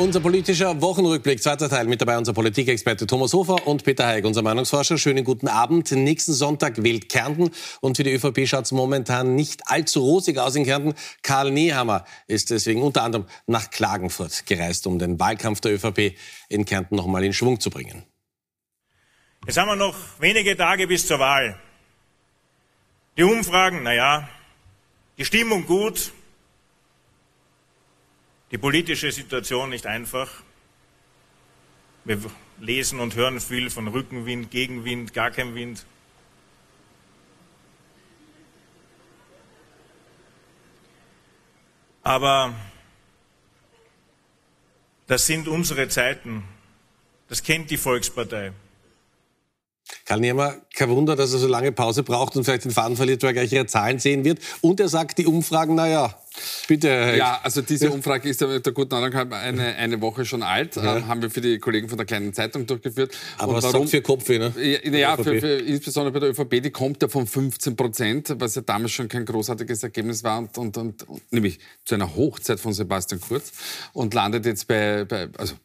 Unser 0.01 0.19
politischer 0.19 0.81
Wochenrückblick, 0.81 1.43
zweiter 1.43 1.69
Teil. 1.69 1.85
Mit 1.85 2.01
dabei 2.01 2.17
unser 2.17 2.33
Politikexperte 2.33 3.05
Thomas 3.05 3.33
Hofer 3.33 3.67
und 3.67 3.83
Peter 3.83 4.07
Heig, 4.07 4.25
unser 4.25 4.41
Meinungsforscher. 4.41 4.97
Schönen 4.97 5.23
guten 5.23 5.47
Abend. 5.47 5.91
Nächsten 5.91 6.33
Sonntag 6.33 6.81
wählt 6.81 7.07
Kärnten 7.07 7.51
und 7.81 7.97
für 7.97 8.03
die 8.03 8.11
ÖVP 8.11 8.47
schaut 8.47 8.65
es 8.65 8.71
momentan 8.71 9.35
nicht 9.35 9.61
allzu 9.67 9.99
rosig 9.99 10.39
aus 10.39 10.55
in 10.55 10.65
Kärnten. 10.65 10.95
Karl 11.21 11.51
Nehammer 11.51 12.03
ist 12.25 12.49
deswegen 12.49 12.81
unter 12.81 13.03
anderem 13.03 13.27
nach 13.45 13.69
Klagenfurt 13.69 14.47
gereist, 14.47 14.87
um 14.87 14.97
den 14.97 15.19
Wahlkampf 15.19 15.61
der 15.61 15.75
ÖVP 15.75 16.17
in 16.49 16.65
Kärnten 16.65 16.95
noch 16.95 17.05
mal 17.05 17.23
in 17.23 17.31
Schwung 17.31 17.59
zu 17.59 17.69
bringen. 17.69 18.01
Jetzt 19.45 19.57
haben 19.57 19.67
wir 19.67 19.75
noch 19.75 19.95
wenige 20.17 20.57
Tage 20.57 20.87
bis 20.87 21.05
zur 21.05 21.19
Wahl. 21.19 21.61
Die 23.17 23.23
Umfragen, 23.23 23.83
naja, 23.83 24.27
die 25.19 25.25
Stimmung 25.25 25.67
gut, 25.67 26.11
die 28.51 28.57
politische 28.57 29.11
Situation 29.11 29.69
nicht 29.69 29.85
einfach. 29.85 30.29
Wir 32.03 32.19
lesen 32.59 32.99
und 32.99 33.15
hören 33.15 33.39
viel 33.39 33.69
von 33.69 33.87
Rückenwind, 33.87 34.51
Gegenwind, 34.51 35.13
gar 35.13 35.31
kein 35.31 35.55
Wind. 35.55 35.85
Aber 42.03 42.53
das 45.07 45.27
sind 45.27 45.47
unsere 45.47 45.87
Zeiten. 45.87 46.43
Das 47.29 47.43
kennt 47.43 47.69
die 47.69 47.77
Volkspartei. 47.77 48.51
Karl 50.05 50.19
Niemer, 50.19 50.55
kein 50.73 50.89
Wunder, 50.89 51.15
dass 51.15 51.31
er 51.31 51.39
so 51.39 51.47
lange 51.47 51.71
Pause 51.71 52.03
braucht 52.03 52.35
und 52.35 52.43
vielleicht 52.43 52.65
den 52.65 52.71
Faden 52.71 52.97
verliert, 52.97 53.21
weil 53.23 53.29
er 53.29 53.33
gleich 53.33 53.53
ihre 53.53 53.65
Zahlen 53.67 53.99
sehen 53.99 54.23
wird. 54.23 54.39
Und 54.61 54.79
er 54.79 54.89
sagt, 54.89 55.17
die 55.19 55.27
Umfragen, 55.27 55.75
naja, 55.75 56.20
bitte. 56.67 57.15
Ja, 57.17 57.39
also 57.43 57.61
diese 57.61 57.91
Umfrage 57.91 58.29
ist 58.29 58.41
ja 58.41 58.47
mit 58.47 58.65
der 58.65 58.73
guten 58.73 58.93
Ahnung 58.93 59.13
eine, 59.13 59.75
eine 59.75 60.01
Woche 60.01 60.25
schon 60.25 60.43
alt. 60.43 60.75
Ja. 60.75 60.97
Ähm, 60.97 61.07
haben 61.07 61.21
wir 61.21 61.29
für 61.29 61.41
die 61.41 61.59
Kollegen 61.59 61.89
von 61.89 61.97
der 61.97 62.05
kleinen 62.05 62.33
Zeitung 62.33 62.65
durchgeführt. 62.65 63.15
Aber 63.37 63.49
und 63.49 63.57
was 63.57 63.63
warum, 63.65 63.87
sagt 63.87 63.91
für 63.91 64.01
Kopfweh, 64.01 64.39
ne? 64.39 64.53
Ja, 64.57 64.97
ja 64.97 65.17
für, 65.17 65.39
für, 65.39 65.47
insbesondere 65.47 66.13
bei 66.13 66.19
der 66.19 66.29
ÖVP, 66.29 66.61
die 66.61 66.71
kommt 66.71 67.01
ja 67.01 67.07
von 67.07 67.27
15 67.27 67.75
Prozent, 67.75 68.35
was 68.37 68.55
ja 68.55 68.61
damals 68.61 68.91
schon 68.91 69.07
kein 69.07 69.25
großartiges 69.25 69.83
Ergebnis 69.83 70.23
war, 70.23 70.39
und, 70.39 70.57
und, 70.57 70.77
und, 70.77 71.03
und 71.07 71.31
nämlich 71.31 71.59
zu 71.85 71.95
einer 71.95 72.15
Hochzeit 72.15 72.59
von 72.59 72.73
Sebastian 72.73 73.21
Kurz 73.21 73.51
und 73.93 74.13
landet 74.13 74.45
jetzt 74.45 74.67
bei, 74.67 75.05
bei 75.05 75.29
also 75.37 75.55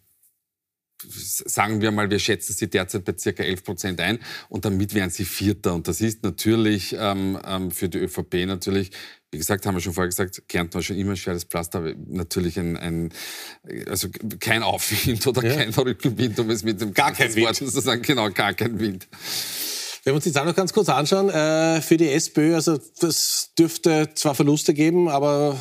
sagen 1.08 1.80
wir 1.80 1.90
mal, 1.90 2.10
wir 2.10 2.18
schätzen 2.18 2.52
sie 2.52 2.68
derzeit 2.68 3.04
bei 3.04 3.14
circa 3.18 3.42
11 3.42 3.64
Prozent 3.64 4.00
ein 4.00 4.18
und 4.48 4.64
damit 4.64 4.94
wären 4.94 5.10
sie 5.10 5.24
Vierter. 5.24 5.74
Und 5.74 5.88
das 5.88 6.00
ist 6.00 6.22
natürlich 6.22 6.94
ähm, 6.98 7.38
ähm, 7.46 7.70
für 7.70 7.88
die 7.88 7.98
ÖVP 7.98 8.46
natürlich, 8.46 8.90
wie 9.30 9.38
gesagt, 9.38 9.66
haben 9.66 9.74
wir 9.74 9.80
schon 9.80 9.92
vorher 9.92 10.08
gesagt, 10.08 10.42
Kärnten 10.48 10.74
war 10.74 10.82
schon 10.82 10.96
immer 10.96 11.12
ein 11.12 11.16
schweres 11.16 11.44
Pflaster, 11.44 11.78
aber 11.78 11.94
natürlich 12.08 12.58
ein, 12.58 12.76
ein 12.76 13.12
also 13.88 14.08
kein 14.40 14.62
Aufwind 14.62 15.26
oder 15.26 15.44
ja. 15.44 15.56
kein 15.56 15.70
Rückenwind, 15.70 16.38
um 16.38 16.50
es 16.50 16.62
mit 16.62 16.80
dem 16.80 16.94
gar 16.94 17.12
kein 17.12 17.34
Wort 17.36 17.56
zu 17.56 17.68
sagen, 17.68 18.02
genau, 18.02 18.30
gar 18.30 18.54
kein 18.54 18.78
Wind. 18.78 19.08
Wenn 20.04 20.12
wir 20.12 20.16
uns 20.16 20.24
die 20.24 20.32
Zahl 20.32 20.46
noch 20.46 20.54
ganz 20.54 20.72
kurz 20.72 20.88
anschauen, 20.88 21.30
äh, 21.30 21.80
für 21.80 21.96
die 21.96 22.08
SPÖ, 22.08 22.54
also 22.54 22.78
das 23.00 23.50
dürfte 23.58 24.10
zwar 24.14 24.36
Verluste 24.36 24.72
geben, 24.72 25.08
aber 25.08 25.58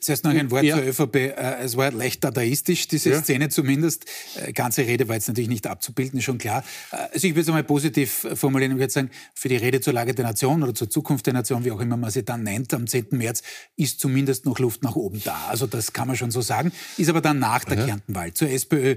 Zuerst 0.00 0.24
noch 0.24 0.32
ein 0.32 0.50
Wort 0.50 0.64
ja. 0.64 0.76
zur 0.76 0.86
ÖVP. 0.86 1.16
Äh, 1.16 1.32
es 1.62 1.76
war 1.76 1.90
leicht 1.90 2.22
dadaistisch, 2.22 2.88
diese 2.88 3.10
ja. 3.10 3.22
Szene 3.22 3.48
zumindest. 3.48 4.04
Äh, 4.36 4.52
ganze 4.52 4.82
Rede 4.82 5.08
war 5.08 5.14
jetzt 5.14 5.28
natürlich 5.28 5.48
nicht 5.48 5.66
abzubilden, 5.66 6.20
schon 6.20 6.38
klar. 6.38 6.62
Äh, 6.90 6.96
also 7.12 7.26
ich 7.26 7.32
würde 7.32 7.40
es 7.40 7.48
einmal 7.48 7.64
positiv 7.64 8.26
formulieren 8.34 8.72
und 8.72 8.78
würde 8.78 8.92
sagen, 8.92 9.10
für 9.34 9.48
die 9.48 9.56
Rede 9.56 9.80
zur 9.80 9.92
Lage 9.92 10.14
der 10.14 10.24
Nation 10.24 10.62
oder 10.62 10.74
zur 10.74 10.90
Zukunft 10.90 11.26
der 11.26 11.34
Nation, 11.34 11.64
wie 11.64 11.72
auch 11.72 11.80
immer 11.80 11.96
man 11.96 12.10
sie 12.10 12.24
dann 12.24 12.42
nennt, 12.42 12.72
am 12.74 12.86
10. 12.86 13.08
März, 13.12 13.42
ist 13.76 14.00
zumindest 14.00 14.44
noch 14.44 14.58
Luft 14.58 14.82
nach 14.82 14.96
oben 14.96 15.22
da. 15.24 15.46
Also 15.48 15.66
das 15.66 15.92
kann 15.92 16.08
man 16.08 16.16
schon 16.16 16.30
so 16.30 16.40
sagen. 16.40 16.72
Ist 16.96 17.08
aber 17.08 17.20
dann 17.20 17.38
nach 17.38 17.64
der 17.64 17.78
ja. 17.78 17.86
Kärntenwahl. 17.86 18.34
Zur 18.34 18.50
SPÖ. 18.50 18.96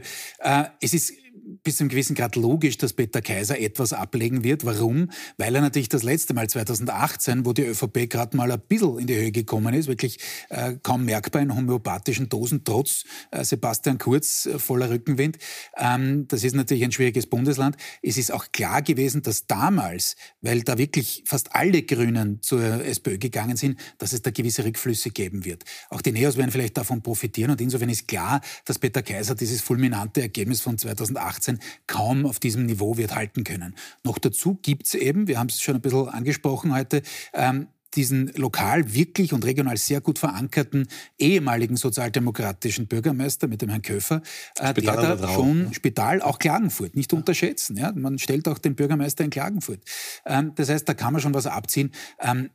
Es 0.79 0.93
ist 0.93 1.13
bis 1.63 1.77
zu 1.77 1.83
einem 1.83 1.89
gewissen 1.89 2.15
Grad 2.15 2.35
logisch, 2.35 2.77
dass 2.77 2.93
Peter 2.93 3.21
Kaiser 3.21 3.59
etwas 3.59 3.93
ablegen 3.93 4.43
wird. 4.43 4.65
Warum? 4.65 5.11
Weil 5.37 5.55
er 5.55 5.61
natürlich 5.61 5.89
das 5.89 6.03
letzte 6.03 6.33
Mal 6.33 6.49
2018, 6.49 7.45
wo 7.45 7.53
die 7.53 7.63
ÖVP 7.63 8.09
gerade 8.09 8.35
mal 8.35 8.51
ein 8.51 8.59
bisschen 8.59 8.99
in 8.99 9.07
die 9.07 9.15
Höhe 9.15 9.31
gekommen 9.31 9.73
ist, 9.73 9.87
wirklich 9.87 10.19
äh, 10.49 10.75
kaum 10.81 11.05
merkbar 11.05 11.41
in 11.41 11.55
homöopathischen 11.55 12.29
Dosen, 12.29 12.63
trotz 12.63 13.03
äh, 13.31 13.43
Sebastian 13.43 13.97
Kurz 13.97 14.45
äh, 14.45 14.57
voller 14.57 14.89
Rückenwind. 14.89 15.37
Ähm, 15.77 16.27
das 16.27 16.43
ist 16.43 16.55
natürlich 16.55 16.83
ein 16.83 16.91
schwieriges 16.91 17.27
Bundesland. 17.27 17.77
Es 18.01 18.17
ist 18.17 18.31
auch 18.31 18.51
klar 18.51 18.81
gewesen, 18.81 19.21
dass 19.21 19.45
damals, 19.45 20.15
weil 20.41 20.63
da 20.63 20.77
wirklich 20.77 21.23
fast 21.25 21.55
alle 21.55 21.83
Grünen 21.83 22.41
zur 22.41 22.83
SPÖ 22.83 23.17
gegangen 23.17 23.57
sind, 23.57 23.79
dass 23.99 24.13
es 24.13 24.21
da 24.21 24.31
gewisse 24.31 24.65
Rückflüsse 24.65 25.11
geben 25.11 25.45
wird. 25.45 25.63
Auch 25.89 26.01
die 26.01 26.11
Neos 26.11 26.37
werden 26.37 26.51
vielleicht 26.51 26.77
davon 26.77 27.01
profitieren 27.01 27.51
und 27.51 27.61
insofern 27.61 27.89
ist 27.89 28.07
klar, 28.07 28.41
dass 28.65 28.79
Peter 28.79 29.03
Kaiser 29.03 29.35
dieses 29.35 29.61
fulminante 29.61 30.21
Ergebnis 30.21 30.61
von 30.61 30.77
2018 30.77 31.50
kaum 31.87 32.25
auf 32.25 32.39
diesem 32.39 32.65
Niveau 32.65 32.97
wird 32.97 33.15
halten 33.15 33.43
können. 33.43 33.75
Noch 34.03 34.17
dazu 34.17 34.59
gibt 34.61 34.85
es 34.85 34.93
eben, 34.93 35.27
wir 35.27 35.39
haben 35.39 35.47
es 35.47 35.61
schon 35.61 35.75
ein 35.75 35.81
bisschen 35.81 36.09
angesprochen 36.09 36.73
heute, 36.73 37.01
ähm, 37.33 37.67
diesen 37.95 38.31
lokal 38.35 38.93
wirklich 38.93 39.33
und 39.33 39.45
regional 39.45 39.77
sehr 39.77 40.01
gut 40.01 40.19
verankerten 40.19 40.87
ehemaligen 41.17 41.75
sozialdemokratischen 41.75 42.87
Bürgermeister 42.87 43.47
mit 43.47 43.61
dem 43.61 43.69
Herrn 43.69 43.81
Köfer, 43.81 44.21
äh, 44.57 44.73
der 44.73 44.95
da 44.95 45.15
drauf, 45.15 45.33
schon 45.33 45.65
ja. 45.65 45.73
Spital, 45.73 46.21
auch 46.21 46.39
Klagenfurt, 46.39 46.95
nicht 46.95 47.11
ja. 47.11 47.17
unterschätzen. 47.17 47.77
Ja? 47.77 47.91
Man 47.93 48.17
stellt 48.17 48.47
auch 48.47 48.59
den 48.59 48.75
Bürgermeister 48.75 49.23
in 49.23 49.29
Klagenfurt. 49.29 49.81
Ähm, 50.25 50.53
das 50.55 50.69
heißt, 50.69 50.87
da 50.87 50.93
kann 50.93 51.13
man 51.13 51.21
schon 51.21 51.33
was 51.33 51.47
abziehen. 51.47 51.91
Ähm, 52.19 52.49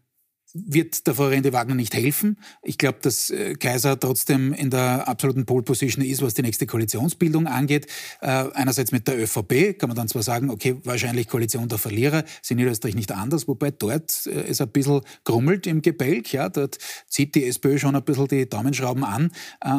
wird 0.54 1.06
der 1.06 1.14
Frau 1.14 1.26
Rende 1.26 1.52
Wagner 1.52 1.74
nicht 1.74 1.94
helfen. 1.94 2.38
Ich 2.62 2.78
glaube, 2.78 2.98
dass 3.02 3.30
äh, 3.30 3.54
Kaiser 3.54 3.98
trotzdem 3.98 4.52
in 4.52 4.70
der 4.70 5.08
absoluten 5.08 5.46
Pole 5.46 5.62
Position 5.62 6.04
ist, 6.04 6.22
was 6.22 6.34
die 6.34 6.42
nächste 6.42 6.66
Koalitionsbildung 6.66 7.46
angeht. 7.46 7.86
Äh, 8.20 8.44
einerseits 8.54 8.92
mit 8.92 9.06
der 9.08 9.18
ÖVP 9.18 9.78
kann 9.78 9.88
man 9.88 9.96
dann 9.96 10.08
zwar 10.08 10.22
sagen, 10.22 10.50
okay, 10.50 10.76
wahrscheinlich 10.84 11.28
Koalition 11.28 11.68
der 11.68 11.78
Verlierer, 11.78 12.24
ist 12.24 12.50
in 12.50 12.56
Niederösterreich 12.58 12.94
nicht 12.94 13.12
anders, 13.12 13.48
wobei 13.48 13.70
dort 13.70 14.26
äh, 14.26 14.44
es 14.48 14.60
ein 14.60 14.68
bisschen 14.68 15.00
grummelt 15.24 15.66
im 15.66 15.82
Gebälk. 15.82 16.32
Ja, 16.32 16.48
dort 16.48 16.78
zieht 17.08 17.34
die 17.34 17.44
SPÖ 17.44 17.78
schon 17.78 17.96
ein 17.96 18.04
bisschen 18.04 18.28
die 18.28 18.48
Daumenschrauben 18.48 19.04
an 19.04 19.30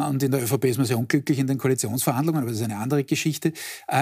und 0.09 0.23
in 0.23 0.31
der 0.31 0.43
ÖVP 0.43 0.65
ist 0.65 0.77
man 0.77 0.85
sehr 0.85 0.97
unglücklich 0.97 1.39
in 1.39 1.47
den 1.47 1.57
Koalitionsverhandlungen, 1.57 2.41
aber 2.41 2.51
das 2.51 2.59
ist 2.59 2.65
eine 2.65 2.77
andere 2.77 3.03
Geschichte. 3.03 3.53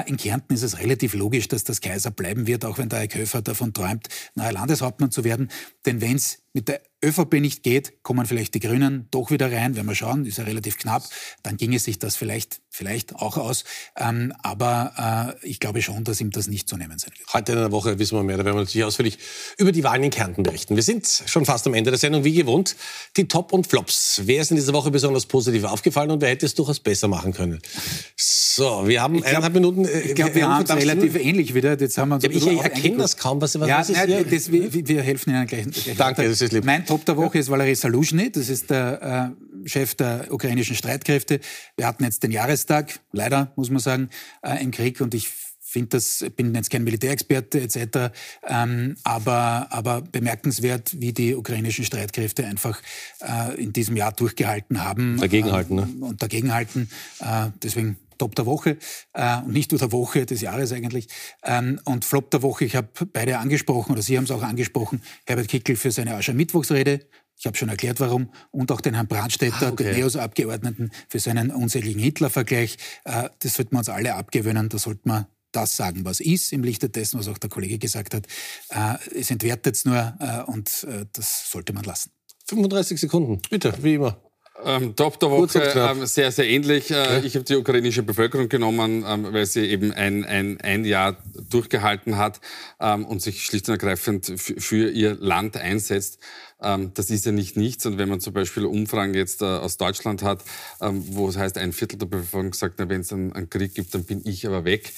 in 0.06 0.17
Kärnten 0.17 0.54
ist 0.54 0.63
es 0.63 0.80
relativ 0.80 1.13
logisch, 1.13 1.47
dass 1.47 1.63
das 1.63 1.82
Kaiser 1.82 2.12
bleiben 2.12 2.47
wird, 2.47 2.65
auch 2.65 2.78
wenn 2.78 2.89
der 2.89 2.99
Herr 2.99 3.08
Köfer 3.08 3.41
davon 3.41 3.73
träumt, 3.73 4.08
neuer 4.36 4.51
Landeshauptmann 4.51 5.12
zu 5.12 5.23
werden. 5.23 5.49
Denn 5.86 6.01
wenn 6.01 6.15
es 6.15 6.44
mit 6.56 6.70
der 6.70 6.82
ÖVP 7.03 7.34
nicht 7.36 7.63
geht, 7.63 8.03
kommen 8.03 8.25
vielleicht 8.25 8.53
die 8.55 8.60
Grünen 8.60 9.08
doch 9.12 9.31
wieder 9.31 9.51
rein, 9.51 9.75
werden 9.75 9.88
wir 9.88 9.95
schauen, 9.95 10.25
ist 10.25 10.38
ja 10.38 10.43
relativ 10.43 10.77
knapp, 10.77 11.03
dann 11.43 11.58
ginge 11.58 11.79
sich 11.79 11.99
das 11.99 12.15
vielleicht, 12.15 12.62
vielleicht 12.69 13.15
auch 13.15 13.38
aus. 13.38 13.63
Ähm, 13.97 14.34
aber 14.41 15.36
äh, 15.41 15.47
ich 15.47 15.60
glaube 15.60 15.81
schon, 15.81 16.03
dass 16.03 16.21
ihm 16.21 16.31
das 16.31 16.47
nicht 16.47 16.67
zu 16.67 16.77
nehmen 16.77 16.97
sein 16.97 17.12
wird. 17.17 17.34
Heute 17.34 17.51
in 17.51 17.58
einer 17.60 17.71
Woche 17.71 17.99
wissen 17.99 18.17
wir 18.17 18.23
mehr, 18.23 18.38
da 18.38 18.45
werden 18.45 18.58
wir 18.58 18.62
natürlich 18.62 18.86
ausführlich 18.86 19.19
über 19.58 19.71
die 19.71 19.84
Wahlen 19.84 20.03
in 20.03 20.10
Kärnten 20.10 20.43
berichten. 20.43 20.75
Wir 20.75 20.84
sind 20.84 21.08
schon 21.25 21.45
fast 21.45 21.67
am 21.67 21.73
Ende 21.73 21.91
der 21.91 21.99
Sendung, 21.99 22.23
wie 22.23 22.34
gewohnt, 22.34 22.75
die 23.17 23.27
Top 23.27 23.53
und 23.53 23.67
Flops. 23.67 24.21
Wer 24.25 24.41
ist 24.41 24.51
in 24.51 24.58
dieser 24.58 24.73
Woche 24.73 24.91
besonders 24.91 25.25
positiv 25.25 25.63
aufgefallen 25.65 26.12
und 26.12 26.21
wer 26.21 26.29
hätte 26.29 26.45
es 26.45 26.55
durchaus 26.55 26.79
besser 26.79 27.08
machen 27.08 27.34
können? 27.34 27.62
So, 28.15 28.88
wir 28.88 29.01
haben 29.01 29.15
ich 29.15 29.21
glaub, 29.21 29.29
eineinhalb 29.31 29.53
Minuten. 29.53 29.86
Äh, 29.86 29.99
ich 30.01 30.15
glaube, 30.15 30.36
wir 30.36 30.47
haben 30.47 30.63
es 30.63 30.73
relativ 30.73 31.15
ähnlich 31.15 31.53
wieder. 31.53 31.77
Jetzt 31.77 31.97
haben 31.97 32.10
wir 32.10 32.15
uns 32.15 32.23
ja, 32.23 32.29
ich 32.29 32.62
erkenne 32.62 32.97
das 32.97 33.17
kaum. 33.17 33.41
Was, 33.41 33.60
was 33.60 33.67
ja, 33.67 33.81
ist 33.81 33.91
nein, 33.91 34.25
das, 34.29 34.51
wir, 34.51 34.88
wir, 34.88 35.01
helfen 35.01 35.31
Ihnen 35.31 35.45
gleich. 35.45 35.65
gleich 35.65 35.97
Danke, 35.97 36.27
das 36.27 36.41
ist 36.41 36.53
lieb. 36.53 36.63
Mein 36.63 36.85
Top 36.86 37.06
der 37.06 37.17
Woche 37.17 37.39
ist 37.39 37.50
Valery 37.50 37.76
Saluzhny. 37.76 38.32
Das 38.32 38.50
ist 38.50 38.69
der 38.69 39.36
äh, 39.63 39.69
Chef 39.69 39.95
der 39.95 40.28
ukrainischen 40.32 40.76
Streitkräfte. 40.76 41.39
Wir 41.78 41.88
hatten 41.88 42.04
jetzt 42.04 42.24
den 42.24 42.32
Jahrestag, 42.32 43.00
leider 43.12 43.52
muss 43.56 43.69
man 43.69 43.80
sagen, 43.80 44.10
äh, 44.41 44.62
im 44.63 44.71
Krieg 44.71 45.02
und 45.02 45.13
ich 45.13 45.30
finde 45.76 45.89
das, 45.89 46.26
bin 46.38 46.56
jetzt 46.56 46.69
kein 46.69 46.86
Militärexperte 46.86 47.60
etc., 47.60 48.15
ähm, 48.48 48.95
aber, 49.04 49.67
aber 49.71 50.02
bemerkenswert, 50.02 51.02
wie 51.02 51.12
die 51.12 51.36
ukrainischen 51.36 51.84
Streitkräfte 51.84 52.45
einfach 52.45 52.82
äh, 53.19 53.62
in 53.62 53.74
diesem 53.74 53.98
Jahr 53.98 54.13
durchgehalten 54.13 54.86
haben. 54.86 55.17
Dagegenhalten, 55.19 55.78
äh, 55.78 55.82
ne? 55.82 56.06
Und 56.06 56.21
dagegenhalten. 56.21 56.89
Äh, 57.19 57.48
deswegen 57.62 57.98
Top 58.17 58.36
der 58.36 58.45
Woche 58.45 58.78
äh, 59.13 59.38
und 59.39 59.54
nicht 59.54 59.71
nur 59.71 59.80
der 59.80 59.91
Woche, 59.91 60.25
des 60.25 60.41
Jahres 60.41 60.71
eigentlich. 60.71 61.08
Ähm, 61.43 61.80
und 61.86 62.06
Flop 62.06 62.32
der 62.32 62.41
Woche, 62.41 62.65
ich 62.65 62.75
habe 62.75 62.89
beide 63.12 63.38
angesprochen, 63.38 63.93
oder 63.93 64.01
Sie 64.01 64.18
haben 64.18 64.26
es 64.26 64.32
auch 64.32 64.43
angesprochen, 64.43 65.01
Herbert 65.26 65.47
Kickel 65.47 65.76
für 65.76 65.91
seine 65.91 66.16
Aschermittwochsrede. 66.16 67.07
Ich 67.38 67.45
habe 67.45 67.57
schon 67.57 67.70
erklärt, 67.70 67.99
warum. 67.99 68.32
Und 68.51 68.72
auch 68.72 68.82
den 68.82 68.93
Herrn 68.93 69.07
Brandstätter, 69.07 69.68
ah, 69.68 69.72
okay. 69.72 69.84
den 69.84 69.97
NEOS-Abgeordneten, 69.97 70.91
für 71.09 71.20
seinen 71.20 71.51
unsäglichen 71.51 71.99
Hitler-Vergleich. 71.99 72.78
Äh, 73.03 73.30
das 73.39 73.55
sollten 73.55 73.74
wir 73.74 73.80
uns 73.80 73.89
alle 73.89 74.16
abgewöhnen. 74.16 74.70
Da 74.70 74.78
sollten 74.78 75.09
wir 75.09 75.28
das 75.51 75.76
sagen, 75.76 76.05
was 76.05 76.20
ist, 76.20 76.53
im 76.53 76.63
Lichte 76.63 76.89
dessen, 76.89 77.20
was 77.20 77.28
auch 77.28 77.38
der 77.38 77.49
Kollege 77.49 77.78
gesagt 77.78 78.13
hat. 78.13 78.28
Äh, 78.70 79.20
es 79.20 79.32
entwertet 79.32 79.76
es 79.76 79.86
nur 79.86 80.16
äh, 80.20 80.49
und 80.49 80.86
äh, 80.86 81.05
das 81.13 81.51
sollte 81.51 81.74
man 81.74 81.84
lassen. 81.84 82.11
35 82.47 82.99
Sekunden, 82.99 83.41
bitte, 83.49 83.74
wie 83.82 83.95
immer. 83.95 84.22
Ähm, 84.64 84.95
Top 84.95 85.20
der 85.20 85.30
Woche 85.30 85.60
ähm, 85.76 86.06
sehr, 86.06 86.32
sehr 86.32 86.47
ähnlich. 86.47 86.89
Äh, 86.89 86.95
okay. 86.95 87.22
Ich 87.26 87.36
habe 87.36 87.43
die 87.43 87.56
ukrainische 87.56 88.03
Bevölkerung 88.03 88.47
genommen, 88.47 89.03
ähm, 89.08 89.28
weil 89.34 89.45
sie 89.45 89.66
eben 89.66 89.91
ein, 89.91 90.24
ein, 90.24 90.62
ein 90.62 90.86
Jahr 90.86 91.18
durchgehalten 91.49 92.18
hat 92.18 92.39
ähm, 92.80 93.06
und 93.06 93.22
sich 93.22 93.43
schlicht 93.43 93.68
und 93.68 93.74
ergreifend 93.74 94.32
für 94.38 94.89
ihr 94.89 95.16
Land 95.16 95.58
einsetzt. 95.58 96.20
Ähm, 96.62 96.91
das 96.93 97.10
ist 97.10 97.26
ja 97.26 97.34
nicht 97.34 97.58
nichts. 97.58 97.86
Und 97.86 97.97
wenn 97.97 98.08
man 98.08 98.22
zum 98.22 98.34
Beispiel 98.34 98.66
Umfragen 98.66 99.14
jetzt 99.14 99.41
äh, 99.41 99.45
aus 99.45 99.78
Deutschland 99.78 100.24
hat, 100.24 100.43
ähm, 100.82 101.03
wo 101.10 101.28
es 101.28 101.38
heißt, 101.38 101.58
ein 101.58 101.74
Viertel 101.74 101.99
der 101.99 102.06
Bevölkerung 102.06 102.53
sagt, 102.53 102.80
wenn 102.80 103.01
es 103.01 103.12
einen, 103.12 103.34
einen, 103.34 103.49
Krieg 103.49 103.76
gibt, 103.76 103.93
dann 103.93 104.06
bin 104.06 104.22
ich 104.26 104.47
aber 104.47 104.64
weg. 104.66 104.93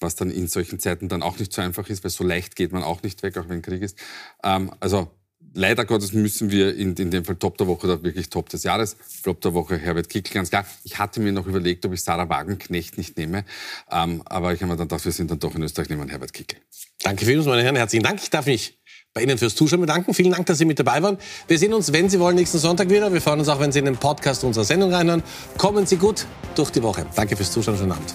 was 0.00 0.14
dann 0.14 0.30
in 0.30 0.46
solchen 0.46 0.78
Zeiten 0.78 1.08
dann 1.08 1.22
auch 1.22 1.40
nicht 1.40 1.52
so 1.52 1.60
einfach 1.60 1.88
ist, 1.88 2.04
weil 2.04 2.12
so 2.12 2.22
leicht 2.22 2.54
geht 2.54 2.70
man 2.70 2.84
auch 2.84 3.02
nicht 3.02 3.24
weg, 3.24 3.36
auch 3.36 3.48
wenn 3.48 3.62
Krieg 3.62 3.82
ist. 3.82 3.98
also 4.40 5.10
leider 5.54 5.84
Gottes 5.84 6.12
müssen 6.12 6.50
wir 6.50 6.76
in, 6.76 6.94
in 6.94 7.10
dem 7.10 7.24
Fall 7.24 7.36
Top 7.36 7.58
der 7.58 7.66
Woche 7.66 7.88
wirklich 8.02 8.28
Top 8.30 8.48
des 8.48 8.62
Jahres, 8.62 8.96
Flop 9.22 9.40
der 9.40 9.54
Woche 9.54 9.76
Herbert 9.76 10.08
Kickl, 10.08 10.32
ganz 10.32 10.50
klar. 10.50 10.66
Ich 10.84 10.98
hatte 10.98 11.20
mir 11.20 11.32
noch 11.32 11.46
überlegt, 11.46 11.84
ob 11.86 11.92
ich 11.92 12.02
Sarah 12.02 12.28
Wagenknecht 12.28 12.98
nicht 12.98 13.16
nehme, 13.16 13.44
ähm, 13.90 14.22
aber 14.24 14.52
ich 14.52 14.60
habe 14.60 14.72
mir 14.72 14.76
dann 14.76 14.88
gedacht, 14.88 15.04
wir 15.04 15.12
sind 15.12 15.30
dann 15.30 15.38
doch 15.38 15.54
in 15.54 15.62
Österreich, 15.62 15.88
nehmen 15.88 16.08
Herbert 16.08 16.32
Kickl. 16.32 16.56
Danke 17.02 17.24
vielmals, 17.24 17.46
meine 17.46 17.62
Herren, 17.62 17.76
herzlichen 17.76 18.04
Dank. 18.04 18.20
Ich 18.22 18.30
darf 18.30 18.46
mich 18.46 18.78
bei 19.14 19.22
Ihnen 19.22 19.38
fürs 19.38 19.54
Zuschauen 19.54 19.80
bedanken. 19.80 20.14
Vielen 20.14 20.32
Dank, 20.32 20.46
dass 20.46 20.58
Sie 20.58 20.64
mit 20.64 20.78
dabei 20.78 21.02
waren. 21.02 21.18
Wir 21.46 21.58
sehen 21.58 21.72
uns, 21.72 21.92
wenn 21.92 22.08
Sie 22.08 22.20
wollen, 22.20 22.36
nächsten 22.36 22.58
Sonntag 22.58 22.90
wieder. 22.90 23.12
Wir 23.12 23.20
freuen 23.20 23.40
uns 23.40 23.48
auch, 23.48 23.60
wenn 23.60 23.72
Sie 23.72 23.78
in 23.78 23.86
den 23.86 23.96
Podcast 23.96 24.44
unserer 24.44 24.64
Sendung 24.64 24.92
reinhören. 24.92 25.22
Kommen 25.56 25.86
Sie 25.86 25.96
gut 25.96 26.26
durch 26.54 26.70
die 26.70 26.82
Woche. 26.82 27.06
Danke 27.14 27.36
fürs 27.36 27.50
Zuschauen. 27.50 27.76
Schönen 27.76 27.92
Abend. 27.92 28.14